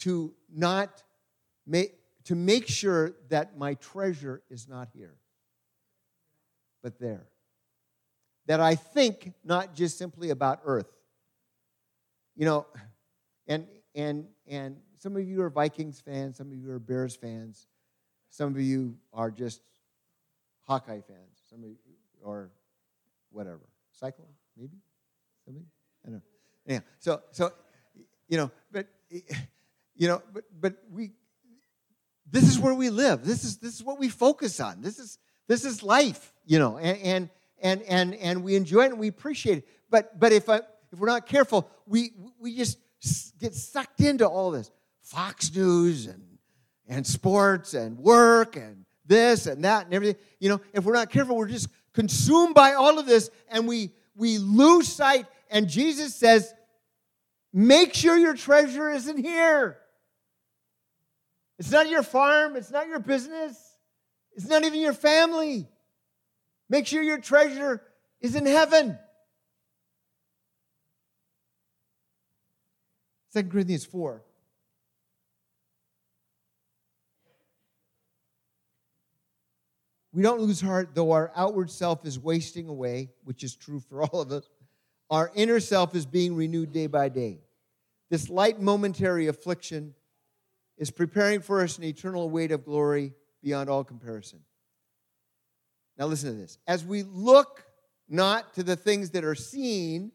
to 0.00 0.32
not 0.52 1.02
make 1.66 1.94
to 2.24 2.34
make 2.34 2.68
sure 2.68 3.12
that 3.28 3.56
my 3.56 3.74
treasure 3.74 4.42
is 4.50 4.68
not 4.68 4.88
here, 4.94 5.14
but 6.82 6.98
there. 6.98 7.26
that 8.46 8.60
I 8.60 8.74
think 8.74 9.32
not 9.44 9.74
just 9.74 9.96
simply 9.96 10.30
about 10.30 10.60
earth. 10.64 10.90
You 12.36 12.46
know, 12.46 12.66
and 13.46 13.66
and 13.94 14.26
and 14.48 14.76
some 14.98 15.16
of 15.16 15.22
you 15.22 15.42
are 15.42 15.50
Vikings 15.50 16.00
fans, 16.00 16.36
some 16.36 16.50
of 16.50 16.58
you 16.58 16.70
are 16.70 16.78
Bears 16.78 17.14
fans, 17.14 17.66
some 18.28 18.54
of 18.54 18.60
you 18.60 18.96
are 19.12 19.30
just 19.30 19.62
Hawkeye 20.66 21.00
fans, 21.00 21.42
some 21.48 21.60
of 21.60 21.68
you 21.68 21.76
or 22.22 22.50
whatever. 23.30 23.68
Cyclone, 23.92 24.26
maybe? 24.56 24.78
Somebody? 25.44 25.66
I 26.04 26.08
don't 26.08 26.16
know. 26.16 26.22
Yeah. 26.66 26.80
So 26.98 27.22
so 27.30 27.52
you 28.28 28.36
know, 28.36 28.50
but 28.72 28.86
you 29.10 30.08
know, 30.08 30.22
but 30.32 30.44
but 30.60 30.74
we 30.90 31.12
this 32.30 32.44
is 32.44 32.58
where 32.58 32.74
we 32.74 32.90
live. 32.90 33.24
This 33.24 33.44
is 33.44 33.58
this 33.58 33.74
is 33.74 33.84
what 33.84 33.98
we 33.98 34.08
focus 34.08 34.60
on. 34.60 34.80
This 34.80 34.98
is 34.98 35.18
this 35.50 35.64
is 35.64 35.82
life, 35.82 36.32
you 36.46 36.60
know, 36.60 36.78
and 36.78 37.28
and 37.60 37.82
and 37.82 38.14
and, 38.14 38.44
we 38.44 38.54
enjoy 38.54 38.84
it 38.84 38.92
and 38.92 39.00
we 39.00 39.08
appreciate 39.08 39.58
it. 39.58 39.68
But 39.90 40.20
but 40.20 40.32
if 40.32 40.48
I, 40.48 40.58
if 40.92 40.98
we're 40.98 41.08
not 41.08 41.26
careful, 41.26 41.68
we 41.88 42.12
we 42.38 42.56
just 42.56 42.78
get 43.40 43.52
sucked 43.52 44.00
into 44.00 44.28
all 44.28 44.52
this 44.52 44.70
Fox 45.02 45.52
News 45.52 46.06
and 46.06 46.22
and 46.86 47.04
sports 47.04 47.74
and 47.74 47.98
work 47.98 48.54
and 48.54 48.84
this 49.04 49.46
and 49.46 49.64
that 49.64 49.86
and 49.86 49.92
everything. 49.94 50.22
You 50.38 50.50
know, 50.50 50.60
if 50.72 50.84
we're 50.84 50.94
not 50.94 51.10
careful, 51.10 51.36
we're 51.36 51.48
just 51.48 51.66
consumed 51.94 52.54
by 52.54 52.74
all 52.74 53.00
of 53.00 53.06
this 53.06 53.28
and 53.48 53.66
we 53.66 53.90
we 54.14 54.38
lose 54.38 54.86
sight. 54.86 55.26
And 55.50 55.68
Jesus 55.68 56.14
says, 56.14 56.54
make 57.52 57.92
sure 57.92 58.16
your 58.16 58.34
treasure 58.34 58.88
isn't 58.88 59.18
here. 59.18 59.78
It's 61.58 61.72
not 61.72 61.90
your 61.90 62.04
farm, 62.04 62.54
it's 62.54 62.70
not 62.70 62.86
your 62.86 63.00
business, 63.00 63.69
it's 64.40 64.48
not 64.48 64.64
even 64.64 64.80
your 64.80 64.94
family. 64.94 65.68
Make 66.70 66.86
sure 66.86 67.02
your 67.02 67.18
treasure 67.18 67.82
is 68.22 68.34
in 68.34 68.46
heaven. 68.46 68.98
2 73.34 73.42
Corinthians 73.44 73.84
4. 73.84 74.22
We 80.14 80.22
don't 80.22 80.40
lose 80.40 80.62
heart, 80.62 80.94
though 80.94 81.10
our 81.10 81.30
outward 81.36 81.70
self 81.70 82.06
is 82.06 82.18
wasting 82.18 82.66
away, 82.66 83.10
which 83.24 83.44
is 83.44 83.54
true 83.54 83.78
for 83.78 84.02
all 84.04 84.22
of 84.22 84.32
us. 84.32 84.48
Our 85.10 85.30
inner 85.34 85.60
self 85.60 85.94
is 85.94 86.06
being 86.06 86.34
renewed 86.34 86.72
day 86.72 86.86
by 86.86 87.10
day. 87.10 87.40
This 88.08 88.30
light 88.30 88.58
momentary 88.58 89.26
affliction 89.26 89.94
is 90.78 90.90
preparing 90.90 91.42
for 91.42 91.60
us 91.60 91.76
an 91.76 91.84
eternal 91.84 92.30
weight 92.30 92.52
of 92.52 92.64
glory 92.64 93.12
beyond 93.42 93.68
all 93.70 93.84
comparison. 93.84 94.40
Now, 95.98 96.06
listen 96.06 96.32
to 96.32 96.38
this. 96.38 96.58
As 96.66 96.84
we 96.84 97.02
look 97.02 97.64
not 98.08 98.54
to 98.54 98.62
the 98.62 98.76
things 98.76 99.10
that 99.10 99.24
are 99.24 99.34
seen, 99.34 100.12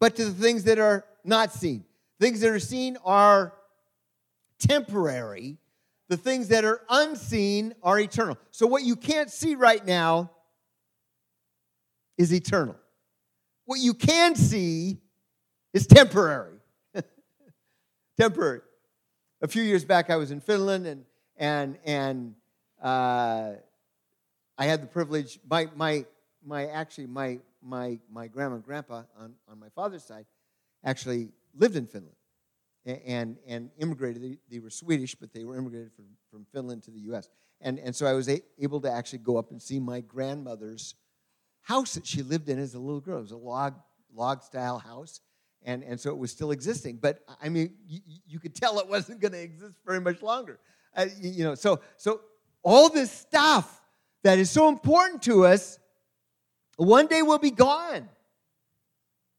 but 0.00 0.16
to 0.16 0.24
the 0.24 0.42
things 0.42 0.64
that 0.64 0.78
are 0.78 1.04
not 1.24 1.52
seen. 1.52 1.84
Things 2.18 2.40
that 2.40 2.50
are 2.50 2.58
seen 2.58 2.96
are 3.04 3.52
temporary, 4.58 5.58
the 6.08 6.16
things 6.16 6.48
that 6.48 6.64
are 6.64 6.82
unseen 6.88 7.74
are 7.82 7.98
eternal. 7.98 8.38
So, 8.50 8.66
what 8.66 8.82
you 8.82 8.96
can't 8.96 9.30
see 9.30 9.54
right 9.54 9.84
now 9.84 10.30
is 12.16 12.32
eternal. 12.32 12.76
What 13.66 13.80
you 13.80 13.94
can 13.94 14.34
see 14.34 14.98
is 15.72 15.86
temporary 15.86 16.58
temporary. 18.18 18.60
A 19.42 19.48
few 19.48 19.62
years 19.62 19.84
back, 19.84 20.10
I 20.10 20.16
was 20.16 20.30
in 20.30 20.40
Finland, 20.40 20.86
and 20.86 21.04
and 21.40 21.78
and 21.84 22.34
uh, 22.80 23.54
I 24.56 24.64
had 24.66 24.82
the 24.82 24.86
privilege. 24.86 25.40
My 25.48 25.68
my 25.74 26.06
my 26.44 26.66
actually 26.66 27.06
my 27.06 27.40
my 27.62 27.98
my 28.12 28.28
grandma 28.28 28.56
and 28.56 28.64
grandpa 28.64 29.02
on 29.18 29.34
on 29.48 29.58
my 29.58 29.70
father's 29.70 30.04
side 30.04 30.26
actually 30.84 31.30
lived 31.54 31.74
in 31.74 31.86
Finland, 31.86 32.14
and 32.84 33.38
and 33.48 33.70
immigrated. 33.78 34.22
They, 34.22 34.38
they 34.48 34.58
were 34.60 34.70
Swedish, 34.70 35.14
but 35.16 35.32
they 35.32 35.44
were 35.44 35.56
immigrated 35.56 35.92
from 35.92 36.06
from 36.30 36.46
Finland 36.52 36.84
to 36.84 36.90
the 36.90 37.00
U.S. 37.10 37.28
And 37.60 37.80
and 37.80 37.96
so 37.96 38.06
I 38.06 38.12
was 38.12 38.28
a, 38.28 38.40
able 38.58 38.80
to 38.82 38.90
actually 38.92 39.20
go 39.20 39.38
up 39.38 39.50
and 39.50 39.60
see 39.60 39.80
my 39.80 40.00
grandmother's 40.00 40.94
house 41.62 41.94
that 41.94 42.06
she 42.06 42.22
lived 42.22 42.48
in 42.48 42.58
as 42.58 42.74
a 42.74 42.78
little 42.78 43.00
girl. 43.00 43.18
It 43.18 43.22
was 43.22 43.32
a 43.32 43.36
log 43.36 43.74
log 44.14 44.42
style 44.42 44.78
house 44.78 45.20
and, 45.62 45.84
and 45.84 46.00
so 46.00 46.10
it 46.10 46.16
was 46.16 46.30
still 46.30 46.50
existing. 46.50 46.96
But 46.96 47.20
I 47.40 47.48
mean, 47.48 47.74
you, 47.86 48.00
you 48.26 48.40
could 48.40 48.54
tell 48.54 48.78
it 48.80 48.88
wasn't 48.88 49.20
going 49.20 49.32
to 49.32 49.42
exist 49.42 49.74
very 49.84 50.00
much 50.00 50.22
longer. 50.22 50.58
Uh, 50.96 51.06
you 51.20 51.44
know, 51.44 51.54
so 51.54 51.80
so 51.96 52.20
all 52.62 52.88
this 52.88 53.10
stuff 53.10 53.80
that 54.22 54.38
is 54.38 54.50
so 54.50 54.68
important 54.68 55.22
to 55.22 55.46
us, 55.46 55.78
one 56.76 57.06
day 57.06 57.22
will 57.22 57.38
be 57.38 57.50
gone. 57.50 58.08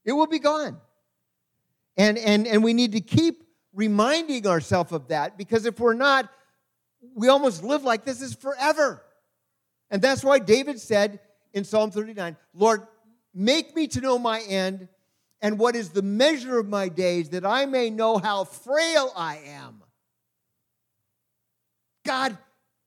It 0.04 0.12
will 0.12 0.26
be 0.26 0.38
gone, 0.38 0.78
and 1.96 2.18
and 2.18 2.46
and 2.46 2.64
we 2.64 2.72
need 2.72 2.92
to 2.92 3.00
keep 3.00 3.44
reminding 3.72 4.46
ourselves 4.46 4.92
of 4.92 5.08
that 5.08 5.38
because 5.38 5.66
if 5.66 5.78
we're 5.80 5.94
not, 5.94 6.28
we 7.14 7.28
almost 7.28 7.62
live 7.62 7.84
like 7.84 8.04
this 8.04 8.20
is 8.20 8.34
forever. 8.34 9.02
And 9.90 10.00
that's 10.00 10.24
why 10.24 10.38
David 10.38 10.80
said 10.80 11.20
in 11.52 11.64
Psalm 11.64 11.90
39, 11.90 12.36
Lord, 12.54 12.86
make 13.34 13.74
me 13.76 13.86
to 13.88 14.00
know 14.00 14.18
my 14.18 14.40
end 14.40 14.88
and 15.42 15.58
what 15.58 15.74
is 15.74 15.90
the 15.90 16.02
measure 16.02 16.58
of 16.58 16.68
my 16.68 16.88
days, 16.88 17.30
that 17.30 17.44
I 17.44 17.66
may 17.66 17.90
know 17.90 18.18
how 18.18 18.44
frail 18.44 19.12
I 19.16 19.38
am. 19.38 19.81
God, 22.04 22.36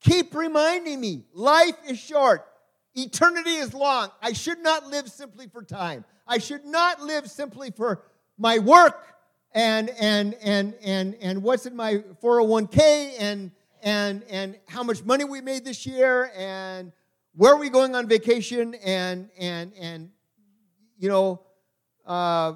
keep 0.01 0.33
reminding 0.33 0.99
me 0.99 1.25
life 1.33 1.75
is 1.87 1.97
short, 1.99 2.45
eternity 2.93 3.55
is 3.55 3.73
long. 3.73 4.09
I 4.21 4.33
should 4.33 4.59
not 4.59 4.87
live 4.87 5.09
simply 5.09 5.47
for 5.47 5.63
time. 5.63 6.05
I 6.27 6.37
should 6.37 6.65
not 6.65 7.01
live 7.01 7.29
simply 7.29 7.71
for 7.71 8.03
my 8.37 8.59
work 8.59 9.15
and 9.53 9.89
and 9.91 10.35
and 10.41 10.73
and 10.83 11.15
and 11.21 11.43
what's 11.43 11.65
in 11.65 11.75
my 11.75 12.03
401k 12.21 13.13
and 13.19 13.51
and 13.81 14.23
and 14.29 14.57
how 14.67 14.83
much 14.83 15.03
money 15.03 15.23
we 15.23 15.39
made 15.39 15.63
this 15.63 15.85
year 15.85 16.31
and 16.35 16.91
where 17.35 17.53
are 17.53 17.57
we 17.57 17.69
going 17.69 17.95
on 17.95 18.07
vacation 18.07 18.75
and 18.75 19.29
and 19.37 19.71
and 19.79 20.09
you 20.97 21.07
know 21.07 21.41
uh, 22.05 22.53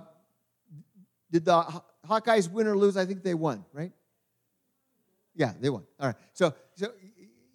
did 1.32 1.46
the 1.46 1.82
Hawkeyes 2.08 2.52
win 2.52 2.68
or 2.68 2.78
lose? 2.78 2.98
I 2.98 3.06
think 3.06 3.24
they 3.24 3.34
won, 3.34 3.66
right? 3.74 3.92
Yeah, 5.40 5.54
they 5.58 5.70
won. 5.70 5.84
All 5.98 6.08
right. 6.08 6.16
So, 6.34 6.54
so 6.76 6.92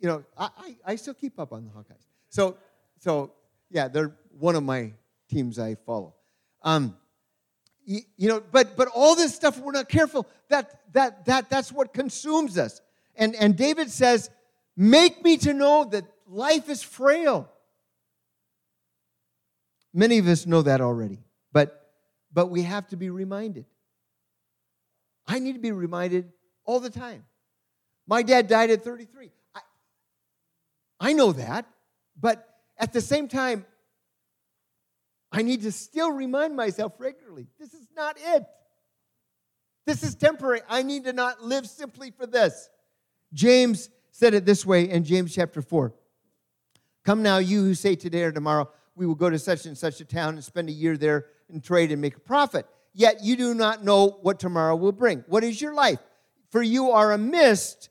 you 0.00 0.08
know, 0.08 0.24
I, 0.38 0.48
I, 0.56 0.76
I 0.86 0.96
still 0.96 1.12
keep 1.12 1.38
up 1.38 1.52
on 1.52 1.66
the 1.66 1.70
Hawkeyes. 1.70 2.06
So, 2.30 2.56
so 2.98 3.32
yeah, 3.70 3.88
they're 3.88 4.16
one 4.38 4.56
of 4.56 4.62
my 4.62 4.94
teams 5.28 5.58
I 5.58 5.74
follow. 5.74 6.14
Um, 6.62 6.96
you, 7.84 8.00
you 8.16 8.28
know, 8.28 8.42
but 8.50 8.74
but 8.74 8.88
all 8.88 9.14
this 9.14 9.34
stuff, 9.34 9.58
we're 9.58 9.72
not 9.72 9.90
careful. 9.90 10.26
That 10.48 10.80
that 10.94 11.26
that 11.26 11.50
that's 11.50 11.70
what 11.70 11.92
consumes 11.92 12.56
us. 12.56 12.80
And 13.16 13.34
and 13.34 13.54
David 13.54 13.90
says, 13.90 14.30
"Make 14.74 15.22
me 15.22 15.36
to 15.38 15.52
know 15.52 15.84
that 15.84 16.04
life 16.26 16.70
is 16.70 16.82
frail." 16.82 17.50
Many 19.92 20.16
of 20.16 20.26
us 20.26 20.46
know 20.46 20.62
that 20.62 20.80
already, 20.80 21.18
but 21.52 21.90
but 22.32 22.46
we 22.46 22.62
have 22.62 22.88
to 22.88 22.96
be 22.96 23.10
reminded. 23.10 23.66
I 25.26 25.38
need 25.38 25.52
to 25.52 25.60
be 25.60 25.72
reminded 25.72 26.32
all 26.64 26.80
the 26.80 26.88
time. 26.88 27.24
My 28.06 28.22
dad 28.22 28.48
died 28.48 28.70
at 28.70 28.84
33. 28.84 29.30
I, 29.54 29.60
I 31.00 31.12
know 31.12 31.32
that, 31.32 31.66
but 32.20 32.48
at 32.78 32.92
the 32.92 33.00
same 33.00 33.28
time, 33.28 33.64
I 35.32 35.42
need 35.42 35.62
to 35.62 35.72
still 35.72 36.12
remind 36.12 36.54
myself 36.54 36.92
regularly 36.98 37.48
this 37.58 37.74
is 37.74 37.88
not 37.96 38.16
it. 38.18 38.44
This 39.86 40.02
is 40.02 40.14
temporary. 40.14 40.60
I 40.68 40.82
need 40.82 41.04
to 41.04 41.12
not 41.12 41.42
live 41.42 41.66
simply 41.66 42.10
for 42.10 42.26
this. 42.26 42.70
James 43.32 43.90
said 44.12 44.32
it 44.32 44.46
this 44.46 44.64
way 44.64 44.88
in 44.88 45.04
James 45.04 45.34
chapter 45.34 45.60
4. 45.60 45.92
Come 47.04 47.22
now, 47.22 47.38
you 47.38 47.62
who 47.62 47.74
say 47.74 47.94
today 47.94 48.22
or 48.22 48.32
tomorrow, 48.32 48.70
we 48.94 49.06
will 49.06 49.14
go 49.14 49.28
to 49.28 49.38
such 49.38 49.66
and 49.66 49.76
such 49.76 50.00
a 50.00 50.04
town 50.04 50.34
and 50.34 50.44
spend 50.44 50.68
a 50.68 50.72
year 50.72 50.96
there 50.96 51.26
and 51.50 51.62
trade 51.62 51.92
and 51.92 52.00
make 52.00 52.16
a 52.16 52.20
profit. 52.20 52.66
Yet 52.94 53.22
you 53.22 53.36
do 53.36 53.54
not 53.54 53.84
know 53.84 54.18
what 54.22 54.38
tomorrow 54.38 54.76
will 54.76 54.92
bring. 54.92 55.24
What 55.26 55.44
is 55.44 55.60
your 55.60 55.74
life? 55.74 55.98
For 56.50 56.62
you 56.62 56.92
are 56.92 57.12
a 57.12 57.18
mist 57.18 57.90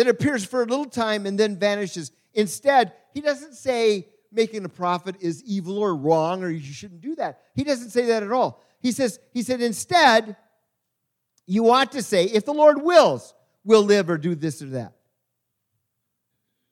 that 0.00 0.08
appears 0.08 0.46
for 0.46 0.62
a 0.62 0.64
little 0.64 0.86
time 0.86 1.26
and 1.26 1.38
then 1.38 1.58
vanishes. 1.58 2.10
Instead, 2.32 2.94
he 3.12 3.20
doesn't 3.20 3.52
say 3.52 4.08
making 4.32 4.64
a 4.64 4.68
profit 4.70 5.16
is 5.20 5.44
evil 5.44 5.76
or 5.76 5.94
wrong 5.94 6.42
or 6.42 6.48
you 6.48 6.72
shouldn't 6.72 7.02
do 7.02 7.14
that. 7.16 7.42
He 7.54 7.64
doesn't 7.64 7.90
say 7.90 8.06
that 8.06 8.22
at 8.22 8.32
all. 8.32 8.64
He 8.80 8.92
says, 8.92 9.18
he 9.34 9.42
said, 9.42 9.60
instead, 9.60 10.36
you 11.46 11.70
ought 11.70 11.92
to 11.92 12.02
say, 12.02 12.24
if 12.24 12.46
the 12.46 12.54
Lord 12.54 12.80
wills, 12.80 13.34
we'll 13.62 13.82
live 13.82 14.08
or 14.08 14.16
do 14.16 14.34
this 14.34 14.62
or 14.62 14.70
that. 14.70 14.94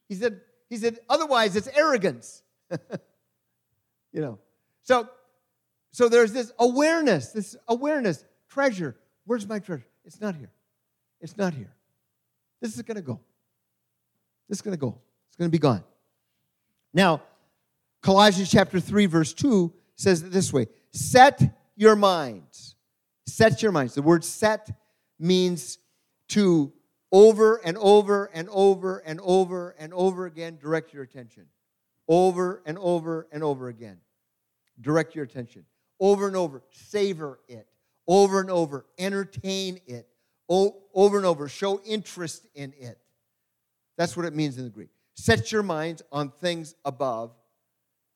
He 0.09 0.14
said, 0.14 0.41
he 0.70 0.79
said, 0.79 0.99
otherwise 1.07 1.55
it's 1.55 1.68
arrogance. 1.68 2.43
you 4.11 4.22
know. 4.22 4.39
So 4.85 5.07
so 5.93 6.09
there's 6.09 6.33
this 6.33 6.51
awareness, 6.59 7.33
this 7.33 7.57
awareness, 7.68 8.24
treasure. 8.49 8.97
Where's 9.26 9.47
my 9.47 9.59
treasure? 9.59 9.87
It's 10.07 10.18
not 10.18 10.35
here. 10.35 10.51
It's 11.20 11.37
not 11.37 11.53
here. 11.53 11.74
This 12.61 12.76
is 12.76 12.82
going 12.82 12.96
to 12.96 13.02
go. 13.02 13.20
This 14.48 14.59
is 14.59 14.62
going 14.62 14.76
to 14.76 14.80
go. 14.80 14.98
It's 15.28 15.36
going 15.36 15.48
to 15.48 15.52
be 15.52 15.59
gone. 15.59 15.84
Now, 16.92 17.22
Colossians 18.02 18.50
chapter 18.50 18.80
3, 18.80 19.06
verse 19.06 19.32
2 19.32 19.72
says 19.94 20.22
it 20.22 20.32
this 20.32 20.52
way 20.52 20.66
Set 20.92 21.42
your 21.76 21.96
minds. 21.96 22.76
Set 23.26 23.62
your 23.62 23.72
minds. 23.72 23.94
The 23.94 24.02
word 24.02 24.24
set 24.24 24.70
means 25.18 25.78
to 26.28 26.72
over 27.12 27.56
and 27.56 27.76
over 27.78 28.30
and 28.32 28.48
over 28.50 28.98
and 28.98 29.20
over 29.22 29.74
and 29.78 29.92
over 29.94 30.26
again 30.26 30.59
direct 30.61 30.92
your 30.92 31.02
attention. 31.02 31.46
Over 32.06 32.62
and 32.64 32.78
over 32.78 33.28
and 33.32 33.44
over 33.44 33.68
again. 33.68 33.98
Direct 34.80 35.14
your 35.14 35.24
attention. 35.24 35.64
Over 36.00 36.26
and 36.26 36.36
over. 36.36 36.62
Savor 36.70 37.40
it. 37.48 37.66
Over 38.06 38.40
and 38.40 38.50
over. 38.50 38.86
Entertain 38.98 39.80
it. 39.86 40.09
Over 40.49 41.16
and 41.16 41.26
over. 41.26 41.49
Show 41.49 41.80
interest 41.84 42.46
in 42.55 42.72
it. 42.78 42.99
That's 43.96 44.16
what 44.16 44.26
it 44.26 44.34
means 44.34 44.59
in 44.59 44.64
the 44.64 44.70
Greek. 44.70 44.90
Set 45.14 45.51
your 45.51 45.62
minds 45.62 46.03
on 46.12 46.30
things 46.30 46.74
above, 46.84 47.32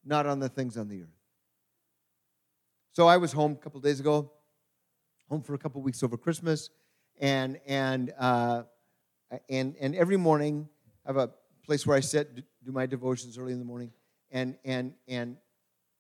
not 0.05 0.27
on 0.27 0.39
the 0.39 0.49
things 0.49 0.77
on 0.77 0.89
the 0.89 1.03
earth. 1.03 1.09
So 2.93 3.07
I 3.07 3.17
was 3.17 3.33
home 3.33 3.53
a 3.53 3.57
couple 3.57 3.81
days 3.81 4.01
ago, 4.01 4.31
home 5.29 5.43
for 5.43 5.55
a 5.55 5.59
couple 5.59 5.83
weeks 5.83 6.03
over 6.03 6.17
Christmas, 6.17 6.71
and 7.21 7.59
and 7.67 8.13
uh, 8.19 8.63
and 9.49 9.75
and 9.81 9.95
every 9.95 10.17
morning 10.17 10.69
I 11.05 11.09
have 11.09 11.17
a 11.17 11.31
place 11.65 11.87
where 11.87 11.97
I 11.97 12.01
sit, 12.01 12.35
do 12.37 12.73
my 12.73 12.87
devotions 12.87 13.39
early 13.39 13.53
in 13.53 13.59
the 13.59 13.65
morning, 13.65 13.91
and 14.31 14.57
and 14.65 14.95
and 15.09 15.37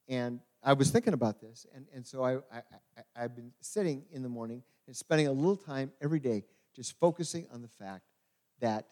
and 0.08 0.40
I 0.62 0.74
was 0.74 0.90
thinking 0.90 1.12
about 1.12 1.40
this, 1.40 1.66
and, 1.74 1.86
and 1.94 2.06
so 2.06 2.22
I, 2.22 2.36
I, 2.36 2.62
I, 3.16 3.22
have 3.22 3.34
been 3.34 3.50
sitting 3.60 4.04
in 4.12 4.22
the 4.22 4.28
morning 4.28 4.62
and 4.86 4.94
spending 4.94 5.26
a 5.26 5.32
little 5.32 5.56
time 5.56 5.90
every 6.00 6.20
day 6.20 6.44
just 6.76 6.98
focusing 7.00 7.46
on 7.52 7.62
the 7.62 7.68
fact 7.68 8.04
that 8.60 8.86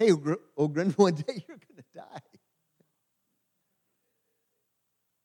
Hey, 0.00 0.12
Ogren, 0.56 0.90
one 0.96 1.14
day 1.14 1.44
you're 1.46 1.58
going 1.58 1.76
to 1.76 1.84
die. 1.94 2.22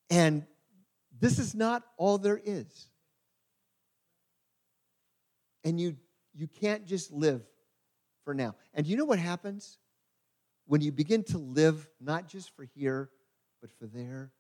And 0.10 0.46
this 1.18 1.40
is 1.40 1.56
not 1.56 1.84
all 1.96 2.18
there 2.18 2.40
is. 2.44 2.88
And 5.64 5.80
you, 5.80 5.96
you 6.34 6.48
can't 6.48 6.86
just 6.86 7.10
live 7.14 7.42
for 8.26 8.34
now. 8.34 8.56
And 8.74 8.86
you 8.86 8.98
know 8.98 9.06
what 9.06 9.18
happens? 9.18 9.78
When 10.68 10.82
you 10.82 10.92
begin 10.92 11.24
to 11.24 11.38
live 11.38 11.88
not 12.02 12.28
just 12.28 12.54
for 12.54 12.66
here, 12.66 13.10
but 13.62 13.72
for 13.80 13.88
there, 13.88 14.32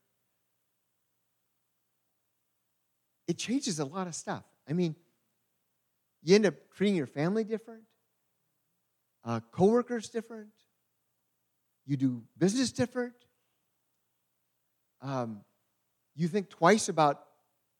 it 3.27 3.37
changes 3.37 3.79
a 3.79 3.85
lot 3.85 4.07
of 4.07 4.15
stuff. 4.15 4.43
I 4.69 4.73
mean, 4.73 4.95
you 6.23 6.35
end 6.35 6.45
up 6.45 6.55
treating 6.75 6.95
your 6.95 7.07
family 7.07 7.43
different 7.43 7.83
uh, 9.25 9.39
coworkers 9.51 10.09
different. 10.09 10.49
You 11.85 11.97
do 11.97 12.23
business 12.37 12.71
different. 12.71 13.13
Um, 15.01 15.41
you 16.15 16.27
think 16.27 16.49
twice 16.49 16.89
about 16.89 17.21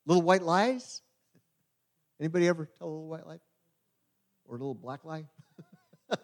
little 0.04 0.22
white 0.22 0.42
lies. 0.42 1.02
Anybody 2.20 2.48
ever 2.48 2.66
tell 2.66 2.88
a 2.88 2.90
little 2.90 3.08
white 3.08 3.26
lie 3.26 3.40
or 4.44 4.56
a 4.56 4.58
little 4.58 4.74
black 4.74 5.04
lie? 5.04 5.24
All 6.10 6.18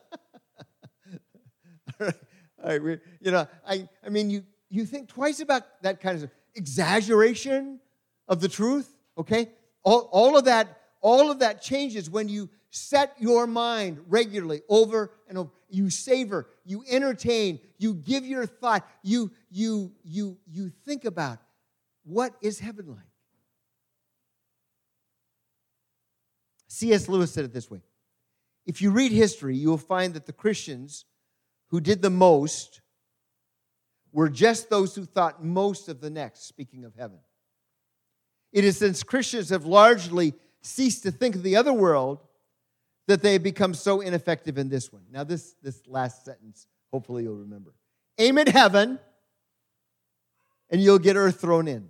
right, 2.00 2.14
All 2.62 2.68
right 2.68 2.82
we, 2.82 2.98
you 3.20 3.30
know, 3.30 3.46
I, 3.66 3.88
I 4.04 4.08
mean, 4.08 4.30
you, 4.30 4.44
you 4.70 4.84
think 4.86 5.08
twice 5.08 5.40
about 5.40 5.82
that 5.82 6.00
kind 6.00 6.22
of 6.22 6.30
exaggeration 6.54 7.80
of 8.28 8.40
the 8.40 8.48
truth. 8.48 8.88
Okay, 9.18 9.50
all, 9.82 10.08
all 10.12 10.36
of 10.36 10.46
that, 10.46 10.80
all 11.00 11.30
of 11.30 11.40
that 11.40 11.60
changes 11.60 12.08
when 12.08 12.28
you 12.28 12.48
set 12.70 13.14
your 13.18 13.46
mind 13.46 13.98
regularly 14.08 14.62
over 14.68 15.12
and 15.28 15.36
over. 15.36 15.50
You 15.68 15.90
savor 15.90 16.48
you 16.64 16.84
entertain 16.88 17.60
you 17.78 17.94
give 17.94 18.24
your 18.26 18.46
thought 18.46 18.86
you 19.02 19.30
you 19.50 19.92
you 20.04 20.38
you 20.50 20.70
think 20.84 21.04
about 21.04 21.38
what 22.04 22.34
is 22.42 22.58
heaven 22.58 22.88
like? 22.88 22.98
C.S. 26.68 27.08
Lewis 27.08 27.32
said 27.32 27.44
it 27.44 27.52
this 27.52 27.70
way 27.70 27.80
if 28.66 28.80
you 28.80 28.90
read 28.90 29.12
history 29.12 29.56
you 29.56 29.68
will 29.68 29.78
find 29.78 30.14
that 30.14 30.26
the 30.26 30.32
christians 30.32 31.04
who 31.68 31.80
did 31.80 32.02
the 32.02 32.10
most 32.10 32.80
were 34.12 34.28
just 34.28 34.68
those 34.68 34.94
who 34.94 35.04
thought 35.04 35.44
most 35.44 35.88
of 35.88 36.00
the 36.00 36.10
next 36.10 36.46
speaking 36.46 36.84
of 36.84 36.94
heaven 36.94 37.18
it 38.52 38.64
is 38.64 38.76
since 38.76 39.02
christians 39.02 39.50
have 39.50 39.64
largely 39.64 40.34
ceased 40.62 41.02
to 41.02 41.10
think 41.10 41.34
of 41.34 41.42
the 41.42 41.56
other 41.56 41.72
world 41.72 42.20
that 43.08 43.22
they 43.22 43.34
have 43.34 43.42
become 43.42 43.74
so 43.74 44.00
ineffective 44.00 44.58
in 44.58 44.68
this 44.68 44.92
one. 44.92 45.02
Now, 45.10 45.24
this, 45.24 45.54
this 45.62 45.82
last 45.86 46.24
sentence, 46.24 46.66
hopefully 46.90 47.24
you'll 47.24 47.36
remember. 47.36 47.74
Aim 48.18 48.38
at 48.38 48.48
heaven, 48.48 48.98
and 50.70 50.80
you'll 50.80 50.98
get 50.98 51.16
earth 51.16 51.40
thrown 51.40 51.68
in. 51.68 51.88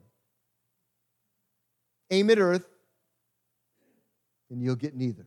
Aim 2.11 2.31
at 2.31 2.39
earth, 2.39 2.67
and 4.51 4.63
you'll 4.63 4.77
get 4.77 4.95
neither. 4.95 5.27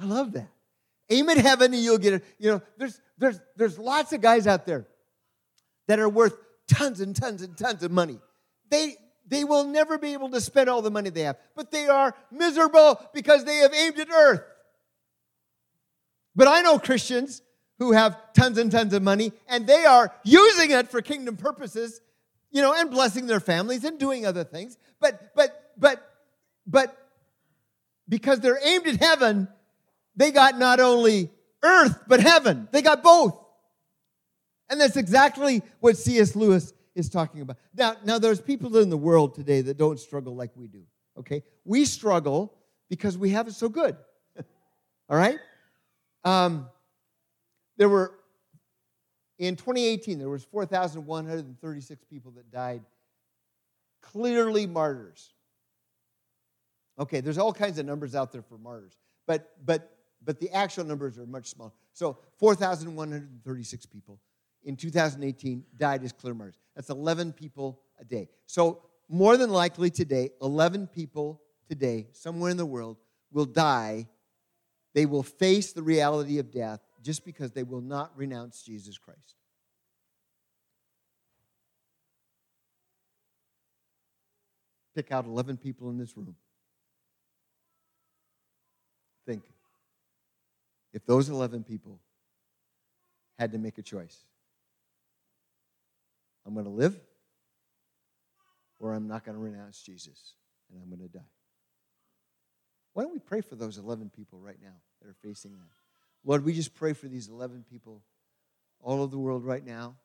I 0.00 0.04
love 0.04 0.32
that. 0.32 0.48
Aim 1.10 1.28
at 1.28 1.38
heaven, 1.38 1.74
and 1.74 1.82
you'll 1.82 1.98
get 1.98 2.14
it. 2.14 2.24
You 2.38 2.52
know, 2.52 2.62
there's, 2.78 3.00
there's, 3.18 3.40
there's 3.56 3.78
lots 3.78 4.12
of 4.12 4.20
guys 4.20 4.46
out 4.46 4.64
there 4.64 4.86
that 5.88 5.98
are 5.98 6.08
worth 6.08 6.36
tons 6.68 7.00
and 7.00 7.14
tons 7.14 7.42
and 7.42 7.56
tons 7.56 7.82
of 7.82 7.90
money. 7.90 8.20
They, 8.70 8.96
they 9.26 9.44
will 9.44 9.64
never 9.64 9.98
be 9.98 10.12
able 10.12 10.30
to 10.30 10.40
spend 10.40 10.68
all 10.68 10.82
the 10.82 10.90
money 10.90 11.10
they 11.10 11.22
have, 11.22 11.36
but 11.54 11.70
they 11.70 11.86
are 11.86 12.14
miserable 12.30 13.00
because 13.12 13.44
they 13.44 13.56
have 13.56 13.74
aimed 13.74 13.98
at 13.98 14.10
earth. 14.10 14.42
But 16.34 16.48
I 16.48 16.62
know 16.62 16.78
Christians 16.78 17.42
who 17.78 17.92
have 17.92 18.16
tons 18.34 18.58
and 18.58 18.70
tons 18.70 18.94
of 18.94 19.02
money 19.02 19.32
and 19.48 19.66
they 19.66 19.84
are 19.84 20.12
using 20.22 20.70
it 20.70 20.88
for 20.88 21.02
kingdom 21.02 21.36
purposes, 21.36 22.00
you 22.50 22.62
know, 22.62 22.74
and 22.74 22.90
blessing 22.90 23.26
their 23.26 23.40
families 23.40 23.84
and 23.84 23.98
doing 23.98 24.26
other 24.26 24.44
things. 24.44 24.78
But 25.00 25.34
but 25.34 25.72
but 25.76 26.06
but 26.66 26.96
because 28.08 28.40
they're 28.40 28.60
aimed 28.62 28.86
at 28.86 28.96
heaven, 28.96 29.48
they 30.14 30.30
got 30.30 30.58
not 30.58 30.78
only 30.78 31.30
earth 31.62 31.98
but 32.06 32.20
heaven. 32.20 32.68
They 32.70 32.82
got 32.82 33.02
both. 33.02 33.36
And 34.68 34.80
that's 34.80 34.96
exactly 34.96 35.62
what 35.80 35.96
C.S. 35.96 36.36
Lewis 36.36 36.72
is 36.94 37.08
talking 37.08 37.40
about. 37.40 37.56
Now, 37.74 37.96
now 38.04 38.18
there's 38.18 38.40
people 38.40 38.76
in 38.78 38.90
the 38.90 38.96
world 38.96 39.34
today 39.34 39.60
that 39.62 39.76
don't 39.76 39.98
struggle 39.98 40.34
like 40.34 40.50
we 40.56 40.66
do. 40.66 40.82
Okay? 41.18 41.42
We 41.64 41.84
struggle 41.84 42.54
because 42.88 43.16
we 43.16 43.30
have 43.30 43.48
it 43.48 43.54
so 43.54 43.68
good. 43.68 43.96
All 45.08 45.16
right? 45.16 45.38
Um, 46.24 46.68
there 47.76 47.88
were 47.88 48.12
in 49.38 49.56
2018 49.56 50.18
there 50.18 50.28
was 50.28 50.44
4,136 50.44 52.04
people 52.04 52.32
that 52.32 52.50
died 52.50 52.82
clearly 54.02 54.66
martyrs. 54.66 55.32
Okay, 56.98 57.20
there's 57.20 57.38
all 57.38 57.52
kinds 57.52 57.78
of 57.78 57.86
numbers 57.86 58.14
out 58.14 58.32
there 58.32 58.42
for 58.42 58.58
martyrs, 58.58 58.98
but 59.26 59.56
but 59.64 59.96
but 60.22 60.38
the 60.38 60.50
actual 60.50 60.84
numbers 60.84 61.18
are 61.18 61.24
much 61.24 61.46
smaller. 61.46 61.72
So 61.94 62.18
4,136 62.38 63.86
people 63.86 64.20
in 64.64 64.76
2018 64.76 65.64
died 65.76 66.04
as 66.04 66.12
clear 66.12 66.34
martyrs. 66.34 66.58
That's 66.74 66.90
11 66.90 67.32
people 67.32 67.80
a 67.98 68.04
day. 68.04 68.28
So, 68.46 68.82
more 69.08 69.36
than 69.36 69.50
likely 69.50 69.90
today, 69.90 70.30
11 70.40 70.86
people 70.86 71.40
today, 71.68 72.08
somewhere 72.12 72.50
in 72.50 72.56
the 72.56 72.66
world, 72.66 72.96
will 73.32 73.44
die. 73.44 74.08
They 74.94 75.06
will 75.06 75.22
face 75.22 75.72
the 75.72 75.82
reality 75.82 76.38
of 76.38 76.50
death 76.50 76.80
just 77.02 77.24
because 77.24 77.52
they 77.52 77.62
will 77.62 77.80
not 77.80 78.16
renounce 78.16 78.62
Jesus 78.62 78.98
Christ. 78.98 79.34
Pick 84.94 85.12
out 85.12 85.24
11 85.24 85.56
people 85.56 85.90
in 85.90 85.98
this 85.98 86.16
room. 86.16 86.36
Think 89.26 89.44
if 90.92 91.06
those 91.06 91.28
11 91.28 91.64
people 91.64 92.00
had 93.38 93.52
to 93.52 93.58
make 93.58 93.78
a 93.78 93.82
choice 93.82 94.24
I'm 96.46 96.54
going 96.54 96.66
to 96.66 96.72
live 96.72 96.98
or 98.78 98.94
I'm 98.94 99.06
not 99.06 99.24
going 99.24 99.36
to 99.36 99.42
renounce 99.42 99.82
Jesus 99.82 100.34
and 100.70 100.80
I'm 100.82 100.88
going 100.88 101.08
to 101.08 101.18
die. 101.18 101.24
Why 102.92 103.04
don't 103.04 103.12
we 103.12 103.18
pray 103.18 103.40
for 103.40 103.54
those 103.54 103.78
11 103.78 104.10
people 104.10 104.40
right 104.40 104.58
now 104.60 104.74
that 105.00 105.08
are 105.08 105.16
facing 105.22 105.52
that? 105.52 105.68
Lord, 106.24 106.44
we 106.44 106.52
just 106.52 106.74
pray 106.74 106.92
for 106.92 107.06
these 107.06 107.28
11 107.28 107.64
people 107.70 108.02
all 108.80 109.02
over 109.02 109.10
the 109.10 109.18
world 109.18 109.44
right 109.44 109.64
now. 109.64 109.96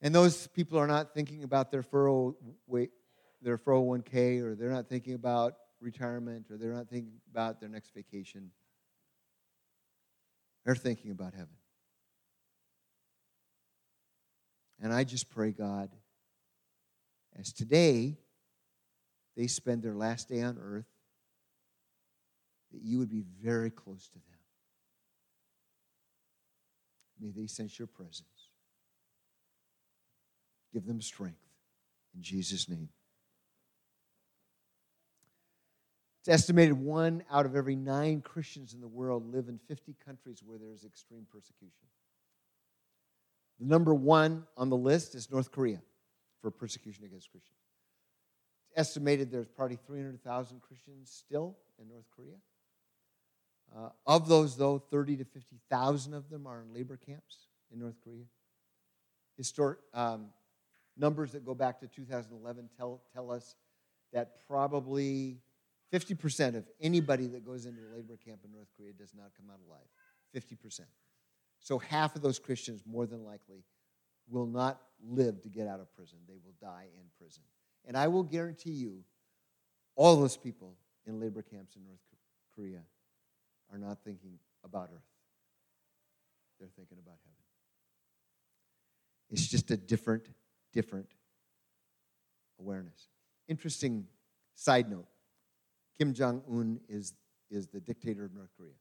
And 0.00 0.14
those 0.14 0.46
people 0.48 0.78
are 0.78 0.86
not 0.86 1.14
thinking 1.14 1.44
about 1.44 1.70
their, 1.70 1.82
furrow, 1.82 2.36
their 3.40 3.58
401k 3.58 4.42
or 4.42 4.54
they're 4.54 4.70
not 4.70 4.88
thinking 4.88 5.14
about 5.14 5.54
retirement 5.80 6.46
or 6.50 6.56
they're 6.56 6.72
not 6.72 6.88
thinking 6.88 7.14
about 7.30 7.60
their 7.60 7.68
next 7.68 7.94
vacation. 7.94 8.50
They're 10.64 10.74
thinking 10.74 11.10
about 11.10 11.34
heaven. 11.34 11.54
And 14.82 14.92
I 14.92 15.04
just 15.04 15.30
pray, 15.30 15.52
God, 15.52 15.90
as 17.38 17.52
today 17.52 18.18
they 19.36 19.46
spend 19.46 19.82
their 19.82 19.94
last 19.94 20.28
day 20.28 20.42
on 20.42 20.58
earth, 20.60 20.88
that 22.72 22.82
you 22.82 22.98
would 22.98 23.08
be 23.08 23.22
very 23.42 23.70
close 23.70 24.08
to 24.08 24.14
them. 24.14 24.38
May 27.20 27.30
they 27.30 27.46
sense 27.46 27.78
your 27.78 27.86
presence. 27.86 28.26
Give 30.72 30.84
them 30.84 31.00
strength. 31.00 31.38
In 32.16 32.22
Jesus' 32.22 32.68
name. 32.68 32.88
It's 36.20 36.28
estimated 36.28 36.74
one 36.74 37.22
out 37.30 37.46
of 37.46 37.54
every 37.54 37.76
nine 37.76 38.20
Christians 38.20 38.74
in 38.74 38.80
the 38.80 38.88
world 38.88 39.32
live 39.32 39.48
in 39.48 39.58
50 39.68 39.96
countries 40.04 40.42
where 40.44 40.58
there 40.58 40.72
is 40.72 40.84
extreme 40.84 41.26
persecution. 41.30 41.86
The 43.62 43.68
number 43.68 43.94
one 43.94 44.44
on 44.56 44.70
the 44.70 44.76
list 44.76 45.14
is 45.14 45.30
North 45.30 45.52
Korea 45.52 45.80
for 46.40 46.50
persecution 46.50 47.04
against 47.04 47.30
Christians. 47.30 47.60
It's 48.66 48.72
estimated 48.76 49.30
there's 49.30 49.46
probably 49.46 49.78
300,000 49.86 50.60
Christians 50.60 51.12
still 51.12 51.56
in 51.80 51.88
North 51.88 52.06
Korea. 52.16 52.34
Uh, 53.72 53.90
of 54.04 54.26
those, 54.26 54.56
though, 54.56 54.80
30 54.90 55.18
to 55.18 55.24
50,000 55.24 56.12
of 56.12 56.28
them 56.28 56.48
are 56.48 56.62
in 56.62 56.74
labor 56.74 56.96
camps 56.96 57.46
in 57.72 57.78
North 57.78 57.94
Korea. 58.02 58.24
Historic 59.36 59.78
um, 59.94 60.30
numbers 60.96 61.30
that 61.30 61.44
go 61.44 61.54
back 61.54 61.78
to 61.78 61.86
2011 61.86 62.68
tell, 62.76 63.00
tell 63.14 63.30
us 63.30 63.54
that 64.12 64.44
probably 64.48 65.38
50% 65.92 66.56
of 66.56 66.64
anybody 66.80 67.28
that 67.28 67.46
goes 67.46 67.66
into 67.66 67.80
a 67.80 67.94
labor 67.94 68.18
camp 68.26 68.40
in 68.44 68.50
North 68.50 68.70
Korea 68.76 68.92
does 68.92 69.14
not 69.14 69.30
come 69.36 69.50
out 69.50 69.60
alive. 69.68 69.86
50%. 70.34 70.80
So 71.62 71.78
half 71.78 72.16
of 72.16 72.22
those 72.22 72.38
Christians, 72.38 72.82
more 72.84 73.06
than 73.06 73.24
likely, 73.24 73.64
will 74.28 74.46
not 74.46 74.80
live 75.00 75.40
to 75.42 75.48
get 75.48 75.66
out 75.66 75.80
of 75.80 75.92
prison. 75.94 76.18
They 76.28 76.38
will 76.44 76.54
die 76.60 76.86
in 76.94 77.04
prison. 77.18 77.42
And 77.86 77.96
I 77.96 78.08
will 78.08 78.24
guarantee 78.24 78.72
you, 78.72 79.04
all 79.94 80.16
those 80.16 80.36
people 80.36 80.74
in 81.06 81.20
labor 81.20 81.42
camps 81.42 81.76
in 81.76 81.84
North 81.84 82.00
Korea 82.54 82.80
are 83.72 83.78
not 83.78 83.98
thinking 84.04 84.38
about 84.64 84.90
earth. 84.92 85.02
They're 86.58 86.68
thinking 86.76 86.98
about 86.98 87.16
heaven. 87.24 87.36
It's 89.30 89.46
just 89.48 89.70
a 89.70 89.76
different, 89.76 90.28
different 90.72 91.08
awareness. 92.58 93.08
Interesting 93.48 94.06
side 94.54 94.90
note 94.90 95.06
Kim 95.98 96.14
Jong 96.14 96.42
un 96.50 96.80
is, 96.88 97.14
is 97.50 97.66
the 97.68 97.80
dictator 97.80 98.24
of 98.24 98.34
North 98.34 98.50
Korea. 98.56 98.74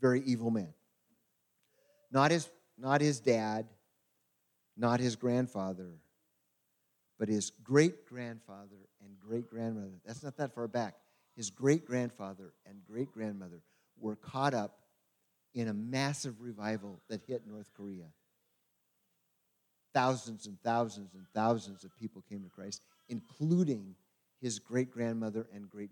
Very 0.00 0.22
evil 0.22 0.50
man. 0.50 0.72
Not 2.10 2.30
his, 2.30 2.48
not 2.76 3.00
his 3.00 3.20
dad, 3.20 3.66
not 4.76 5.00
his 5.00 5.16
grandfather, 5.16 5.98
but 7.18 7.28
his 7.28 7.50
great 7.62 8.06
grandfather 8.06 8.88
and 9.04 9.18
great 9.20 9.48
grandmother. 9.48 10.00
That's 10.04 10.22
not 10.22 10.36
that 10.38 10.54
far 10.54 10.66
back. 10.66 10.94
His 11.36 11.50
great 11.50 11.86
grandfather 11.86 12.52
and 12.66 12.82
great 12.84 13.12
grandmother 13.12 13.62
were 13.98 14.16
caught 14.16 14.54
up 14.54 14.80
in 15.54 15.68
a 15.68 15.74
massive 15.74 16.40
revival 16.40 17.00
that 17.08 17.20
hit 17.26 17.46
North 17.46 17.70
Korea. 17.76 18.06
Thousands 19.92 20.46
and 20.46 20.60
thousands 20.62 21.14
and 21.14 21.26
thousands 21.34 21.84
of 21.84 21.94
people 21.96 22.22
came 22.28 22.42
to 22.42 22.48
Christ, 22.48 22.82
including 23.08 23.94
his 24.40 24.58
great 24.58 24.90
grandmother 24.90 25.46
and 25.52 25.68
great 25.68 25.90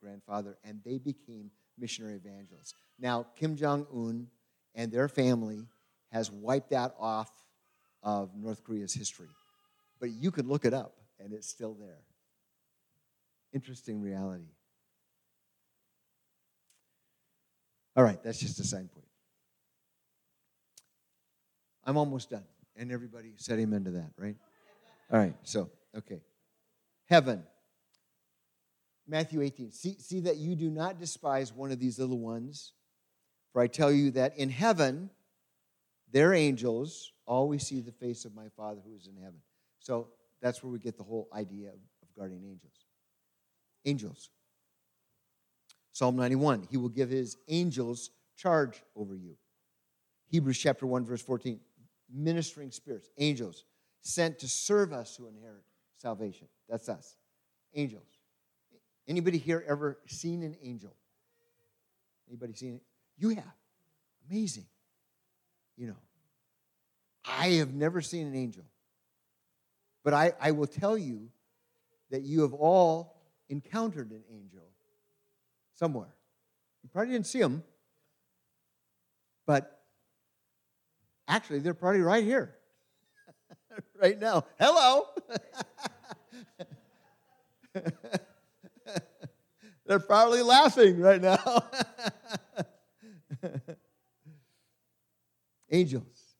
grandfather, 0.00 0.56
and 0.64 0.80
they 0.84 0.98
became 0.98 1.50
missionary 1.76 2.14
evangelists. 2.14 2.74
Now, 2.98 3.26
Kim 3.36 3.56
Jong 3.56 3.86
un 3.92 4.28
and 4.74 4.90
their 4.92 5.08
family 5.08 5.66
has 6.12 6.30
wiped 6.30 6.70
that 6.70 6.94
off 6.98 7.30
of 8.02 8.30
North 8.36 8.64
Korea's 8.64 8.94
history. 8.94 9.28
But 10.00 10.10
you 10.10 10.30
can 10.30 10.48
look 10.48 10.64
it 10.64 10.74
up, 10.74 10.94
and 11.18 11.32
it's 11.32 11.48
still 11.48 11.74
there. 11.74 11.98
Interesting 13.52 14.00
reality. 14.00 14.48
All 17.96 18.04
right, 18.04 18.22
that's 18.22 18.38
just 18.38 18.60
a 18.60 18.64
sign 18.64 18.88
point. 18.88 19.06
I'm 21.84 21.96
almost 21.96 22.30
done. 22.30 22.44
And 22.76 22.92
everybody 22.92 23.32
said 23.36 23.58
amen 23.58 23.84
to 23.84 23.90
that, 23.92 24.10
right? 24.16 24.36
All 25.12 25.18
right, 25.18 25.34
so, 25.42 25.70
okay. 25.96 26.20
Heaven. 27.08 27.42
Matthew 29.06 29.42
18. 29.42 29.72
See, 29.72 29.96
see 29.98 30.20
that 30.20 30.36
you 30.36 30.54
do 30.54 30.70
not 30.70 31.00
despise 31.00 31.52
one 31.52 31.72
of 31.72 31.80
these 31.80 31.98
little 31.98 32.20
ones, 32.20 32.72
for 33.52 33.60
I 33.62 33.66
tell 33.66 33.90
you 33.90 34.10
that 34.12 34.36
in 34.36 34.48
heaven, 34.48 35.10
their 36.12 36.34
angels 36.34 37.12
always 37.26 37.66
see 37.66 37.80
the 37.80 37.92
face 37.92 38.24
of 38.24 38.34
my 38.34 38.48
Father 38.56 38.80
who 38.84 38.94
is 38.94 39.06
in 39.06 39.16
heaven. 39.16 39.40
So 39.78 40.08
that's 40.40 40.62
where 40.62 40.72
we 40.72 40.78
get 40.78 40.96
the 40.96 41.04
whole 41.04 41.28
idea 41.32 41.68
of, 41.68 41.78
guardian 42.16 42.42
angels. 42.44 42.74
Angels. 43.84 44.30
Psalm 45.92 46.16
91, 46.16 46.66
he 46.70 46.76
will 46.76 46.88
give 46.88 47.08
his 47.08 47.36
angels 47.48 48.10
charge 48.36 48.82
over 48.96 49.14
you. 49.14 49.36
Hebrews 50.28 50.58
chapter 50.58 50.86
1, 50.86 51.04
verse 51.04 51.22
14, 51.22 51.60
ministering 52.12 52.70
spirits, 52.72 53.08
angels, 53.18 53.64
sent 54.02 54.38
to 54.40 54.48
serve 54.48 54.92
us 54.92 55.16
who 55.16 55.28
inherit 55.28 55.62
salvation. 55.98 56.48
That's 56.68 56.88
us. 56.88 57.16
Angels. 57.74 58.06
Anybody 59.06 59.38
here 59.38 59.64
ever 59.66 59.98
seen 60.06 60.42
an 60.42 60.56
angel? 60.62 60.94
Anybody 62.28 62.54
seen? 62.54 62.80
You 63.20 63.28
have. 63.30 63.44
Amazing. 64.28 64.66
You 65.76 65.88
know, 65.88 65.96
I 67.24 67.48
have 67.58 67.74
never 67.74 68.00
seen 68.00 68.26
an 68.26 68.34
angel. 68.34 68.64
But 70.02 70.14
I, 70.14 70.32
I 70.40 70.52
will 70.52 70.66
tell 70.66 70.96
you 70.96 71.28
that 72.10 72.22
you 72.22 72.40
have 72.40 72.54
all 72.54 73.20
encountered 73.50 74.10
an 74.10 74.22
angel 74.30 74.64
somewhere. 75.74 76.14
You 76.82 76.88
probably 76.90 77.12
didn't 77.12 77.26
see 77.26 77.40
them, 77.40 77.62
but 79.46 79.82
actually, 81.28 81.58
they're 81.58 81.74
probably 81.74 82.00
right 82.00 82.24
here, 82.24 82.54
right 84.00 84.18
now. 84.18 84.46
Hello. 84.58 85.04
they're 89.86 89.98
probably 89.98 90.40
laughing 90.40 90.98
right 90.98 91.20
now. 91.20 91.64
Angels. 95.70 96.30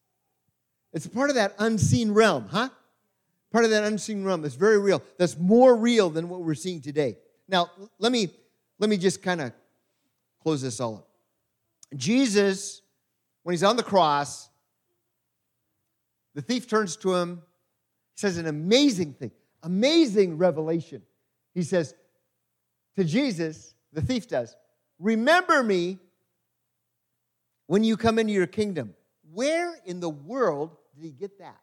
It's 0.92 1.06
part 1.06 1.30
of 1.30 1.36
that 1.36 1.54
unseen 1.58 2.12
realm, 2.12 2.48
huh? 2.50 2.68
Part 3.52 3.64
of 3.64 3.70
that 3.70 3.84
unseen 3.84 4.24
realm 4.24 4.42
that's 4.42 4.54
very 4.54 4.78
real. 4.78 5.02
That's 5.18 5.38
more 5.38 5.76
real 5.76 6.10
than 6.10 6.28
what 6.28 6.42
we're 6.42 6.54
seeing 6.54 6.80
today. 6.80 7.18
Now, 7.48 7.70
let 7.98 8.12
me 8.12 8.30
let 8.78 8.88
me 8.88 8.96
just 8.96 9.22
kind 9.22 9.40
of 9.40 9.52
close 10.42 10.62
this 10.62 10.80
all 10.80 10.96
up. 10.96 11.08
Jesus, 11.96 12.82
when 13.42 13.52
he's 13.52 13.62
on 13.62 13.76
the 13.76 13.82
cross, 13.82 14.48
the 16.34 16.42
thief 16.42 16.68
turns 16.68 16.96
to 16.98 17.14
him, 17.14 17.42
says 18.14 18.38
an 18.38 18.46
amazing 18.46 19.14
thing, 19.14 19.32
amazing 19.62 20.38
revelation. 20.38 21.02
He 21.54 21.62
says 21.62 21.94
to 22.96 23.04
Jesus, 23.04 23.74
the 23.92 24.02
thief 24.02 24.28
does, 24.28 24.56
Remember 24.98 25.62
me 25.62 25.98
when 27.70 27.84
you 27.84 27.96
come 27.96 28.18
into 28.18 28.32
your 28.32 28.48
kingdom. 28.48 28.94
Where 29.32 29.76
in 29.86 30.00
the 30.00 30.10
world 30.10 30.76
did 30.96 31.04
he 31.04 31.12
get 31.12 31.38
that? 31.38 31.60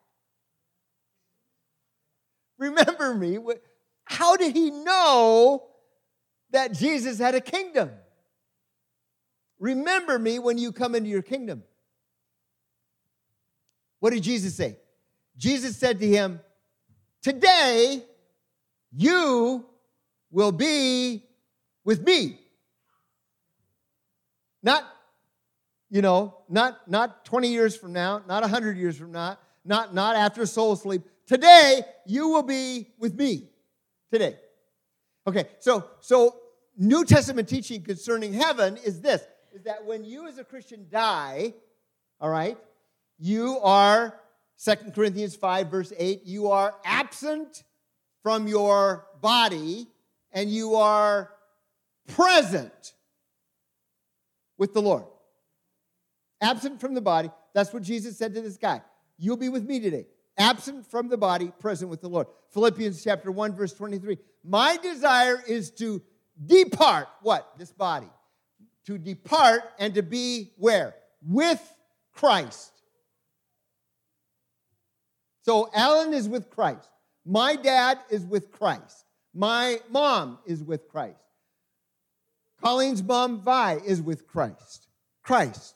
Remember 2.58 3.14
me. 3.14 3.38
How 4.06 4.38
did 4.38 4.56
he 4.56 4.72
know 4.72 5.64
that 6.52 6.72
Jesus 6.72 7.20
had 7.20 7.36
a 7.36 7.42
kingdom. 7.42 7.92
Remember 9.60 10.18
me 10.18 10.40
when 10.40 10.58
you 10.58 10.72
come 10.72 10.96
into 10.96 11.10
your 11.10 11.22
kingdom. 11.22 11.62
What 14.00 14.14
did 14.14 14.24
Jesus 14.24 14.56
say? 14.56 14.78
Jesus 15.36 15.76
said 15.76 16.00
to 16.00 16.08
him, 16.08 16.40
Today 17.22 18.02
you 18.94 19.66
will 20.32 20.54
be 20.54 21.26
with 21.84 22.02
me. 22.02 22.40
Not, 24.64 24.86
you 25.90 26.02
know, 26.02 26.36
not, 26.50 26.90
not 26.90 27.26
20 27.26 27.48
years 27.48 27.76
from 27.76 27.94
now, 27.94 28.22
not 28.28 28.42
100 28.42 28.78
years 28.78 28.98
from 28.98 29.12
now, 29.12 29.38
not, 29.64 29.94
not 29.94 30.16
after 30.16 30.46
soul 30.46 30.76
sleep. 30.76 31.04
Today 31.26 31.82
you 32.06 32.30
will 32.30 32.44
be 32.44 32.88
with 32.98 33.16
me. 33.16 33.50
Today. 34.12 34.38
Okay, 35.28 35.46
so 35.60 35.86
so 36.00 36.38
New 36.78 37.04
Testament 37.04 37.50
teaching 37.50 37.82
concerning 37.82 38.32
heaven 38.32 38.78
is 38.78 39.02
this 39.02 39.22
is 39.54 39.64
that 39.64 39.86
when 39.86 40.06
you 40.06 40.26
as 40.26 40.38
a 40.38 40.44
Christian 40.46 40.88
die, 40.90 41.54
all 42.22 42.30
right, 42.30 42.58
you 43.20 43.60
are 43.60 44.18
Second 44.56 44.96
Corinthians 44.96 45.36
5 45.36 45.68
verse 45.68 45.92
8, 45.98 46.22
you 46.26 46.50
are 46.50 46.76
absent 46.86 47.64
from 48.24 48.48
your 48.48 49.06
body 49.20 49.88
and 50.32 50.50
you 50.50 50.76
are 50.76 51.32
present 52.08 52.94
with 54.58 54.74
the 54.74 54.82
Lord. 54.82 55.04
Absent 56.42 56.80
from 56.80 56.94
the 56.94 57.02
body, 57.02 57.30
that's 57.54 57.74
what 57.74 57.84
Jesus 57.84 58.18
said 58.18 58.34
to 58.36 58.42
this 58.42 58.58
guy. 58.58 58.82
You'll 59.18 59.38
be 59.38 59.50
with 59.50 59.64
me 59.64 59.80
today 59.80 60.06
absent 60.38 60.86
from 60.90 61.10
the 61.10 61.18
body, 61.18 61.52
present 61.60 61.90
with 61.90 62.02
the 62.02 62.08
Lord. 62.08 62.28
Philippians 62.52 63.04
chapter 63.04 63.32
1, 63.32 63.56
verse 63.56 63.74
23. 63.74 64.18
My 64.44 64.78
desire 64.78 65.42
is 65.48 65.72
to 65.72 66.02
depart, 66.46 67.08
what? 67.22 67.58
This 67.58 67.72
body. 67.72 68.10
To 68.86 68.98
depart 68.98 69.64
and 69.80 69.94
to 69.96 70.04
be 70.04 70.52
where? 70.58 70.96
With 71.22 71.62
Christ. 72.14 72.72
So 75.44 75.70
Alan 75.74 76.14
is 76.14 76.30
with 76.30 76.50
Christ. 76.50 76.90
My 77.26 77.56
dad 77.56 78.00
is 78.10 78.26
with 78.26 78.52
Christ. 78.52 79.06
My 79.34 79.80
mom 79.90 80.40
is 80.46 80.64
with 80.64 80.88
Christ. 80.88 81.18
Colleen's 82.62 83.04
mom, 83.04 83.42
Vi, 83.42 83.80
is 83.86 84.02
with 84.02 84.28
Christ. 84.28 84.88
Christ. 85.22 85.76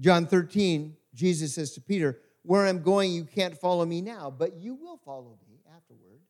John 0.00 0.26
13, 0.26 0.96
Jesus 1.14 1.54
says 1.54 1.72
to 1.72 1.80
Peter, 1.80 2.18
Where 2.42 2.66
I'm 2.66 2.82
going, 2.82 3.12
you 3.12 3.24
can't 3.24 3.56
follow 3.56 3.84
me 3.84 4.00
now, 4.00 4.34
but 4.36 4.56
you 4.56 4.74
will 4.74 4.98
follow 5.04 5.38
me 5.46 5.60
afterward. 5.76 6.20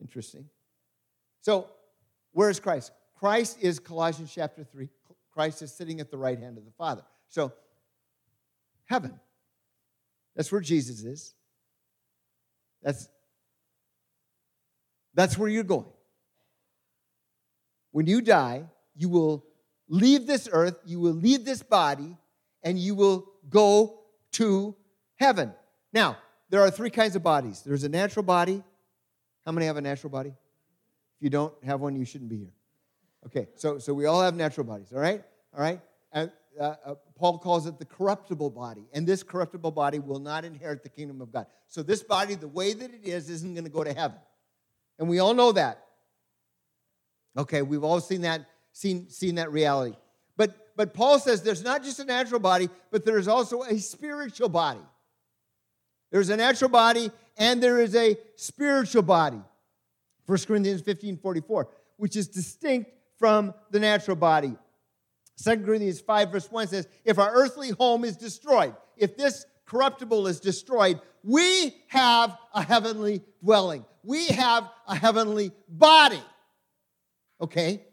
Interesting. 0.00 0.44
So, 1.40 1.68
where 2.32 2.50
is 2.50 2.60
Christ? 2.60 2.92
Christ 3.18 3.58
is 3.60 3.78
Colossians 3.78 4.32
chapter 4.34 4.64
3. 4.64 4.88
Christ 5.32 5.62
is 5.62 5.72
sitting 5.72 6.00
at 6.00 6.10
the 6.10 6.18
right 6.18 6.38
hand 6.38 6.58
of 6.58 6.64
the 6.64 6.72
Father. 6.72 7.02
So, 7.28 7.52
heaven. 8.84 9.18
That's 10.36 10.52
where 10.52 10.60
Jesus 10.60 11.02
is. 11.02 11.34
That's, 12.82 13.08
that's 15.14 15.36
where 15.36 15.48
you're 15.48 15.64
going. 15.64 15.86
When 17.92 18.06
you 18.06 18.20
die, 18.20 18.64
you 18.94 19.08
will 19.08 19.44
leave 19.90 20.26
this 20.26 20.48
earth, 20.50 20.78
you 20.86 20.98
will 20.98 21.12
leave 21.12 21.44
this 21.44 21.62
body, 21.62 22.16
and 22.62 22.78
you 22.78 22.94
will 22.94 23.26
go 23.50 24.00
to 24.32 24.74
heaven. 25.16 25.52
Now, 25.92 26.16
there 26.48 26.62
are 26.62 26.70
three 26.70 26.90
kinds 26.90 27.16
of 27.16 27.22
bodies 27.22 27.62
there's 27.62 27.84
a 27.84 27.88
natural 27.88 28.22
body. 28.22 28.62
How 29.44 29.52
many 29.52 29.66
have 29.66 29.76
a 29.76 29.82
natural 29.82 30.10
body? 30.10 30.30
If 30.30 31.22
you 31.22 31.30
don't 31.30 31.52
have 31.64 31.80
one, 31.80 31.96
you 31.96 32.04
shouldn't 32.04 32.30
be 32.30 32.38
here. 32.38 32.52
Okay, 33.26 33.48
so, 33.54 33.78
so 33.78 33.92
we 33.92 34.06
all 34.06 34.22
have 34.22 34.34
natural 34.34 34.64
bodies, 34.64 34.92
all 34.94 35.00
right? 35.00 35.22
All 35.54 35.60
right? 35.60 35.80
And 36.12 36.30
uh, 36.58 36.74
uh, 36.84 36.94
Paul 37.16 37.38
calls 37.38 37.66
it 37.66 37.78
the 37.78 37.84
corruptible 37.84 38.50
body. 38.50 38.86
And 38.92 39.06
this 39.06 39.22
corruptible 39.22 39.72
body 39.72 39.98
will 39.98 40.18
not 40.18 40.44
inherit 40.44 40.82
the 40.82 40.88
kingdom 40.88 41.20
of 41.20 41.32
God. 41.32 41.46
So 41.68 41.82
this 41.82 42.02
body, 42.02 42.34
the 42.34 42.48
way 42.48 42.72
that 42.72 42.92
it 42.92 43.04
is, 43.04 43.28
isn't 43.28 43.54
going 43.54 43.64
to 43.64 43.70
go 43.70 43.84
to 43.84 43.92
heaven. 43.92 44.18
And 44.98 45.08
we 45.08 45.18
all 45.18 45.34
know 45.34 45.52
that. 45.52 45.84
Okay, 47.36 47.62
we've 47.62 47.84
all 47.84 48.00
seen 48.00 48.22
that, 48.22 48.46
seen, 48.72 49.08
seen 49.10 49.36
that 49.36 49.52
reality. 49.52 49.96
But, 50.36 50.72
but 50.76 50.94
Paul 50.94 51.18
says 51.18 51.42
there's 51.42 51.64
not 51.64 51.82
just 51.82 52.00
a 52.00 52.04
natural 52.04 52.40
body, 52.40 52.68
but 52.90 53.04
there's 53.04 53.28
also 53.28 53.62
a 53.62 53.78
spiritual 53.78 54.48
body. 54.48 54.80
There's 56.10 56.28
a 56.28 56.36
natural 56.36 56.70
body 56.70 57.10
and 57.36 57.62
there 57.62 57.80
is 57.80 57.94
a 57.94 58.16
spiritual 58.36 59.02
body. 59.02 59.40
1 60.26 60.38
Corinthians 60.46 60.82
15 60.82 61.16
44, 61.18 61.68
which 61.96 62.16
is 62.16 62.28
distinct 62.28 62.90
from 63.18 63.54
the 63.70 63.80
natural 63.80 64.16
body. 64.16 64.56
2 65.42 65.58
Corinthians 65.64 66.00
5, 66.00 66.32
verse 66.32 66.50
1 66.50 66.68
says, 66.68 66.88
If 67.04 67.18
our 67.18 67.32
earthly 67.32 67.70
home 67.70 68.04
is 68.04 68.16
destroyed, 68.16 68.74
if 68.96 69.16
this 69.16 69.46
corruptible 69.64 70.26
is 70.26 70.40
destroyed, 70.40 71.00
we 71.22 71.76
have 71.88 72.36
a 72.54 72.62
heavenly 72.62 73.22
dwelling. 73.42 73.84
We 74.02 74.26
have 74.28 74.68
a 74.86 74.94
heavenly 74.94 75.52
body. 75.68 76.22
Okay? 77.40 77.84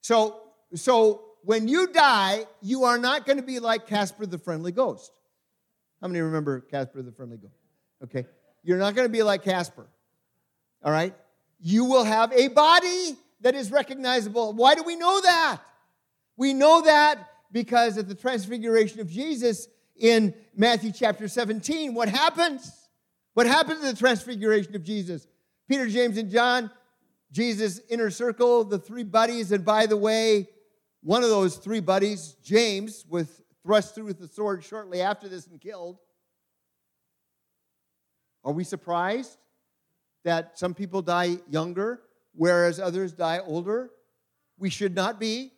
So, 0.00 0.40
so 0.74 1.24
when 1.42 1.68
you 1.68 1.88
die, 1.88 2.46
you 2.60 2.84
are 2.84 2.98
not 2.98 3.26
going 3.26 3.38
to 3.38 3.42
be 3.42 3.58
like 3.58 3.86
Casper 3.86 4.26
the 4.26 4.38
Friendly 4.38 4.72
Ghost. 4.72 5.12
How 6.00 6.08
many 6.08 6.20
remember 6.20 6.60
Casper 6.60 7.02
the 7.02 7.12
Friendly 7.12 7.38
Ghost? 7.38 7.54
Okay? 8.04 8.26
You're 8.62 8.78
not 8.78 8.94
going 8.94 9.06
to 9.06 9.12
be 9.12 9.22
like 9.22 9.42
Casper. 9.42 9.86
All 10.84 10.92
right? 10.92 11.14
You 11.60 11.84
will 11.84 12.04
have 12.04 12.32
a 12.32 12.48
body 12.48 13.16
that 13.40 13.54
is 13.54 13.70
recognizable. 13.70 14.52
Why 14.52 14.74
do 14.74 14.82
we 14.82 14.96
know 14.96 15.20
that? 15.20 15.60
We 16.36 16.52
know 16.54 16.82
that 16.82 17.18
because 17.50 17.98
at 17.98 18.08
the 18.08 18.14
transfiguration 18.14 19.00
of 19.00 19.10
Jesus 19.10 19.68
in 19.96 20.34
Matthew 20.54 20.92
chapter 20.92 21.28
17, 21.28 21.94
what 21.94 22.08
happens? 22.08 22.88
What 23.34 23.46
happens 23.46 23.84
at 23.84 23.94
the 23.94 23.98
transfiguration 23.98 24.74
of 24.76 24.84
Jesus? 24.84 25.26
Peter, 25.68 25.86
James, 25.88 26.16
and 26.16 26.30
John, 26.30 26.70
Jesus' 27.30 27.80
inner 27.88 28.10
circle, 28.10 28.64
the 28.64 28.78
three 28.78 29.04
buddies, 29.04 29.52
and 29.52 29.64
by 29.64 29.86
the 29.86 29.96
way, 29.96 30.48
one 31.02 31.22
of 31.22 31.28
those 31.28 31.56
three 31.56 31.80
buddies, 31.80 32.36
James, 32.42 33.04
was 33.08 33.42
thrust 33.62 33.94
through 33.94 34.06
with 34.06 34.18
the 34.18 34.28
sword 34.28 34.64
shortly 34.64 35.00
after 35.00 35.28
this 35.28 35.46
and 35.46 35.60
killed. 35.60 35.98
Are 38.44 38.52
we 38.52 38.64
surprised 38.64 39.36
that 40.24 40.58
some 40.58 40.74
people 40.74 41.02
die 41.02 41.38
younger, 41.50 42.00
whereas 42.34 42.80
others 42.80 43.12
die 43.12 43.40
older? 43.40 43.90
We 44.58 44.70
should 44.70 44.94
not 44.94 45.20
be. 45.20 45.52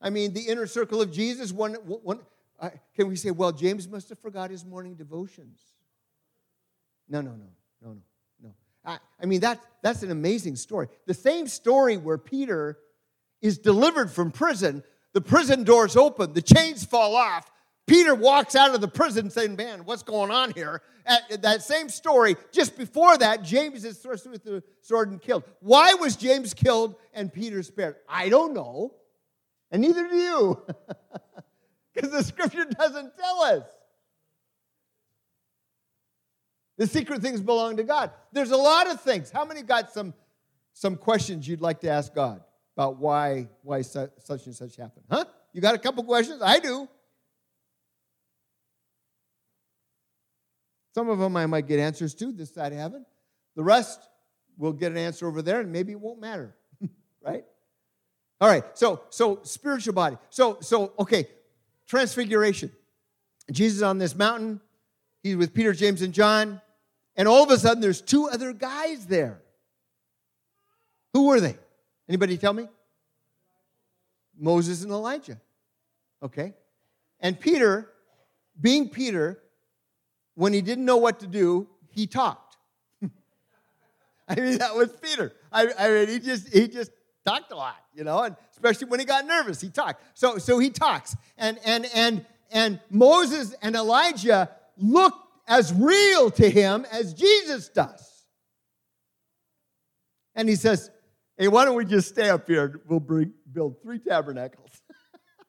I 0.00 0.10
mean, 0.10 0.32
the 0.32 0.42
inner 0.42 0.66
circle 0.66 1.00
of 1.00 1.12
Jesus, 1.12 1.52
one, 1.52 1.74
one, 1.74 2.20
uh, 2.60 2.70
can 2.94 3.08
we 3.08 3.16
say, 3.16 3.30
well, 3.30 3.52
James 3.52 3.88
must 3.88 4.08
have 4.08 4.18
forgot 4.18 4.50
his 4.50 4.64
morning 4.64 4.94
devotions? 4.94 5.60
No, 7.08 7.20
no, 7.20 7.30
no, 7.30 7.36
no, 7.36 7.88
no, 7.88 7.92
no. 7.94 8.00
I, 8.84 8.98
I 9.20 9.26
mean, 9.26 9.40
that, 9.40 9.60
that's 9.82 10.02
an 10.02 10.10
amazing 10.10 10.56
story. 10.56 10.88
The 11.06 11.14
same 11.14 11.46
story 11.46 11.96
where 11.96 12.18
Peter 12.18 12.78
is 13.40 13.58
delivered 13.58 14.10
from 14.10 14.30
prison, 14.30 14.82
the 15.12 15.20
prison 15.20 15.64
doors 15.64 15.96
open, 15.96 16.32
the 16.32 16.42
chains 16.42 16.84
fall 16.84 17.16
off. 17.16 17.50
Peter 17.86 18.14
walks 18.14 18.54
out 18.54 18.74
of 18.74 18.80
the 18.80 18.88
prison 18.88 19.28
saying, 19.28 19.56
Man, 19.56 19.84
what's 19.84 20.04
going 20.04 20.30
on 20.30 20.52
here? 20.52 20.82
At 21.04 21.42
that 21.42 21.62
same 21.62 21.88
story, 21.88 22.36
just 22.52 22.78
before 22.78 23.18
that, 23.18 23.42
James 23.42 23.84
is 23.84 23.98
thrust 23.98 24.30
with 24.30 24.44
the 24.44 24.62
sword 24.80 25.10
and 25.10 25.20
killed. 25.20 25.42
Why 25.58 25.94
was 25.94 26.14
James 26.14 26.54
killed 26.54 26.94
and 27.12 27.32
Peter 27.32 27.60
spared? 27.64 27.96
I 28.08 28.28
don't 28.28 28.54
know. 28.54 28.94
And 29.72 29.82
neither 29.82 30.08
do 30.08 30.16
you. 30.16 30.62
Because 31.94 32.10
the 32.10 32.24
scripture 32.24 32.64
doesn't 32.64 33.16
tell 33.18 33.42
us. 33.42 33.64
The 36.78 36.86
secret 36.86 37.20
things 37.20 37.40
belong 37.40 37.76
to 37.76 37.84
God. 37.84 38.10
There's 38.32 38.50
a 38.50 38.56
lot 38.56 38.90
of 38.90 39.00
things. 39.00 39.30
How 39.30 39.44
many 39.44 39.62
got 39.62 39.92
some, 39.92 40.14
some 40.72 40.96
questions 40.96 41.46
you'd 41.46 41.60
like 41.60 41.80
to 41.80 41.90
ask 41.90 42.14
God 42.14 42.42
about 42.76 42.98
why, 42.98 43.48
why 43.62 43.82
such 43.82 44.10
and 44.46 44.54
such 44.54 44.76
happened? 44.76 45.04
Huh? 45.10 45.24
You 45.52 45.60
got 45.60 45.74
a 45.74 45.78
couple 45.78 46.02
questions? 46.04 46.40
I 46.42 46.58
do. 46.58 46.88
Some 50.94 51.08
of 51.08 51.18
them 51.18 51.36
I 51.36 51.46
might 51.46 51.66
get 51.66 51.78
answers 51.78 52.14
to 52.16 52.32
this 52.32 52.52
side 52.52 52.72
of 52.72 52.78
heaven. 52.78 53.04
The 53.56 53.62
rest 53.62 54.08
will 54.58 54.72
get 54.72 54.92
an 54.92 54.98
answer 54.98 55.26
over 55.26 55.42
there, 55.42 55.60
and 55.60 55.72
maybe 55.72 55.92
it 55.92 56.00
won't 56.00 56.20
matter. 56.20 56.54
right? 57.22 57.44
All 58.40 58.48
right, 58.48 58.64
so 58.74 59.02
so 59.10 59.40
spiritual 59.44 59.94
body. 59.94 60.18
So 60.30 60.58
so 60.60 60.92
okay, 60.98 61.28
transfiguration. 61.86 62.72
Jesus 63.50 63.82
on 63.82 63.98
this 63.98 64.14
mountain, 64.14 64.60
he's 65.22 65.36
with 65.36 65.54
Peter, 65.54 65.72
James, 65.72 66.02
and 66.02 66.12
John, 66.12 66.60
and 67.16 67.28
all 67.28 67.42
of 67.42 67.50
a 67.50 67.58
sudden 67.58 67.80
there's 67.80 68.00
two 68.00 68.28
other 68.28 68.52
guys 68.52 69.06
there. 69.06 69.40
Who 71.12 71.26
were 71.26 71.40
they? 71.40 71.56
Anybody 72.08 72.36
tell 72.38 72.52
me? 72.52 72.68
Moses 74.38 74.82
and 74.82 74.90
Elijah. 74.90 75.40
Okay. 76.22 76.54
And 77.20 77.38
Peter, 77.38 77.90
being 78.60 78.88
Peter, 78.88 79.38
when 80.34 80.52
he 80.52 80.62
didn't 80.62 80.84
know 80.84 80.96
what 80.96 81.20
to 81.20 81.26
do, 81.26 81.68
he 81.88 82.06
talked. 82.06 82.56
I 84.28 84.34
mean, 84.36 84.58
that 84.58 84.74
was 84.74 84.90
Peter. 85.00 85.32
I, 85.52 85.68
I 85.78 85.88
mean, 85.90 86.08
he 86.08 86.18
just 86.18 86.48
he 86.48 86.66
just 86.66 86.90
talked 87.24 87.52
a 87.52 87.56
lot, 87.56 87.76
you 87.94 88.04
know, 88.04 88.20
and 88.20 88.36
especially 88.52 88.88
when 88.88 89.00
he 89.00 89.06
got 89.06 89.26
nervous, 89.26 89.60
he 89.60 89.68
talked. 89.68 90.02
So, 90.14 90.38
so 90.38 90.58
he 90.58 90.70
talks. 90.70 91.16
And, 91.38 91.58
and, 91.64 91.86
and, 91.94 92.24
and 92.50 92.80
Moses 92.90 93.54
and 93.62 93.74
Elijah 93.76 94.50
look 94.76 95.14
as 95.46 95.72
real 95.72 96.30
to 96.30 96.48
him 96.48 96.86
as 96.90 97.14
Jesus 97.14 97.68
does. 97.68 98.24
And 100.34 100.48
he 100.48 100.56
says, 100.56 100.90
Hey, 101.36 101.48
why 101.48 101.64
don't 101.64 101.76
we 101.76 101.84
just 101.84 102.08
stay 102.08 102.28
up 102.28 102.46
here? 102.46 102.82
We'll 102.86 103.00
bring, 103.00 103.32
build 103.50 103.82
three 103.82 103.98
tabernacles. 103.98 104.70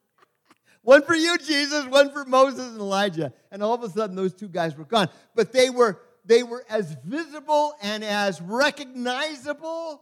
one 0.82 1.03
for 1.03 1.13
you, 1.13 1.38
Jesus, 1.38 1.86
one 1.88 2.11
for 2.11 2.26
Moses 2.26 2.69
and 2.69 2.80
Elijah. 2.80 3.34
And 3.51 3.61
all 3.61 3.74
of 3.74 3.84
a 3.84 3.89
sudden, 3.89 4.15
those 4.15 4.34
two 4.34 4.47
guys 4.47 4.78
were 4.78 4.86
gone. 4.86 5.09
But 5.36 5.51
they 5.51 5.69
were, 5.69 5.99
they 6.26 6.41
were 6.41 6.65
as 6.69 6.95
visible 7.03 7.74
and 7.82 8.03
as 8.03 8.41
recognizable 8.41 10.01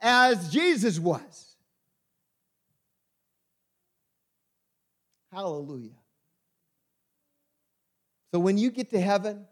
as 0.00 0.50
Jesus 0.50 1.00
was. 1.00 1.56
Hallelujah. 5.32 5.90
So 8.34 8.40
when 8.40 8.58
you 8.58 8.72
get 8.72 8.90
to 8.90 9.00
heaven, 9.00 9.46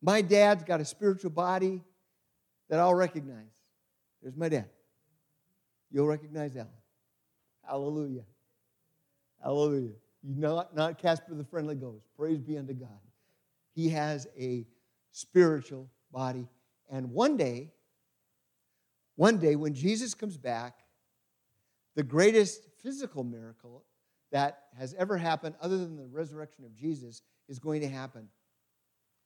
my 0.00 0.22
dad's 0.22 0.62
got 0.62 0.80
a 0.80 0.84
spiritual 0.84 1.30
body 1.30 1.82
that 2.70 2.78
I'll 2.78 2.94
recognize. 2.94 3.50
There's 4.22 4.36
my 4.36 4.48
dad. 4.48 4.68
You'll 5.90 6.06
recognize 6.06 6.54
Alan. 6.56 6.68
Hallelujah. 7.68 8.22
Hallelujah. 9.42 9.94
You 10.22 10.36
not, 10.36 10.76
not 10.76 10.98
Casper 10.98 11.34
the 11.34 11.42
Friendly 11.42 11.74
Ghost. 11.74 12.04
Praise 12.16 12.38
be 12.38 12.56
unto 12.56 12.72
God. 12.72 13.00
He 13.74 13.88
has 13.88 14.28
a 14.38 14.64
spiritual 15.10 15.90
body. 16.12 16.46
And 16.88 17.10
one 17.10 17.36
day, 17.36 17.72
one 19.16 19.38
day, 19.38 19.56
when 19.56 19.74
Jesus 19.74 20.14
comes 20.14 20.36
back, 20.36 20.84
the 21.96 22.04
greatest 22.04 22.62
physical 22.80 23.24
miracle 23.24 23.82
that 24.30 24.66
has 24.78 24.94
ever 24.94 25.16
happened 25.16 25.56
other 25.60 25.78
than 25.78 25.96
the 25.96 26.06
resurrection 26.06 26.64
of 26.64 26.72
Jesus 26.72 27.22
is 27.48 27.58
going 27.58 27.80
to 27.80 27.88
happen. 27.88 28.28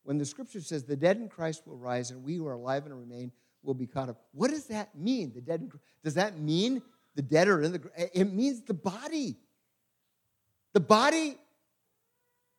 When 0.03 0.19
the 0.19 0.25
scripture 0.25 0.61
says 0.61 0.85
the 0.85 0.97
dead 0.97 1.19
in 1.19 1.29
Christ 1.29 1.67
will 1.67 1.77
rise 1.77 2.11
and 2.11 2.23
we 2.25 2.37
who 2.37 2.47
are 2.47 2.55
alive 2.55 2.87
and 2.87 2.99
remain 2.99 3.33
will 3.63 3.75
be 3.75 3.87
caught 3.87 4.09
up, 4.09 4.21
what 4.33 4.51
does 4.51 4.67
that 4.67 4.97
mean? 4.97 5.33
The 5.35 5.41
dead 5.41 5.61
in, 5.61 5.71
does 6.03 6.15
that 6.15 6.39
mean 6.39 6.83
the 7.15 7.23
dead 7.23 7.49
are 7.49 7.63
in 7.63 7.73
the 7.73 7.81
it 8.15 8.33
means 8.33 8.63
the 8.63 8.75
body. 8.75 9.37
The 10.73 10.81
body 10.81 11.37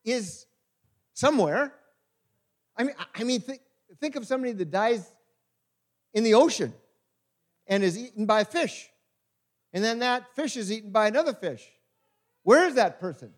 is 0.04 0.46
somewhere. 1.14 1.74
I 2.76 2.84
mean, 2.84 2.94
I 3.14 3.24
mean, 3.24 3.40
think, 3.40 3.60
think 4.00 4.16
of 4.16 4.26
somebody 4.26 4.52
that 4.52 4.70
dies 4.70 5.10
in 6.14 6.24
the 6.24 6.34
ocean 6.34 6.72
and 7.66 7.82
is 7.82 7.98
eaten 7.98 8.26
by 8.26 8.42
a 8.42 8.44
fish. 8.44 8.88
And 9.72 9.82
then 9.82 10.00
that 10.00 10.34
fish 10.34 10.56
is 10.56 10.70
eaten 10.70 10.90
by 10.90 11.08
another 11.08 11.32
fish. 11.32 11.66
Where 12.42 12.66
is 12.66 12.74
that 12.74 13.00
person? 13.00 13.32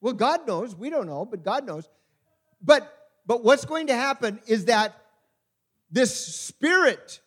Well, 0.00 0.12
God 0.12 0.46
knows. 0.46 0.74
We 0.74 0.90
don't 0.90 1.06
know, 1.06 1.24
but 1.24 1.42
God 1.42 1.66
knows. 1.66 1.88
But 2.62 2.92
but 3.26 3.42
what's 3.42 3.64
going 3.64 3.88
to 3.88 3.94
happen 3.94 4.38
is 4.46 4.66
that 4.66 4.96
this 5.90 6.14
spirit 6.14 7.20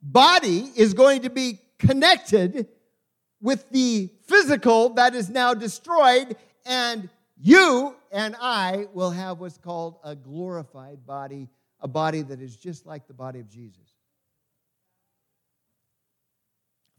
body 0.00 0.70
is 0.76 0.94
going 0.94 1.22
to 1.22 1.30
be 1.30 1.60
connected 1.78 2.68
with 3.40 3.68
the 3.70 4.10
physical 4.26 4.90
that 4.90 5.14
is 5.14 5.28
now 5.28 5.52
destroyed, 5.52 6.36
and 6.64 7.08
you 7.40 7.96
and 8.12 8.36
I 8.40 8.86
will 8.94 9.10
have 9.10 9.40
what's 9.40 9.58
called 9.58 9.96
a 10.04 10.14
glorified 10.14 11.04
body, 11.06 11.48
a 11.80 11.88
body 11.88 12.22
that 12.22 12.40
is 12.40 12.56
just 12.56 12.86
like 12.86 13.06
the 13.06 13.14
body 13.14 13.40
of 13.40 13.48
Jesus. 13.48 13.96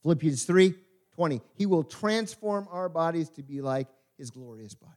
Philippians 0.03 0.43
3 0.43 0.75
20. 1.15 1.41
He 1.53 1.65
will 1.67 1.83
transform 1.83 2.67
our 2.71 2.89
bodies 2.89 3.29
to 3.29 3.43
be 3.43 3.61
like 3.61 3.87
his 4.17 4.29
glorious 4.29 4.73
body. 4.73 4.93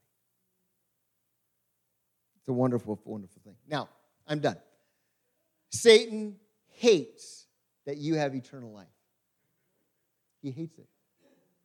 It's 2.40 2.48
a 2.48 2.52
wonderful, 2.52 3.00
wonderful 3.04 3.42
thing. 3.44 3.56
Now, 3.68 3.88
I'm 4.26 4.40
done. 4.40 4.56
Satan 5.70 6.36
hates 6.68 7.46
that 7.86 7.96
you 7.96 8.14
have 8.14 8.34
eternal 8.34 8.72
life. 8.72 8.86
He 10.42 10.50
hates 10.50 10.78
it. 10.78 10.88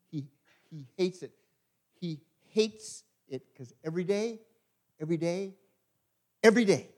He, 0.09 0.25
he 0.69 0.87
hates 0.97 1.21
it. 1.21 1.31
He 1.99 2.19
hates 2.49 3.03
it 3.27 3.43
because 3.53 3.73
every 3.83 4.03
day, 4.03 4.39
every 4.99 5.17
day, 5.17 5.53
every 6.43 6.65
day, 6.65 6.89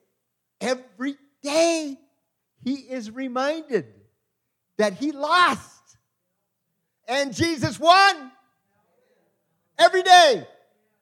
every 0.62 1.18
day, 1.42 1.98
he 2.64 2.74
is 2.74 3.12
reminded 3.12 3.88
that 4.78 4.94
he 4.94 5.12
lost 5.12 5.98
and 7.08 7.34
Jesus 7.34 7.80
won 7.80 8.32
every 9.84 10.04
day. 10.04 10.48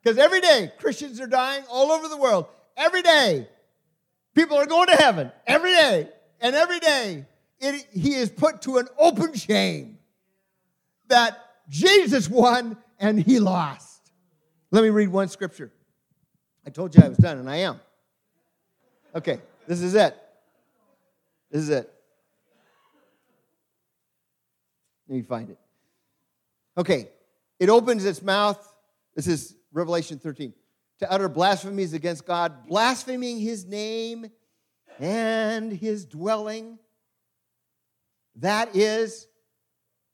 Because 0.02 0.18
every 0.18 0.42
day, 0.42 0.72
Christians 0.80 1.22
are 1.22 1.28
dying 1.28 1.64
all 1.70 1.92
over 1.92 2.08
the 2.08 2.18
world. 2.18 2.48
Every 2.76 3.02
day, 3.04 3.48
people 4.34 4.58
are 4.58 4.66
going 4.66 4.88
to 4.88 4.96
heaven. 4.96 5.32
Every 5.46 5.72
day. 5.72 6.10
And 6.40 6.56
every 6.56 6.80
day, 6.80 7.26
it, 7.60 7.86
he 7.92 8.16
is 8.16 8.30
put 8.32 8.64
to 8.64 8.78
an 8.78 8.88
open 8.98 9.36
shame 9.36 10.00
that 11.08 11.38
Jesus 11.70 12.28
won 12.28 12.78
and 13.00 13.22
he 13.22 13.40
lost. 13.40 14.12
Let 14.72 14.84
me 14.84 14.90
read 14.90 15.10
one 15.10 15.28
scripture. 15.28 15.72
I 16.66 16.70
told 16.70 16.96
you 16.96 17.04
I 17.04 17.10
was 17.10 17.18
done, 17.18 17.40
and 17.40 17.50
I 17.50 17.58
am. 17.58 17.80
Okay, 19.16 19.40
this 19.68 19.82
is 19.82 19.96
it. 19.96 20.16
This 21.50 21.64
is 21.64 21.70
it. 21.70 21.92
Let 25.08 25.16
me 25.16 25.22
find 25.24 25.50
it. 25.50 25.58
Okay, 26.78 27.10
it 27.60 27.70
opens 27.70 28.06
its 28.06 28.22
mouth. 28.22 28.71
This 29.16 29.28
is 29.28 29.56
Revelation 29.72 30.20
13 30.20 30.54
to 31.00 31.12
utter 31.12 31.28
blasphemies 31.28 31.94
against 31.94 32.26
God, 32.26 32.68
blaspheming 32.68 33.40
his 33.40 33.66
name 33.66 34.28
and 35.00 35.72
his 35.72 36.06
dwelling. 36.06 36.78
That 38.36 38.76
is, 38.76 39.28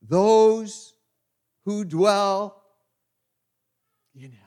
those 0.02 0.94
who 1.66 1.84
dwell 1.84 2.64
in 4.16 4.32
heaven. 4.32 4.44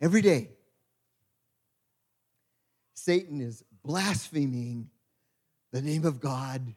Every 0.00 0.22
day, 0.22 0.50
Satan 2.94 3.40
is 3.40 3.62
blaspheming 3.84 4.88
the 5.70 5.82
name 5.82 6.06
of 6.06 6.18
God 6.20 6.74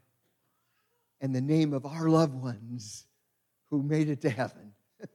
and 1.21 1.33
the 1.33 1.41
name 1.41 1.73
of 1.73 1.85
our 1.85 2.09
loved 2.09 2.33
ones 2.33 3.05
who 3.71 3.81
made 3.81 4.09
it 4.09 4.21
to 4.21 4.29
heaven. 4.29 4.73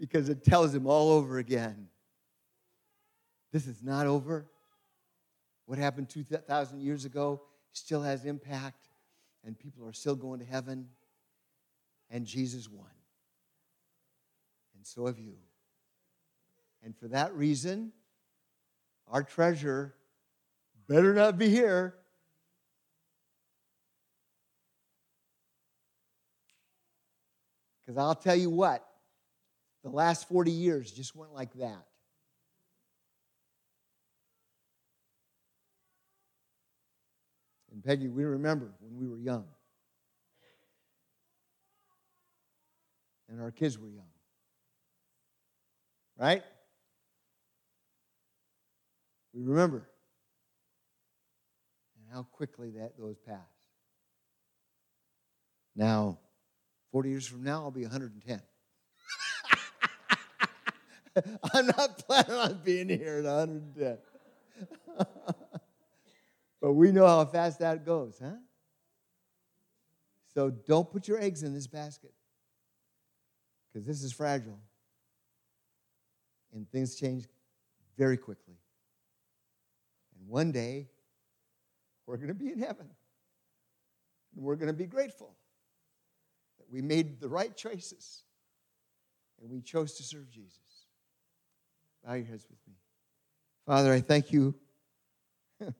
because 0.00 0.28
it 0.28 0.44
tells 0.44 0.74
him 0.74 0.88
all 0.88 1.12
over 1.12 1.38
again 1.38 1.88
this 3.54 3.68
is 3.68 3.84
not 3.84 4.08
over. 4.08 4.50
What 5.66 5.78
happened 5.78 6.08
2,000 6.08 6.80
years 6.80 7.04
ago 7.04 7.42
still 7.70 8.02
has 8.02 8.24
impact, 8.24 8.88
and 9.44 9.56
people 9.56 9.86
are 9.86 9.92
still 9.92 10.16
going 10.16 10.40
to 10.40 10.44
heaven, 10.44 10.88
and 12.10 12.26
Jesus 12.26 12.68
won. 12.68 12.90
And 14.74 14.84
so 14.84 15.06
have 15.06 15.20
you. 15.20 15.36
And 16.82 16.96
for 16.98 17.06
that 17.06 17.32
reason, 17.32 17.92
our 19.06 19.22
treasure 19.22 19.94
better 20.88 21.14
not 21.14 21.38
be 21.38 21.48
here. 21.48 21.94
Because 27.84 27.98
I'll 27.98 28.14
tell 28.14 28.36
you 28.36 28.50
what, 28.50 28.84
the 29.82 29.90
last 29.90 30.28
40 30.28 30.50
years 30.50 30.90
just 30.90 31.14
went 31.14 31.34
like 31.34 31.52
that. 31.54 31.84
And 37.72 37.84
Peggy, 37.84 38.08
we 38.08 38.24
remember 38.24 38.72
when 38.80 38.96
we 38.98 39.08
were 39.08 39.18
young. 39.18 39.44
And 43.28 43.42
our 43.42 43.50
kids 43.50 43.78
were 43.78 43.88
young. 43.88 44.04
Right? 46.16 46.42
We 49.34 49.42
remember. 49.42 49.88
And 51.98 52.14
how 52.14 52.22
quickly 52.22 52.70
that 52.78 52.92
those 52.96 53.18
pass. 53.26 53.40
Now, 55.74 56.18
40 56.94 57.10
years 57.10 57.26
from 57.26 57.42
now, 57.42 57.64
I'll 57.64 57.72
be 57.72 57.82
110. 57.82 58.40
I'm 61.52 61.66
not 61.66 61.98
planning 61.98 62.30
on 62.30 62.60
being 62.62 62.88
here 62.88 63.18
at 63.18 63.24
110. 63.24 63.98
but 66.60 66.72
we 66.72 66.92
know 66.92 67.04
how 67.04 67.24
fast 67.24 67.58
that 67.58 67.84
goes, 67.84 68.20
huh? 68.22 68.36
So 70.34 70.50
don't 70.50 70.88
put 70.88 71.08
your 71.08 71.20
eggs 71.20 71.42
in 71.42 71.52
this 71.52 71.66
basket 71.66 72.14
because 73.72 73.84
this 73.84 74.04
is 74.04 74.12
fragile 74.12 74.60
and 76.52 76.70
things 76.70 76.94
change 76.94 77.24
very 77.98 78.16
quickly. 78.16 78.54
And 80.16 80.28
one 80.28 80.52
day, 80.52 80.86
we're 82.06 82.18
going 82.18 82.28
to 82.28 82.34
be 82.34 82.52
in 82.52 82.60
heaven 82.60 82.88
and 84.36 84.44
we're 84.44 84.54
going 84.54 84.68
to 84.68 84.72
be 84.72 84.86
grateful 84.86 85.34
we 86.74 86.82
made 86.82 87.20
the 87.20 87.28
right 87.28 87.56
choices 87.56 88.24
and 89.40 89.48
we 89.48 89.60
chose 89.60 89.94
to 89.94 90.02
serve 90.02 90.28
Jesus. 90.28 90.58
Bow 92.04 92.14
your 92.14 92.24
heads 92.24 92.44
with 92.50 92.58
me. 92.66 92.74
Father, 93.64 93.92
I 93.92 94.00
thank 94.00 94.32
you. 94.32 94.56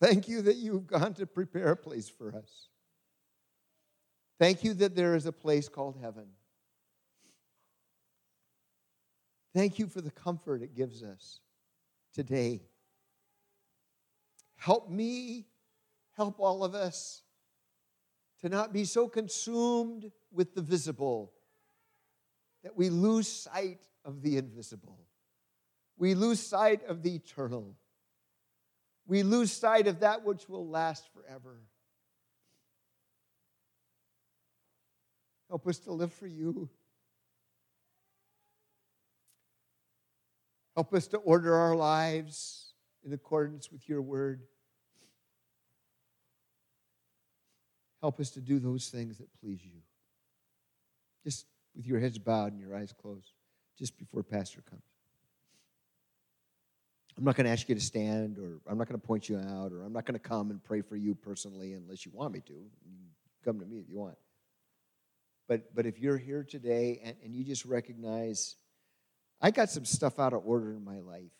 thank 0.00 0.28
you 0.28 0.40
that 0.40 0.56
you've 0.56 0.86
gone 0.86 1.12
to 1.14 1.26
prepare 1.26 1.72
a 1.72 1.76
place 1.76 2.08
for 2.08 2.34
us. 2.34 2.68
Thank 4.40 4.64
you 4.64 4.72
that 4.74 4.96
there 4.96 5.14
is 5.14 5.26
a 5.26 5.32
place 5.32 5.68
called 5.68 5.98
heaven. 6.00 6.28
Thank 9.54 9.78
you 9.78 9.88
for 9.88 10.00
the 10.00 10.10
comfort 10.10 10.62
it 10.62 10.74
gives 10.74 11.02
us 11.02 11.40
today. 12.14 12.62
Help 14.56 14.88
me, 14.88 15.44
help 16.16 16.40
all 16.40 16.64
of 16.64 16.74
us 16.74 17.24
to 18.40 18.48
not 18.48 18.72
be 18.72 18.84
so 18.84 19.08
consumed 19.08 20.10
with 20.30 20.54
the 20.54 20.62
visible 20.62 21.32
that 22.62 22.76
we 22.76 22.90
lose 22.90 23.28
sight 23.28 23.82
of 24.04 24.22
the 24.22 24.36
invisible. 24.36 24.98
We 25.96 26.14
lose 26.14 26.40
sight 26.40 26.84
of 26.86 27.02
the 27.02 27.14
eternal. 27.16 27.76
We 29.06 29.22
lose 29.22 29.50
sight 29.50 29.86
of 29.86 30.00
that 30.00 30.24
which 30.24 30.48
will 30.48 30.68
last 30.68 31.08
forever. 31.12 31.60
Help 35.48 35.66
us 35.66 35.78
to 35.80 35.92
live 35.92 36.12
for 36.12 36.26
you. 36.26 36.68
Help 40.76 40.94
us 40.94 41.08
to 41.08 41.16
order 41.16 41.54
our 41.54 41.74
lives 41.74 42.74
in 43.04 43.12
accordance 43.12 43.72
with 43.72 43.88
your 43.88 44.02
word. 44.02 44.42
Help 48.00 48.20
us 48.20 48.30
to 48.30 48.40
do 48.40 48.58
those 48.58 48.88
things 48.88 49.18
that 49.18 49.28
please 49.40 49.64
you. 49.64 49.80
Just 51.24 51.46
with 51.74 51.86
your 51.86 52.00
heads 52.00 52.18
bowed 52.18 52.52
and 52.52 52.60
your 52.60 52.76
eyes 52.76 52.92
closed, 52.92 53.32
just 53.78 53.98
before 53.98 54.22
Pastor 54.22 54.62
comes. 54.68 54.82
I'm 57.16 57.24
not 57.24 57.34
going 57.34 57.46
to 57.46 57.50
ask 57.50 57.68
you 57.68 57.74
to 57.74 57.80
stand, 57.80 58.38
or 58.38 58.60
I'm 58.70 58.78
not 58.78 58.86
going 58.88 59.00
to 59.00 59.04
point 59.04 59.28
you 59.28 59.38
out, 59.38 59.72
or 59.72 59.82
I'm 59.82 59.92
not 59.92 60.04
going 60.04 60.14
to 60.14 60.20
come 60.20 60.52
and 60.52 60.62
pray 60.62 60.82
for 60.82 60.94
you 60.94 61.16
personally 61.16 61.72
unless 61.72 62.06
you 62.06 62.12
want 62.14 62.32
me 62.32 62.40
to. 62.46 62.52
You 62.52 62.96
come 63.44 63.58
to 63.58 63.66
me 63.66 63.78
if 63.78 63.88
you 63.88 63.98
want. 63.98 64.16
But, 65.48 65.74
but 65.74 65.84
if 65.84 65.98
you're 65.98 66.18
here 66.18 66.44
today 66.44 67.00
and, 67.02 67.16
and 67.24 67.34
you 67.34 67.42
just 67.42 67.64
recognize, 67.64 68.54
I 69.40 69.50
got 69.50 69.70
some 69.70 69.84
stuff 69.84 70.20
out 70.20 70.32
of 70.32 70.42
order 70.44 70.72
in 70.72 70.84
my 70.84 71.00
life, 71.00 71.32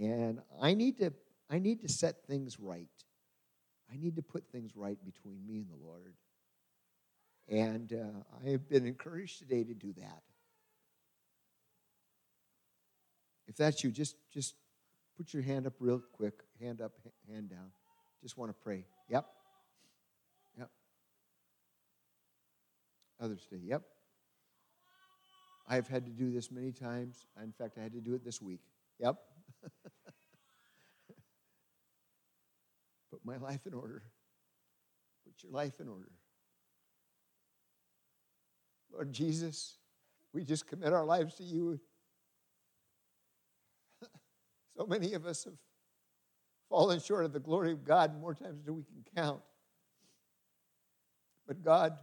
and 0.00 0.40
I 0.62 0.72
need 0.72 0.96
to, 0.98 1.12
I 1.50 1.58
need 1.58 1.82
to 1.82 1.88
set 1.88 2.26
things 2.26 2.58
right. 2.58 2.88
I 3.92 3.96
need 3.96 4.16
to 4.16 4.22
put 4.22 4.44
things 4.50 4.76
right 4.76 4.98
between 5.04 5.46
me 5.46 5.58
and 5.58 5.68
the 5.68 5.86
Lord. 5.86 6.14
And 7.48 7.92
uh, 7.92 8.44
I 8.44 8.50
have 8.50 8.68
been 8.68 8.86
encouraged 8.86 9.38
today 9.38 9.62
to 9.62 9.74
do 9.74 9.92
that. 9.98 10.22
If 13.46 13.56
that's 13.56 13.84
you, 13.84 13.90
just, 13.90 14.16
just 14.32 14.54
put 15.16 15.32
your 15.32 15.42
hand 15.42 15.66
up 15.66 15.74
real 15.78 16.02
quick. 16.12 16.42
Hand 16.60 16.80
up, 16.80 16.92
hand 17.30 17.50
down. 17.50 17.70
Just 18.22 18.36
want 18.36 18.50
to 18.50 18.54
pray. 18.64 18.84
Yep. 19.08 19.26
Yep. 20.58 20.70
Others 23.20 23.46
say, 23.48 23.58
yep. 23.62 23.82
I've 25.68 25.88
had 25.88 26.06
to 26.06 26.12
do 26.12 26.30
this 26.30 26.50
many 26.50 26.72
times. 26.72 27.26
In 27.42 27.52
fact, 27.52 27.78
I 27.78 27.82
had 27.82 27.92
to 27.92 28.00
do 28.00 28.14
it 28.14 28.24
this 28.24 28.40
week. 28.42 28.60
Yep. 29.00 29.16
Put 33.10 33.15
my 33.26 33.36
life 33.36 33.66
in 33.66 33.74
order. 33.74 34.02
Put 35.24 35.42
your 35.42 35.52
life 35.52 35.80
in 35.80 35.88
order. 35.88 36.10
Lord 38.92 39.12
Jesus, 39.12 39.76
we 40.32 40.44
just 40.44 40.66
commit 40.66 40.92
our 40.92 41.04
lives 41.04 41.34
to 41.34 41.42
you. 41.42 41.80
so 44.76 44.86
many 44.86 45.14
of 45.14 45.26
us 45.26 45.44
have 45.44 45.54
fallen 46.70 47.00
short 47.00 47.24
of 47.24 47.32
the 47.32 47.40
glory 47.40 47.72
of 47.72 47.84
God 47.84 48.18
more 48.20 48.34
times 48.34 48.64
than 48.64 48.76
we 48.76 48.84
can 48.84 49.04
count. 49.14 49.40
But 51.46 51.62
God, 51.62 51.96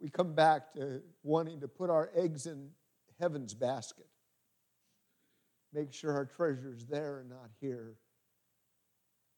we 0.00 0.10
come 0.10 0.34
back 0.34 0.72
to 0.74 1.02
wanting 1.22 1.60
to 1.60 1.68
put 1.68 1.90
our 1.90 2.10
eggs 2.14 2.46
in 2.46 2.70
heaven's 3.20 3.54
basket. 3.54 4.06
Make 5.72 5.92
sure 5.92 6.12
our 6.12 6.24
treasure 6.24 6.72
is 6.72 6.86
there 6.86 7.20
and 7.20 7.30
not 7.30 7.50
here. 7.60 7.96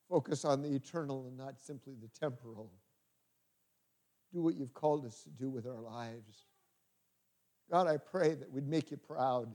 Focus 0.09 0.45
on 0.45 0.63
the 0.63 0.73
eternal 0.75 1.27
and 1.27 1.37
not 1.37 1.61
simply 1.61 1.95
the 2.01 2.09
temporal. 2.09 2.71
Do 4.33 4.43
what 4.43 4.55
you've 4.55 4.75
called 4.75 5.05
us 5.05 5.23
to 5.23 5.31
do 5.31 5.51
with 5.51 5.67
our 5.67 5.81
lives. 5.81 6.47
God, 7.71 7.89
I 7.89 7.97
pray 7.97 8.35
that 8.35 8.51
we'd 8.51 8.69
make 8.69 8.91
you 8.91 8.97
proud 8.97 9.55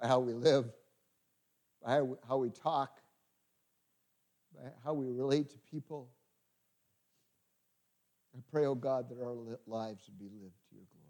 by 0.00 0.08
how 0.08 0.18
we 0.18 0.32
live, 0.32 0.66
by 1.84 2.00
how 2.26 2.38
we 2.38 2.50
talk, 2.50 3.00
by 4.54 4.70
how 4.84 4.94
we 4.94 5.06
relate 5.06 5.50
to 5.50 5.58
people. 5.70 6.10
I 8.36 8.40
pray, 8.50 8.66
oh 8.66 8.74
God, 8.74 9.08
that 9.08 9.18
our 9.22 9.34
lives 9.66 10.04
would 10.08 10.18
be 10.18 10.28
lived 10.42 10.58
to 10.68 10.74
your 10.74 10.84
glory. 10.92 11.06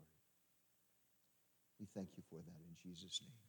We 1.80 1.87
thank 1.95 2.09
you 2.16 2.22
for 2.28 2.37
that 2.37 2.61
in 2.68 2.91
Jesus' 2.91 3.20
name. 3.22 3.45